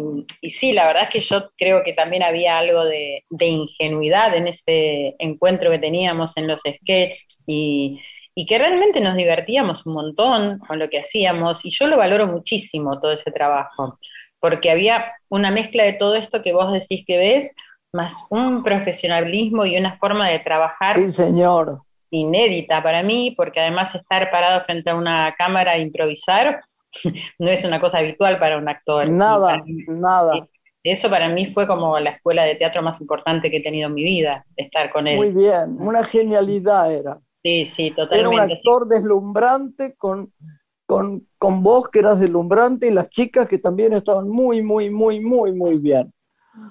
sí, 0.50 0.72
la 0.72 0.86
verdad 0.86 1.04
es 1.04 1.08
que 1.08 1.20
yo 1.20 1.50
creo 1.56 1.82
que 1.82 1.94
también 1.94 2.22
había 2.22 2.58
algo 2.58 2.84
de, 2.84 3.24
ingenuidad 3.40 4.36
en 4.36 4.48
ese 4.48 5.14
encuentro 5.18 5.70
que 5.70 5.78
teníamos 5.78 6.36
en 6.36 6.46
los 6.46 6.60
sketches 6.60 7.26
y, 7.46 7.98
y, 8.34 8.44
que 8.44 8.58
realmente 8.58 9.00
nos 9.00 9.16
divertíamos 9.16 9.86
un 9.86 9.94
montón 9.94 10.58
con 10.58 10.78
lo 10.78 10.90
que 10.90 11.00
hacíamos 11.00 11.64
y 11.64 11.70
yo 11.70 11.86
lo 11.86 11.96
valoro 11.96 12.26
muchísimo 12.26 13.00
todo 13.00 13.12
ese 13.12 13.30
trabajo, 13.30 13.98
porque 14.40 14.70
había 14.70 15.12
una 15.30 15.50
mezcla 15.50 15.84
de 15.84 15.94
todo 15.94 16.16
esto 16.16 16.42
que 16.42 16.52
vos 16.52 16.70
decís 16.70 17.04
que 17.06 17.16
ves 17.16 17.50
más 17.92 18.26
un 18.30 18.62
profesionalismo 18.62 19.66
y 19.66 19.76
una 19.76 19.98
forma 19.98 20.28
de 20.28 20.38
trabajar 20.38 21.10
señor. 21.10 21.82
inédita 22.10 22.82
para 22.82 23.02
mí, 23.02 23.34
porque 23.36 23.60
además 23.60 23.94
estar 23.94 24.30
parado 24.30 24.64
frente 24.64 24.90
a 24.90 24.96
una 24.96 25.34
cámara 25.36 25.76
e 25.76 25.82
improvisar 25.82 26.60
no 27.38 27.50
es 27.50 27.64
una 27.64 27.80
cosa 27.80 27.98
habitual 27.98 28.38
para 28.38 28.58
un 28.58 28.68
actor. 28.68 29.08
Nada, 29.08 29.62
nada. 29.88 30.46
Eso 30.84 31.08
para 31.08 31.28
mí 31.28 31.46
fue 31.46 31.66
como 31.66 31.98
la 32.00 32.10
escuela 32.10 32.42
de 32.42 32.56
teatro 32.56 32.82
más 32.82 33.00
importante 33.00 33.50
que 33.50 33.58
he 33.58 33.62
tenido 33.62 33.88
en 33.88 33.94
mi 33.94 34.02
vida, 34.02 34.44
estar 34.56 34.90
con 34.90 35.06
él. 35.06 35.16
Muy 35.16 35.30
bien, 35.30 35.76
una 35.78 36.02
genialidad 36.02 36.92
era. 36.92 37.20
Sí, 37.36 37.66
sí, 37.66 37.90
totalmente. 37.90 38.18
Era 38.18 38.28
un 38.28 38.50
actor 38.50 38.88
deslumbrante 38.88 39.94
con, 39.94 40.32
con, 40.86 41.28
con 41.38 41.62
vos 41.62 41.88
que 41.88 42.00
eras 42.00 42.18
deslumbrante 42.18 42.88
y 42.88 42.90
las 42.90 43.10
chicas 43.10 43.46
que 43.46 43.58
también 43.58 43.92
estaban 43.92 44.28
muy, 44.28 44.60
muy, 44.62 44.90
muy, 44.90 45.20
muy, 45.20 45.52
muy 45.52 45.78
bien. 45.78 46.12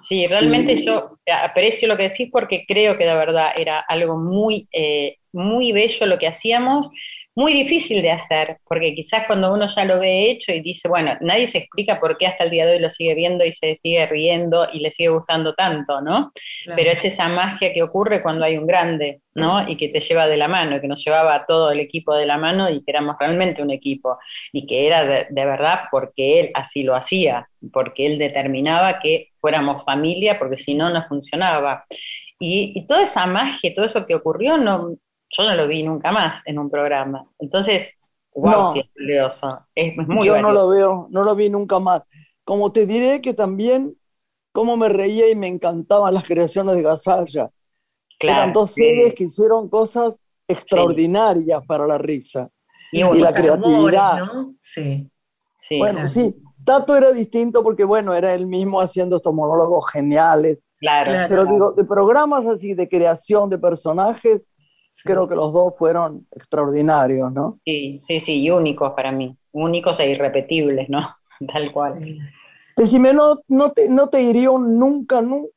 Sí, 0.01 0.27
realmente 0.27 0.83
yo 0.83 1.17
aprecio 1.31 1.87
lo 1.87 1.97
que 1.97 2.09
decís 2.09 2.29
porque 2.31 2.65
creo 2.67 2.97
que 2.97 3.05
de 3.05 3.15
verdad 3.15 3.51
era 3.55 3.79
algo 3.79 4.17
muy, 4.17 4.67
eh, 4.71 5.17
muy 5.33 5.71
bello 5.71 6.05
lo 6.05 6.19
que 6.19 6.27
hacíamos 6.27 6.89
muy 7.33 7.53
difícil 7.53 8.01
de 8.01 8.11
hacer, 8.11 8.57
porque 8.67 8.93
quizás 8.93 9.25
cuando 9.25 9.53
uno 9.53 9.67
ya 9.67 9.85
lo 9.85 9.99
ve 9.99 10.29
hecho 10.29 10.51
y 10.51 10.59
dice, 10.59 10.89
bueno, 10.89 11.17
nadie 11.21 11.47
se 11.47 11.59
explica 11.59 11.99
por 11.99 12.17
qué 12.17 12.27
hasta 12.27 12.43
el 12.43 12.49
día 12.49 12.65
de 12.65 12.73
hoy 12.73 12.79
lo 12.79 12.89
sigue 12.89 13.15
viendo 13.15 13.45
y 13.45 13.53
se 13.53 13.77
sigue 13.77 14.05
riendo 14.05 14.67
y 14.71 14.79
le 14.79 14.91
sigue 14.91 15.09
gustando 15.09 15.53
tanto, 15.53 16.01
¿no? 16.01 16.33
Pero 16.75 16.91
es 16.91 17.05
esa 17.05 17.29
magia 17.29 17.71
que 17.71 17.83
ocurre 17.83 18.21
cuando 18.21 18.43
hay 18.43 18.57
un 18.57 18.67
grande, 18.67 19.21
¿no? 19.33 19.67
Y 19.67 19.77
que 19.77 19.87
te 19.87 20.01
lleva 20.01 20.27
de 20.27 20.35
la 20.35 20.49
mano, 20.49 20.81
que 20.81 20.87
nos 20.87 21.03
llevaba 21.05 21.35
a 21.35 21.45
todo 21.45 21.71
el 21.71 21.79
equipo 21.79 22.13
de 22.15 22.25
la 22.25 22.37
mano 22.37 22.69
y 22.69 22.83
que 22.83 22.91
éramos 22.91 23.15
realmente 23.17 23.61
un 23.61 23.71
equipo, 23.71 24.17
y 24.51 24.65
que 24.67 24.87
era 24.87 25.05
de, 25.05 25.27
de 25.29 25.45
verdad 25.45 25.83
porque 25.89 26.41
él 26.41 26.51
así 26.53 26.83
lo 26.83 26.95
hacía, 26.95 27.47
porque 27.71 28.07
él 28.07 28.17
determinaba 28.17 28.99
que 28.99 29.30
fuéramos 29.41 29.83
familia, 29.83 30.39
porque 30.39 30.57
si 30.57 30.75
no, 30.75 30.89
no 30.89 31.03
funcionaba. 31.07 31.85
Y, 32.39 32.73
y, 32.75 32.87
toda 32.87 33.03
esa 33.03 33.25
magia, 33.25 33.73
todo 33.73 33.85
eso 33.85 34.05
que 34.05 34.15
ocurrió, 34.15 34.57
no, 34.57 34.95
yo 35.29 35.43
no 35.43 35.55
lo 35.55 35.67
vi 35.67 35.83
nunca 35.83 36.11
más 36.11 36.41
en 36.45 36.59
un 36.59 36.69
programa. 36.69 37.25
Entonces, 37.39 37.97
wow, 38.33 38.75
es 38.75 38.89
curioso. 38.93 39.59
Es, 39.75 39.95
muy 40.07 40.25
Yo 40.25 40.41
no 40.41 40.51
lo 40.51 40.69
veo, 40.69 41.07
no 41.09 41.23
lo 41.23 41.35
vi 41.35 41.49
nunca 41.49 41.79
más. 41.79 42.03
Como 42.43 42.71
te 42.71 42.85
diré 42.85 43.21
que 43.21 43.33
también, 43.33 43.95
cómo 44.51 44.77
me 44.77 44.89
reía 44.89 45.29
y 45.29 45.35
me 45.35 45.47
encantaban 45.47 46.13
las 46.13 46.25
creaciones 46.25 46.75
de 46.75 46.81
Gasalla. 46.81 47.49
Claro, 48.19 48.41
Eran 48.41 48.53
dos 48.53 48.71
series 48.71 49.13
que 49.13 49.25
hicieron 49.25 49.69
cosas 49.69 50.15
extraordinarias 50.47 51.65
para 51.65 51.87
la 51.87 51.97
risa 51.97 52.49
y, 52.91 53.03
la 53.03 53.33
creatividad. 53.33 54.23
Sí. 54.59 55.09
sí. 55.57 55.77
Bueno, 55.79 56.07
sí. 56.07 56.35
Tato 56.65 56.95
era 56.95 57.11
distinto 57.11 57.63
porque, 57.63 57.83
bueno, 57.83 58.13
era 58.13 58.33
él 58.33 58.47
mismo 58.47 58.81
haciendo 58.81 59.17
estos 59.17 59.33
monólogos 59.33 59.89
geniales. 59.91 60.59
Claro. 60.77 61.27
Pero 61.29 61.45
digo, 61.45 61.71
de 61.73 61.83
programas 61.83 62.45
así 62.45 62.73
de 62.73 62.89
creación 62.89 63.49
de 63.49 63.57
personajes, 63.57 64.41
creo 65.03 65.27
que 65.27 65.35
los 65.35 65.53
dos 65.53 65.73
fueron 65.77 66.27
extraordinarios, 66.31 67.31
¿no? 67.31 67.59
Sí, 67.65 67.99
sí, 68.01 68.19
sí, 68.19 68.41
y 68.41 68.49
únicos 68.49 68.91
para 68.93 69.11
mí, 69.11 69.35
únicos 69.51 69.99
e 69.99 70.09
irrepetibles, 70.09 70.89
¿no? 70.89 70.99
Tal 71.53 71.71
cual. 71.71 72.17
Decime, 72.75 73.13
no, 73.13 73.41
no, 73.47 73.71
te, 73.71 73.89
no 73.89 74.07
te 74.09 74.17
diría 74.19 74.49
nunca, 74.49 75.21
nunca, 75.21 75.53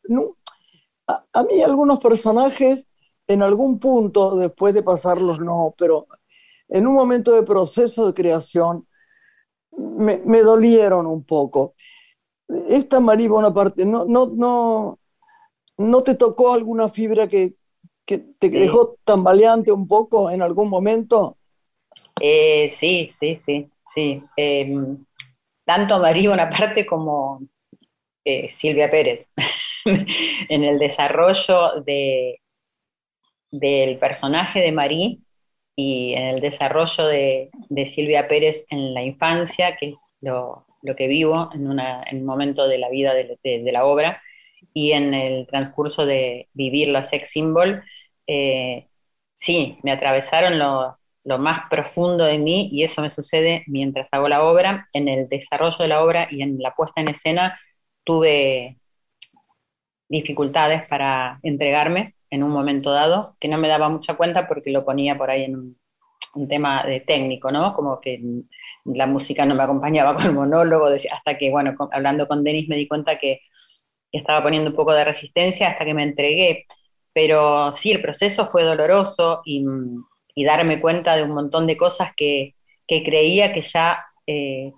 a, 1.06 1.24
a, 1.32 1.42
mí 1.44 1.62
algunos 1.62 1.98
personajes 2.00 2.86
en 3.26 3.42
algún 3.42 3.78
punto, 3.78 4.36
después 4.36 4.74
de 4.74 4.82
pasarlos, 4.82 5.38
no, 5.40 5.74
pero 5.78 6.06
en 6.68 6.86
un 6.86 6.94
momento 6.94 7.32
de 7.32 7.42
proceso 7.42 8.06
de 8.06 8.14
creación, 8.14 8.86
me, 9.76 10.18
me 10.24 10.40
dolieron 10.40 11.06
un 11.06 11.24
poco. 11.24 11.74
Esta 12.68 13.00
María 13.00 13.28
Bonaparte, 13.28 13.86
no, 13.86 14.04
no, 14.04 14.26
no, 14.26 14.98
¿no 15.78 16.02
te 16.02 16.14
tocó 16.14 16.52
alguna 16.52 16.88
fibra 16.90 17.26
que, 17.26 17.54
que 18.04 18.18
te 18.18 18.48
dejó 18.48 18.96
tambaleante 19.04 19.72
un 19.72 19.88
poco 19.88 20.30
en 20.30 20.42
algún 20.42 20.68
momento? 20.68 21.38
Eh, 22.20 22.68
sí, 22.70 23.10
sí, 23.12 23.36
sí, 23.36 23.68
sí. 23.92 24.22
Em, 24.36 25.04
tanto 25.64 25.98
María 25.98 26.30
Bonaparte 26.30 26.84
como 26.86 27.40
eh, 28.24 28.50
Silvia 28.50 28.90
Pérez 28.90 29.28
en 29.84 30.64
el 30.64 30.78
desarrollo 30.78 31.80
de, 31.84 32.40
del 33.50 33.98
personaje 33.98 34.60
de 34.60 34.72
Marí 34.72 35.23
y 35.76 36.14
en 36.14 36.24
el 36.24 36.40
desarrollo 36.40 37.06
de, 37.06 37.50
Silvia 37.86 38.28
Pérez 38.28 38.64
en 38.70 38.94
la 38.94 39.02
infancia, 39.02 39.76
que 39.76 39.90
es 39.90 40.12
lo, 40.20 40.66
que 40.96 41.08
vivo 41.08 41.50
en, 41.54 41.66
una, 41.68 42.04
en, 42.06 42.18
un 42.18 42.26
momento 42.26 42.68
de 42.68 42.78
la 42.78 42.88
vida 42.90 43.14
de, 43.14 43.38
de 43.42 43.72
la 43.72 43.84
obra, 43.84 44.22
y 44.72 44.92
en 44.92 45.14
el 45.14 45.46
transcurso 45.46 46.06
de 46.06 46.48
vivir 46.52 46.88
la 46.88 47.02
sex 47.02 47.30
symbol, 47.30 47.82
eh, 48.26 48.88
sí, 49.34 49.78
me 49.82 49.92
atravesaron 49.92 50.58
lo, 50.58 50.98
más 51.38 51.68
profundo 51.70 52.24
de 52.24 52.38
mí 52.38 52.68
y 52.70 52.84
eso 52.84 53.00
me 53.02 53.10
sucede 53.10 53.64
mientras 53.66 54.08
hago 54.12 54.28
la 54.28 54.44
obra. 54.44 54.88
En 54.92 55.08
el 55.08 55.28
desarrollo 55.28 55.78
de 55.78 55.88
la 55.88 56.04
obra 56.04 56.28
y 56.30 56.42
en 56.42 56.58
la 56.58 56.74
puesta 56.74 57.00
en 57.00 57.08
escena 57.08 57.58
tuve 58.04 58.78
dificultades 60.08 60.86
para 60.88 61.40
entregarme 61.42 62.14
en 62.34 62.42
un 62.42 62.50
momento 62.50 62.90
dado, 62.90 63.36
que 63.40 63.48
no 63.48 63.58
me 63.58 63.68
daba 63.68 63.88
mucha 63.88 64.16
cuenta 64.16 64.48
porque 64.48 64.72
lo 64.72 64.84
ponía 64.84 65.16
por 65.16 65.30
ahí 65.30 65.44
en 65.44 65.56
un, 65.56 66.48
tema 66.48 66.82
de 66.84 66.98
técnico, 66.98 67.52
¿no? 67.52 67.74
Como 67.74 68.00
que 68.00 68.20
la 68.84 69.06
música 69.06 69.46
no 69.46 69.54
me 69.54 69.62
acompañaba 69.62 70.14
con 70.14 70.26
el 70.26 70.32
monólogo, 70.32 70.86
hasta 70.86 71.38
que, 71.38 71.50
bueno, 71.50 71.76
hablando 71.92 72.26
con 72.26 72.42
Denis 72.42 72.68
me 72.68 72.76
di 72.76 72.88
cuenta 72.88 73.18
que 73.18 73.40
estaba 74.10 74.42
poniendo 74.42 74.70
un 74.70 74.76
poco 74.76 74.92
de 74.92 75.04
resistencia 75.04 75.68
hasta 75.70 75.84
que 75.84 75.94
me 75.94 76.02
entregué. 76.02 76.66
Pero 77.12 77.72
sí, 77.72 77.92
el 77.92 78.02
proceso 78.02 78.48
fue 78.48 78.64
doloroso 78.64 79.42
y, 79.44 79.64
darme 80.44 80.80
cuenta 80.80 81.14
de 81.14 81.22
un 81.22 81.30
montón 81.30 81.68
de 81.68 81.76
cosas 81.76 82.10
que, 82.16 82.54
creía 82.88 83.52
que 83.52 83.62
ya 83.62 84.04
eh, 84.26 84.72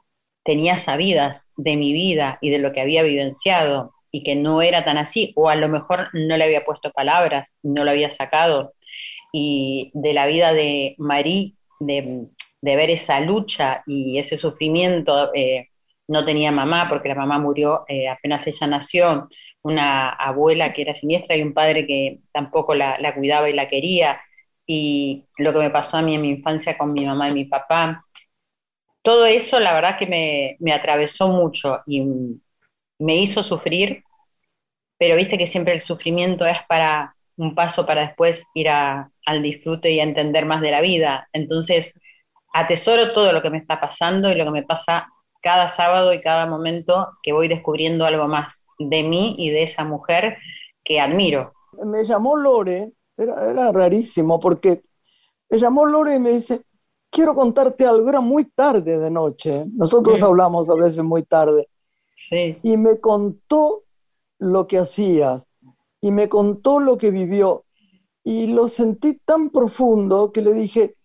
tenía 0.45 0.79
sabidas 0.79 1.47
de 1.57 1.77
mi 1.77 1.95
vida 1.95 2.39
y 2.43 2.51
de 2.51 2.59
lo 2.59 2.73
que 2.73 2.83
había 2.83 3.03
vivenciado 3.03 3.95
y 4.17 4.23
que 4.23 4.35
no 4.35 4.63
era 4.63 4.83
tan 4.83 4.97
así, 4.97 5.33
o 5.37 5.51
a 5.51 5.57
lo 5.57 5.69
mejor 5.69 6.09
no 6.15 6.39
le 6.39 6.45
había 6.45 6.65
puesto 6.65 6.91
palabras, 6.91 7.55
no 7.63 7.85
lo 7.85 7.91
había 7.91 8.11
sacado. 8.11 8.73
Y 9.31 9.91
de 9.95 10.15
la 10.15 10.27
vida 10.27 10.55
de 10.55 10.95
Marie, 10.97 11.55
de, 11.81 12.29
ver 12.63 12.91
esa 12.91 13.21
lucha 13.21 13.83
y 13.87 14.19
ese 14.19 14.39
sufrimiento, 14.39 15.33
eh, 15.35 15.69
no 16.09 16.25
tenía 16.25 16.51
mamá 16.51 16.89
porque 16.89 17.11
la 17.11 17.15
mamá 17.15 17.39
murió 17.39 17.85
eh, 17.89 18.09
apenas 18.09 18.47
ella 18.47 18.67
nació, 18.67 19.29
una 19.63 20.11
abuela 20.11 20.73
que 20.73 20.83
era 20.83 20.95
siniestra 20.95 21.37
y 21.37 21.43
un 21.43 21.53
padre 21.53 21.87
que 21.87 22.21
tampoco 22.33 22.75
la, 22.75 22.97
cuidaba 23.15 23.51
y 23.51 23.53
la 23.53 23.69
quería, 23.69 24.21
y 24.67 25.27
lo 25.37 25.53
que 25.53 25.59
me 25.59 25.71
pasó 25.71 25.99
a 25.99 26.03
mí 26.03 26.15
en 26.15 26.23
mi 26.23 26.31
infancia 26.31 26.79
con 26.79 26.93
mi 26.95 27.05
mamá 27.05 27.29
y 27.29 27.35
mi 27.35 27.45
papá. 27.45 28.03
Todo 29.03 29.27
eso, 29.27 29.61
la 29.61 29.75
verdad 29.75 29.99
que 29.99 30.07
me, 30.07 30.57
me 30.61 30.73
atravesó 30.73 31.29
mucho 31.29 31.81
y 31.87 32.03
me 32.99 33.17
hizo 33.17 33.43
sufrir, 33.43 34.05
pero 34.99 35.17
viste 35.17 35.39
que 35.39 35.47
siempre 35.47 35.75
el 35.75 35.81
sufrimiento 35.81 36.47
es 36.47 36.59
para 36.69 37.15
un 37.37 37.55
paso 37.55 37.85
para 37.85 38.03
después 38.03 38.47
ir 38.55 38.69
al 38.69 39.43
disfrute 39.43 39.91
y 39.91 40.01
a 40.01 40.05
entender 40.05 40.47
más 40.47 40.61
de 40.63 40.71
la 40.71 40.81
vida. 40.81 41.29
Entonces, 41.33 41.93
atesoro 42.53 43.13
todo 43.13 43.33
lo 43.33 43.43
que 43.43 43.51
me 43.51 43.59
está 43.59 43.79
pasando 43.81 44.31
y 44.31 44.35
lo 44.35 44.45
que 44.45 44.51
me 44.51 44.63
pasa 44.63 45.09
cada 45.43 45.69
sábado 45.69 46.13
y 46.13 46.21
cada 46.21 46.47
momento 46.47 47.09
que 47.23 47.33
voy 47.33 47.49
descubriendo 47.49 48.05
algo 48.05 48.27
más 48.27 48.67
de 48.79 49.03
mí 49.03 49.37
y 49.39 49.51
de 49.51 49.65
esa 49.65 49.85
mujer 49.85 50.39
que 50.83 50.99
admiro. 50.99 51.53
Me 51.85 52.05
llamó 52.05 52.37
Lore, 52.37 52.93
era, 53.17 53.71
rarísimo, 53.73 54.41
porque 54.41 54.83
me 55.51 55.59
llamó 55.59 55.85
Lore 55.85 56.15
y 56.15 56.19
me 56.19 56.31
dice, 56.31 56.63
quiero 57.11 57.35
contarte 57.35 57.85
algo, 57.87 58.09
era 58.09 58.21
muy 58.21 58.47
tarde 58.47 58.99
de 58.99 59.11
noche, 59.11 59.65
nosotros 59.73 60.23
hablamos 60.23 60.69
a 60.71 60.75
veces 60.75 61.03
muy 61.03 61.23
tarde, 61.23 61.69
sí. 62.15 62.59
y 62.63 62.77
me 62.77 62.99
contó 62.99 63.85
lo 64.39 64.67
que 64.67 64.79
hacías, 64.79 65.47
y 66.01 66.13
me 66.13 66.29
contó 66.29 66.81
lo 66.81 66.99
que 66.99 67.11
vivió, 67.11 67.65
y 68.25 68.49
lo 68.49 68.69
sentí 68.69 69.21
tan 69.25 69.51
profundo 69.51 70.33
que 70.33 70.43
le 70.43 70.53
dije, 70.53 70.97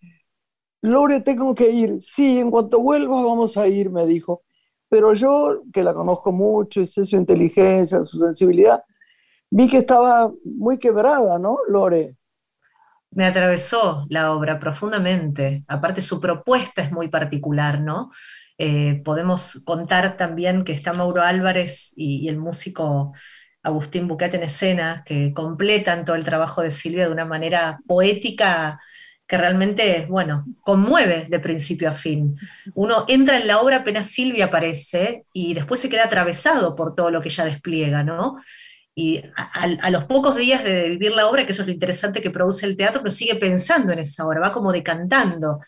Lore, 0.82 1.20
tengo 1.20 1.54
que 1.54 1.70
ir. 1.70 2.02
Sí, 2.02 2.38
en 2.38 2.50
cuanto 2.50 2.80
vuelva 2.80 3.22
vamos 3.22 3.56
a 3.56 3.68
ir, 3.68 3.90
me 3.90 4.04
dijo. 4.04 4.42
Pero 4.88 5.14
yo, 5.14 5.62
que 5.72 5.84
la 5.84 5.94
conozco 5.94 6.32
mucho 6.32 6.80
y 6.80 6.86
sé 6.86 7.04
su 7.04 7.16
inteligencia, 7.16 8.02
su 8.02 8.18
sensibilidad, 8.18 8.82
vi 9.50 9.68
que 9.68 9.78
estaba 9.78 10.32
muy 10.44 10.78
quebrada, 10.78 11.38
¿no, 11.38 11.58
Lore? 11.68 12.16
Me 13.12 13.26
atravesó 13.26 14.06
la 14.08 14.32
obra 14.32 14.58
profundamente. 14.58 15.64
Aparte, 15.68 16.02
su 16.02 16.20
propuesta 16.20 16.82
es 16.82 16.90
muy 16.90 17.08
particular, 17.08 17.80
¿no? 17.80 18.10
Eh, 18.64 19.02
podemos 19.04 19.60
contar 19.64 20.16
también 20.16 20.62
que 20.62 20.70
está 20.70 20.92
Mauro 20.92 21.22
Álvarez 21.22 21.94
y, 21.96 22.28
el 22.28 22.36
músico 22.36 23.12
Agustín 23.60 24.06
Buquet 24.06 24.34
en 24.34 24.44
escena, 24.44 25.02
que 25.04 25.32
completan 25.34 26.04
todo 26.04 26.14
el 26.14 26.24
trabajo 26.24 26.62
de 26.62 26.70
Silvia 26.70 27.06
de 27.06 27.12
una 27.12 27.24
manera 27.24 27.80
poética 27.88 28.78
que 29.26 29.36
realmente, 29.36 30.06
bueno, 30.08 30.44
conmueve 30.60 31.26
de 31.28 31.40
principio 31.40 31.88
a 31.88 31.92
fin. 31.92 32.36
Uno 32.76 33.04
entra 33.08 33.36
en 33.38 33.48
la 33.48 33.60
obra 33.60 33.78
apenas 33.78 34.06
Silvia 34.06 34.44
aparece 34.44 35.24
y 35.32 35.54
después 35.54 35.80
se 35.80 35.88
queda 35.88 36.04
atravesado 36.04 36.76
por 36.76 36.94
todo 36.94 37.10
lo 37.10 37.20
que 37.20 37.30
ella 37.30 37.46
despliega, 37.46 38.04
¿no? 38.04 38.36
Y 38.94 39.24
a, 39.34 39.90
los 39.90 40.04
pocos 40.04 40.36
días 40.36 40.62
de 40.62 40.88
vivir 40.90 41.10
la 41.16 41.26
obra, 41.26 41.44
que 41.46 41.50
eso 41.50 41.62
es 41.62 41.68
lo 41.68 41.74
interesante 41.74 42.22
que 42.22 42.30
produce 42.30 42.64
el 42.66 42.76
teatro, 42.76 43.00
uno 43.00 43.10
sigue 43.10 43.34
pensando 43.34 43.92
en 43.92 43.98
esa 43.98 44.24
obra, 44.24 44.38
va 44.38 44.52
como 44.52 44.70
decantando. 44.70 45.58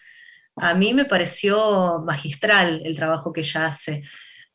A 0.56 0.74
mí 0.74 0.94
me 0.94 1.04
pareció 1.04 2.00
magistral 2.04 2.82
el 2.84 2.96
trabajo 2.96 3.32
que 3.32 3.40
ella 3.40 3.66
hace. 3.66 4.04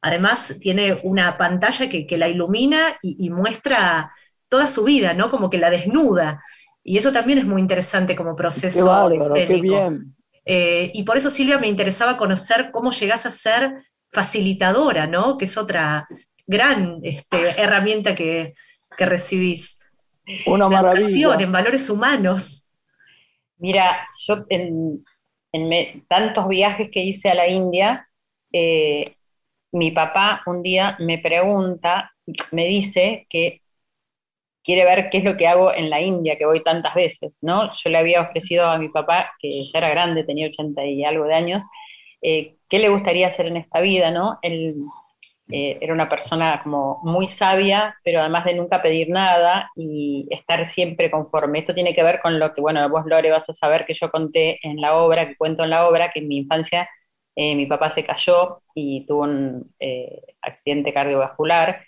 Además, 0.01 0.55
tiene 0.61 0.99
una 1.03 1.37
pantalla 1.37 1.89
que, 1.89 2.17
la 2.17 2.29
ilumina 2.29 2.97
y, 3.01 3.25
y, 3.25 3.29
muestra 3.29 4.13
toda 4.47 4.67
su 4.67 4.83
vida, 4.83 5.13
¿no? 5.13 5.29
Como 5.29 5.49
que 5.49 5.57
la 5.57 5.69
desnuda. 5.69 6.41
Y 6.83 6.97
eso 6.97 7.11
también 7.11 7.39
es 7.39 7.45
muy 7.45 7.61
interesante 7.61 8.15
como 8.15 8.35
proceso. 8.35 8.79
Qué 8.79 8.83
bárbaro, 8.83 9.33
qué 9.33 9.61
bien. 9.61 10.15
Eh, 10.45 10.91
y 10.95 11.03
por 11.03 11.17
eso, 11.17 11.29
Silvia, 11.29 11.59
me 11.59 11.67
interesaba 11.67 12.17
conocer 12.17 12.71
cómo 12.71 12.91
llegás 12.91 13.25
a 13.27 13.31
ser 13.31 13.83
facilitadora, 14.11 15.05
¿no? 15.05 15.37
Que 15.37 15.45
es 15.45 15.57
otra 15.57 16.07
gran 16.47 16.99
este, 17.03 17.61
herramienta 17.61 18.15
que, 18.15 18.55
recibís. 18.97 19.79
Una 20.47 20.67
maravilla. 20.67 21.35
En 21.39 21.51
valores 21.51 21.89
humanos. 21.89 22.71
Mira, 23.57 24.07
yo 24.27 24.45
en, 24.49 25.03
tantos 26.07 26.47
viajes 26.47 26.89
que 26.91 27.01
hice 27.03 27.29
a 27.29 27.35
la 27.35 27.47
India, 27.47 28.07
eh, 28.51 29.15
mi 29.71 29.91
papá 29.91 30.41
un 30.47 30.63
día 30.63 30.95
me 30.99 31.19
pregunta, 31.19 32.11
me 32.51 32.65
dice 32.65 33.25
que 33.29 33.61
quiere 34.63 34.85
ver 34.85 35.09
qué 35.09 35.19
es 35.19 35.23
lo 35.23 35.37
que 35.37 35.47
hago 35.47 35.73
en 35.73 35.89
la 35.89 36.01
India, 36.01 36.37
que 36.37 36.45
voy 36.45 36.63
tantas 36.63 36.93
veces, 36.95 37.31
¿no? 37.41 37.73
Yo 37.73 37.89
le 37.89 37.97
había 37.97 38.21
ofrecido 38.21 38.67
a 38.67 38.77
mi 38.77 38.89
papá, 38.89 39.31
que 39.39 39.63
ya 39.63 39.79
era 39.79 39.89
grande, 39.89 40.23
tenía 40.23 40.47
80 40.47 40.85
y 40.85 41.03
algo 41.03 41.25
de 41.25 41.33
años, 41.33 41.63
eh, 42.21 42.57
qué 42.69 42.79
le 42.79 42.89
gustaría 42.89 43.27
hacer 43.27 43.47
en 43.47 43.57
esta 43.57 43.81
vida, 43.81 44.11
¿no? 44.11 44.39
Eh, 45.51 45.77
era 45.81 45.93
una 45.93 46.09
persona 46.09 46.61
como 46.63 46.99
muy 47.03 47.27
sabia, 47.27 47.95
pero 48.03 48.21
además 48.21 48.45
de 48.45 48.55
nunca 48.55 48.81
pedir 48.81 49.09
nada 49.09 49.69
y 49.75 50.27
estar 50.31 50.65
siempre 50.65 51.11
conforme. 51.11 51.59
Esto 51.59 51.73
tiene 51.73 51.95
que 51.95 52.03
ver 52.03 52.19
con 52.21 52.39
lo 52.39 52.53
que, 52.53 52.61
bueno, 52.61 52.87
vos 52.89 53.05
Lore 53.05 53.31
vas 53.31 53.49
a 53.49 53.53
saber 53.53 53.85
que 53.85 53.93
yo 53.93 54.11
conté 54.11 54.59
en 54.67 54.81
la 54.81 54.95
obra, 54.95 55.27
que 55.27 55.35
cuento 55.35 55.63
en 55.63 55.71
la 55.71 55.87
obra, 55.87 56.11
que 56.11 56.19
en 56.19 56.27
mi 56.27 56.37
infancia 56.37 56.89
eh, 57.35 57.55
mi 57.55 57.65
papá 57.65 57.91
se 57.91 58.05
cayó 58.05 58.61
y 58.75 59.05
tuvo 59.05 59.23
un 59.23 59.63
accidente 60.41 60.93
cardiovascular 60.93 61.83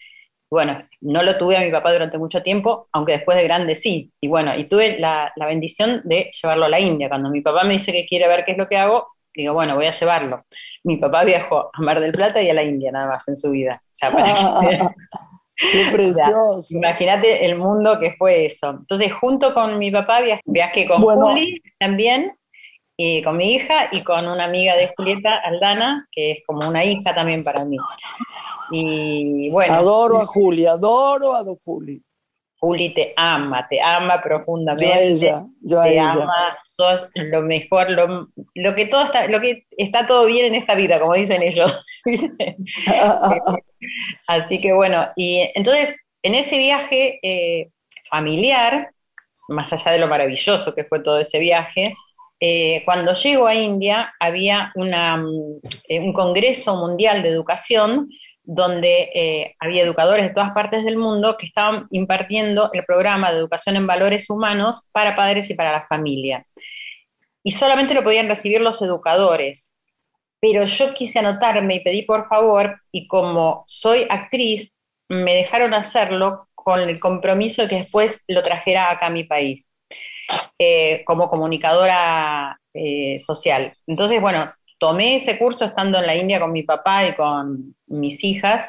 bueno, 0.52 0.86
no 1.00 1.24
lo 1.24 1.38
tuve 1.38 1.56
a 1.56 1.62
mi 1.62 1.72
papá 1.72 1.94
durante 1.94 2.18
mucho 2.18 2.44
tiempo, 2.44 2.90
aunque 2.92 3.14
después 3.14 3.38
de 3.38 3.46
grande 3.46 3.74
sí. 3.74 4.12
Y 4.20 4.28
bueno, 4.28 4.54
y 4.58 4.66
tuve 4.66 5.00
la, 5.00 5.32
bendición 5.38 6.02
de 6.04 6.30
llevarlo 6.30 6.66
a 6.66 6.70
la 6.70 6.80
India. 6.82 7.08
Cuando 7.08 7.30
mi 7.30 7.40
papá 7.40 7.64
me 7.64 7.74
dice 7.74 7.94
que 7.94 8.06
quiere 8.06 8.28
ver 8.28 8.44
qué 8.44 8.52
es 8.52 8.58
lo 8.58 8.68
que 8.68 8.76
hago, 8.76 9.08
digo, 9.34 9.54
bueno, 9.54 9.76
voy 9.76 9.86
a 9.86 9.92
llevarlo. 9.92 10.46
Mi 10.84 10.98
papá 10.98 11.24
viajó 11.24 11.70
a 11.74 11.82
Mar 11.82 12.00
del 12.00 12.12
Plata 12.12 12.42
y 12.42 12.50
a 12.50 12.54
la 12.54 12.64
India 12.64 12.92
nada 12.92 13.08
más 13.08 13.28
en 13.28 13.36
su 13.36 13.52
vida. 13.52 13.82
O 13.86 13.90
sea, 13.94 14.12
para 14.12 14.34
Qué 15.56 15.86
precioso. 15.92 16.66
Imagínate 16.70 17.46
el 17.46 17.58
mundo 17.58 18.00
que 18.00 18.14
fue 18.18 18.46
eso. 18.46 18.72
Entonces, 18.72 19.14
junto 19.14 19.54
con 19.54 19.78
mi 19.78 19.92
papá 19.92 20.22
viajé, 20.46 20.88
con 20.88 21.02
Juli 21.02 21.62
también, 21.80 22.34
y 22.98 23.22
con 23.24 23.38
mi 23.38 23.54
hija 23.54 23.90
y 23.92 24.04
con 24.04 24.28
una 24.28 24.46
amiga 24.46 24.76
de 24.76 24.94
Julieta, 24.96 25.36
Aldana, 25.36 26.08
que 26.12 26.32
es 26.32 26.38
como 26.46 26.68
una 26.68 26.84
hija 26.84 27.16
también 27.16 27.44
para 27.44 27.66
mí. 27.66 27.78
Y 28.72 29.50
bueno. 29.50 29.74
Adoro 29.74 30.22
a 30.22 30.26
Juli, 30.26 30.66
adoro 30.66 31.36
a 31.36 31.44
Juli. 31.64 32.02
Juli 32.62 32.94
te 32.94 33.14
ama, 33.18 33.68
te 33.68 33.82
ama 33.82 34.22
profundamente. 34.22 34.86
Yo 34.86 34.94
a 34.94 35.02
ella, 35.02 35.46
yo 35.62 35.82
a 35.82 35.84
te 35.86 35.94
ella. 35.94 36.12
ama, 36.12 36.58
sos 36.64 37.08
lo 37.16 37.42
mejor, 37.42 37.90
lo, 37.90 38.28
lo, 38.54 38.76
que 38.76 38.86
todo 38.86 39.04
está, 39.04 39.28
lo 39.28 39.42
que 39.42 39.66
está 39.72 40.06
todo 40.06 40.28
bien 40.28 40.46
en 40.46 40.56
esta 40.56 40.76
vida, 40.76 41.00
como 41.00 41.16
dicen 41.16 41.42
ellos. 41.42 41.84
Así 44.28 44.62
que 44.62 44.74
bueno, 44.74 45.08
y 45.16 45.50
entonces 45.56 45.98
en 46.22 46.36
ese 46.36 46.60
viaje 46.60 47.20
eh, 47.24 47.72
familiar, 48.12 48.92
más 49.48 49.74
allá 49.74 49.94
de 49.94 49.98
lo 49.98 50.08
maravilloso 50.08 50.76
que 50.76 50.84
fue 50.84 51.02
todo 51.02 51.20
ese 51.20 51.40
viaje, 51.40 51.96
eh, 52.40 52.84
cuando 52.86 53.14
llego 53.14 53.48
a 53.48 53.56
India 53.56 54.14
había 54.20 54.72
una, 54.76 55.18
mm, 55.18 55.60
eh, 55.88 56.00
un 56.00 56.14
Congreso 56.14 56.76
Mundial 56.76 57.24
de 57.24 57.30
Educación 57.30 58.08
donde 58.54 59.10
eh, 59.14 59.56
había 59.62 59.84
educadores 59.84 60.28
de 60.28 60.34
todas 60.34 60.52
partes 60.52 60.84
del 60.84 60.98
mundo 60.98 61.38
que 61.38 61.46
estaban 61.46 61.88
impartiendo 61.90 62.70
el 62.74 62.84
programa 62.84 63.32
de 63.32 63.38
educación 63.38 63.78
en 63.78 63.88
valores 63.88 64.30
humanos 64.30 64.82
para 64.92 65.16
padres 65.16 65.50
y 65.50 65.54
para 65.54 65.72
la 65.72 65.88
familia. 65.88 66.46
Y 67.44 67.52
solamente 67.52 67.94
lo 67.94 68.04
podían 68.04 68.28
recibir 68.28 68.60
los 68.60 68.82
educadores. 68.82 69.74
Pero 70.42 70.66
yo 70.66 70.94
quise 70.94 71.20
anotarme 71.20 71.76
y 71.76 71.80
pedí 71.80 72.02
por 72.02 72.26
favor, 72.26 72.82
y 72.92 73.08
como 73.08 73.64
soy 73.68 74.06
actriz, 74.10 74.78
me 75.08 75.34
dejaron 75.34 75.74
hacerlo 75.74 76.50
con 76.54 76.82
el 76.82 77.00
compromiso 77.00 77.62
de 77.62 77.68
que 77.70 77.76
después 77.76 78.22
lo 78.28 78.44
trajera 78.44 78.92
acá 78.92 79.06
a 79.06 79.12
mi 79.12 79.24
país, 79.24 79.70
eh, 80.60 81.06
como 81.06 81.30
comunicadora 81.30 82.60
eh, 82.74 83.22
social. 83.26 83.74
Entonces, 83.88 84.20
bueno, 84.20 84.52
tomé 84.82 85.18
ese 85.18 85.38
curso 85.38 85.64
estando 85.64 86.00
en 86.00 86.08
la 86.08 86.16
India 86.16 86.40
con 86.40 86.52
mi 86.52 86.64
papá 86.64 87.06
y 87.06 87.14
con 87.14 87.76
mis 87.88 88.24
hijas. 88.24 88.68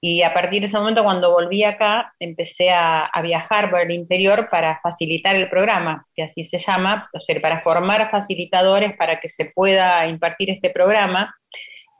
Y 0.00 0.22
a 0.22 0.32
partir 0.32 0.60
de 0.60 0.66
ese 0.66 0.78
momento, 0.78 1.04
cuando 1.04 1.32
volví 1.32 1.64
acá, 1.64 2.14
empecé 2.18 2.70
a, 2.70 3.10
viajar 3.22 3.70
por 3.70 3.82
el 3.82 3.90
interior 3.90 4.48
para 4.50 4.78
facilitar 4.82 5.36
el 5.36 5.50
programa, 5.50 6.06
que 6.14 6.22
así 6.22 6.44
se 6.44 6.58
llama, 6.58 7.10
o 7.12 7.20
sea, 7.20 7.38
para 7.42 7.60
formar 7.60 8.10
facilitadores 8.10 8.96
para 8.96 9.20
que 9.20 9.28
se 9.28 9.52
pueda 9.54 10.06
impartir 10.06 10.48
este 10.48 10.70
programa, 10.70 11.34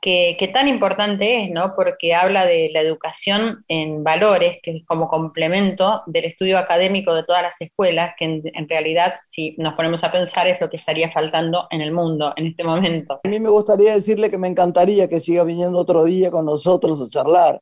que, 0.05 0.51
tan 0.53 0.69
importante 0.69 1.45
es, 1.45 1.51
¿no? 1.51 1.73
Porque 1.75 2.15
habla 2.15 2.45
de 2.45 2.69
la 2.75 2.81
educación 2.81 3.65
en 3.69 4.05
valores, 4.05 4.59
que 4.63 4.77
es 4.77 4.85
como 4.85 5.09
complemento 5.09 6.03
del 6.07 6.27
estudio 6.27 6.59
académico 6.59 7.15
de 7.15 7.25
todas 7.25 7.41
las 7.41 7.59
escuelas, 7.63 8.13
que 8.19 8.43
en, 8.45 8.69
realidad, 8.69 9.15
si 9.27 9.55
nos 9.57 9.73
ponemos 9.73 10.05
a 10.05 10.13
pensar, 10.13 10.47
es 10.47 10.61
lo 10.61 10.69
que 10.69 10.77
estaría 10.77 11.11
faltando 11.11 11.69
en 11.71 11.81
el 11.81 11.91
mundo 11.91 12.35
en 12.37 12.49
este 12.49 12.65
momento. 12.65 13.21
A 13.25 13.29
mí 13.29 13.41
me 13.41 13.49
gustaría 13.49 13.95
decirle 13.95 14.31
que 14.31 14.37
me 14.37 14.49
encantaría 14.49 15.09
que 15.09 15.21
siga 15.21 15.43
viniendo 15.43 15.79
otro 15.79 16.05
día 16.05 16.31
con 16.31 16.45
nosotros 16.45 17.01
a 17.01 17.09
charlar. 17.09 17.61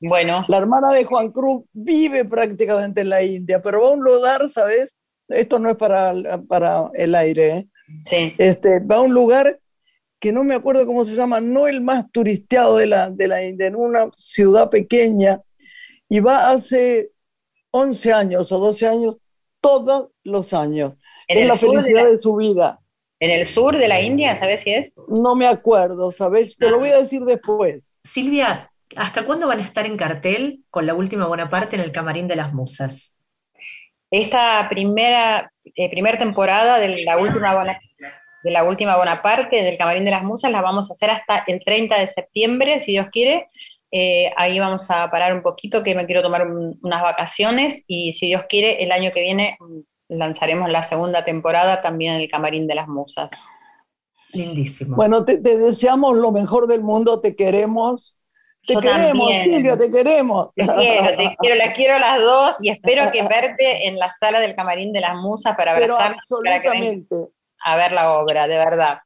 Bueno. 0.00 0.46
La 0.48 0.56
hermana 0.56 0.92
de 0.92 1.04
Juan 1.04 1.30
Cruz 1.30 1.64
vive 1.74 2.24
prácticamente 2.24 3.02
en 3.02 3.10
la 3.10 3.22
India, 3.22 3.60
pero 3.60 3.82
va 3.82 3.88
a 3.88 3.90
un 3.90 4.02
lugar, 4.02 4.48
¿sabes? 4.48 4.96
Esto 5.28 5.58
no 5.58 5.68
es 5.68 5.76
para, 5.76 6.14
para 6.48 6.90
el 6.94 7.14
aire, 7.14 7.48
¿eh? 7.50 7.66
Sí. 8.00 8.34
Este, 8.38 8.80
va 8.80 8.96
a 8.96 9.00
un 9.02 9.12
lugar 9.12 9.58
que 10.22 10.32
no 10.32 10.44
me 10.44 10.54
acuerdo 10.54 10.86
cómo 10.86 11.04
se 11.04 11.16
llama, 11.16 11.40
no 11.40 11.66
el 11.66 11.80
más 11.80 12.08
turisteado 12.12 12.76
de 12.76 12.86
la, 12.86 13.10
de 13.10 13.26
la 13.26 13.44
India, 13.44 13.66
en 13.66 13.74
una 13.74 14.08
ciudad 14.16 14.70
pequeña, 14.70 15.40
y 16.08 16.20
va 16.20 16.52
hace 16.52 17.10
11 17.72 18.12
años 18.12 18.52
o 18.52 18.58
12 18.58 18.86
años, 18.86 19.16
todos 19.60 20.10
los 20.22 20.54
años. 20.54 20.92
es 21.26 21.44
la 21.44 21.56
felicidad 21.56 22.08
de, 22.08 22.18
su 22.18 22.36
vida. 22.36 22.78
¿En 23.18 23.32
el 23.32 23.44
sur 23.46 23.76
de 23.76 23.88
la 23.88 24.00
India, 24.00 24.36
sabes 24.36 24.60
si 24.60 24.72
es? 24.72 24.94
No 25.08 25.34
me 25.34 25.48
acuerdo, 25.48 26.12
¿sabes? 26.12 26.56
Te 26.56 26.70
lo 26.70 26.78
voy 26.78 26.90
a 26.90 27.00
decir 27.00 27.22
después. 27.22 27.92
Silvia, 28.04 28.70
¿hasta 28.94 29.26
cuándo 29.26 29.48
van 29.48 29.58
a 29.58 29.62
estar 29.62 29.86
en 29.86 29.96
cartel 29.96 30.60
con 30.70 30.86
la 30.86 30.94
última 30.94 31.26
buena 31.26 31.50
parte 31.50 31.74
en 31.74 31.82
el 31.82 31.90
Camarín 31.90 32.28
de 32.28 32.36
las 32.36 32.52
Musas? 32.52 33.20
Esta 34.08 34.68
primera, 34.70 35.50
eh, 35.64 35.90
primera 35.90 36.16
temporada 36.16 36.78
de 36.78 37.02
la 37.02 37.18
última 37.18 37.56
buena 37.56 37.80
de 38.42 38.50
la 38.50 38.64
última 38.64 38.96
Bonaparte, 38.96 39.62
del 39.62 39.78
Camarín 39.78 40.04
de 40.04 40.10
las 40.10 40.24
Musas, 40.24 40.50
la 40.50 40.60
vamos 40.60 40.90
a 40.90 40.94
hacer 40.94 41.10
hasta 41.10 41.44
el 41.46 41.62
30 41.64 41.98
de 41.98 42.08
septiembre, 42.08 42.80
si 42.80 42.92
Dios 42.92 43.06
quiere. 43.12 43.48
Eh, 43.90 44.30
ahí 44.36 44.58
vamos 44.58 44.90
a 44.90 45.10
parar 45.10 45.34
un 45.34 45.42
poquito, 45.42 45.82
que 45.82 45.94
me 45.94 46.06
quiero 46.06 46.22
tomar 46.22 46.46
unas 46.46 47.02
vacaciones 47.02 47.84
y 47.86 48.14
si 48.14 48.26
Dios 48.26 48.44
quiere, 48.48 48.82
el 48.82 48.90
año 48.90 49.12
que 49.12 49.20
viene 49.20 49.56
mm, 49.60 49.80
lanzaremos 50.08 50.70
la 50.70 50.82
segunda 50.82 51.24
temporada 51.24 51.80
también 51.82 52.14
en 52.14 52.22
el 52.22 52.30
Camarín 52.30 52.66
de 52.66 52.74
las 52.74 52.88
Musas. 52.88 53.30
Lindísimo. 54.32 54.96
Bueno, 54.96 55.24
te, 55.24 55.36
deseamos 55.36 56.16
lo 56.16 56.32
mejor 56.32 56.66
del 56.66 56.82
mundo, 56.82 57.20
te 57.20 57.36
queremos. 57.36 58.16
Te 58.66 58.76
queremos, 58.76 59.30
Silvia, 59.42 59.76
te 59.76 59.90
queremos. 59.90 60.54
Te 60.54 60.64
quiero, 60.64 61.16
te 61.16 61.36
quiero, 61.38 61.56
la 61.56 61.72
quiero 61.74 61.98
las 61.98 62.20
dos 62.20 62.64
y 62.64 62.70
espero 62.70 63.10
que 63.12 63.22
verte 63.28 63.88
en 63.88 63.98
la 63.98 64.10
sala 64.12 64.40
del 64.40 64.54
Camarín 64.54 64.92
de 64.92 65.00
las 65.00 65.16
Musas 65.16 65.54
para 65.56 65.72
abrazar. 65.72 66.12
Absolutamente 66.12 67.32
a 67.64 67.76
ver 67.76 67.92
la 67.92 68.12
obra, 68.14 68.46
de 68.46 68.56
verdad. 68.56 68.98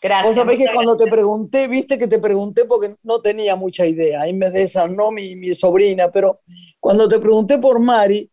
Gracias. 0.00 0.26
Vos 0.26 0.34
sabés 0.34 0.58
que 0.58 0.72
cuando 0.74 0.96
te 0.96 1.08
pregunté, 1.08 1.68
viste 1.68 1.96
que 1.98 2.08
te 2.08 2.18
pregunté 2.18 2.64
porque 2.64 2.96
no 3.04 3.20
tenía 3.20 3.54
mucha 3.54 3.86
idea, 3.86 4.22
ahí 4.22 4.32
me 4.32 4.50
desarnó 4.50 5.12
mi, 5.12 5.36
mi 5.36 5.54
sobrina, 5.54 6.10
pero 6.10 6.40
cuando 6.80 7.08
te 7.08 7.20
pregunté 7.20 7.58
por 7.58 7.78
Mari, 7.80 8.28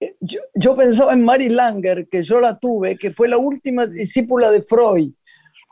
eh, 0.00 0.16
yo, 0.54 0.76
pensaba 0.76 1.12
en 1.12 1.24
Mari 1.24 1.48
Langer, 1.48 2.08
que 2.08 2.22
yo 2.22 2.38
la 2.38 2.58
tuve, 2.58 2.96
que 2.96 3.10
fue 3.10 3.28
la 3.28 3.38
última 3.38 3.86
discípula 3.86 4.50
de 4.50 4.62
Freud. 4.62 5.10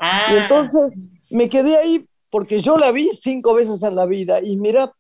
Ah. 0.00 0.28
Y 0.32 0.36
entonces 0.38 0.92
me 1.30 1.48
quedé 1.48 1.76
ahí 1.76 2.06
porque 2.30 2.60
yo 2.60 2.76
la 2.76 2.90
vi 2.92 3.10
cinco 3.12 3.54
veces 3.54 3.82
en 3.82 3.94
la 3.94 4.06
vida 4.06 4.40
y 4.42 4.56
mira, 4.56 4.92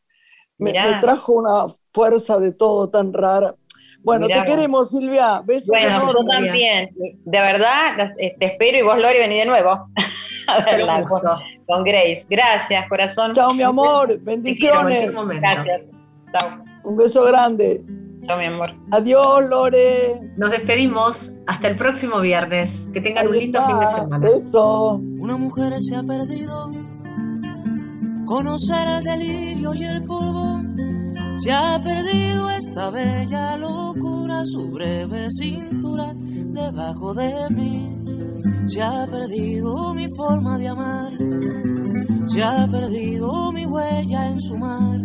me, 0.58 0.72
me 0.72 1.00
trajo 1.00 1.32
una 1.32 1.74
fuerza 1.92 2.38
de 2.38 2.52
todo 2.52 2.88
tan 2.90 3.12
rara. 3.12 3.56
Bueno, 4.04 4.26
te 4.26 4.44
queremos, 4.44 4.90
Silvia. 4.90 5.42
Besos 5.44 5.68
bueno, 5.68 6.12
yo 6.12 6.26
también. 6.26 6.90
De 7.24 7.40
verdad, 7.40 8.12
eh, 8.18 8.34
te 8.38 8.46
espero 8.46 8.78
y 8.78 8.82
vos, 8.82 8.98
Lori, 8.98 9.18
vení 9.18 9.38
de 9.38 9.46
nuevo. 9.46 9.88
A 10.48 10.64
verla 10.64 11.04
con, 11.66 11.84
Grace. 11.84 12.26
Gracias, 12.28 12.88
corazón. 12.88 13.32
Chao, 13.32 13.54
mi 13.54 13.62
amor. 13.62 14.18
Bendiciones. 14.20 15.12
Gracias. 15.14 15.82
Chao. 16.32 16.64
Un 16.84 16.96
beso 16.96 17.24
grande. 17.24 17.82
Chao, 18.26 18.38
mi 18.38 18.46
amor. 18.46 18.74
Adiós, 18.90 19.44
Lore. 19.48 20.20
Nos 20.36 20.50
despedimos. 20.50 21.38
Hasta 21.46 21.68
el 21.68 21.76
próximo 21.76 22.20
viernes. 22.20 22.88
Que 22.92 23.00
tengan 23.00 23.28
un 23.28 23.36
lindo 23.36 23.64
fin 23.64 23.78
de 23.78 23.86
semana. 23.86 24.18
Beso. 24.18 25.00
Una 25.18 25.36
mujer 25.36 25.80
se 25.80 25.94
ha 25.94 26.02
perdido. 26.02 26.70
Conocer 28.26 28.88
el 28.88 29.04
delirio 29.04 29.74
y 29.74 29.84
el 29.84 30.02
polvo 30.04 30.60
se 31.42 31.50
ha 31.50 31.82
perdido 31.82 32.50
esta 32.50 32.90
bella 32.90 33.56
locura, 33.56 34.44
su 34.46 34.70
breve 34.70 35.28
cintura 35.32 36.12
debajo 36.14 37.14
de 37.14 37.50
mí. 37.50 37.98
Se 38.68 38.80
ha 38.80 39.06
perdido 39.10 39.92
mi 39.92 40.08
forma 40.16 40.56
de 40.56 40.68
amar, 40.68 41.12
se 42.28 42.42
ha 42.42 42.68
perdido 42.70 43.50
mi 43.50 43.66
huella 43.66 44.28
en 44.28 44.40
su 44.40 44.56
mar. 44.56 45.00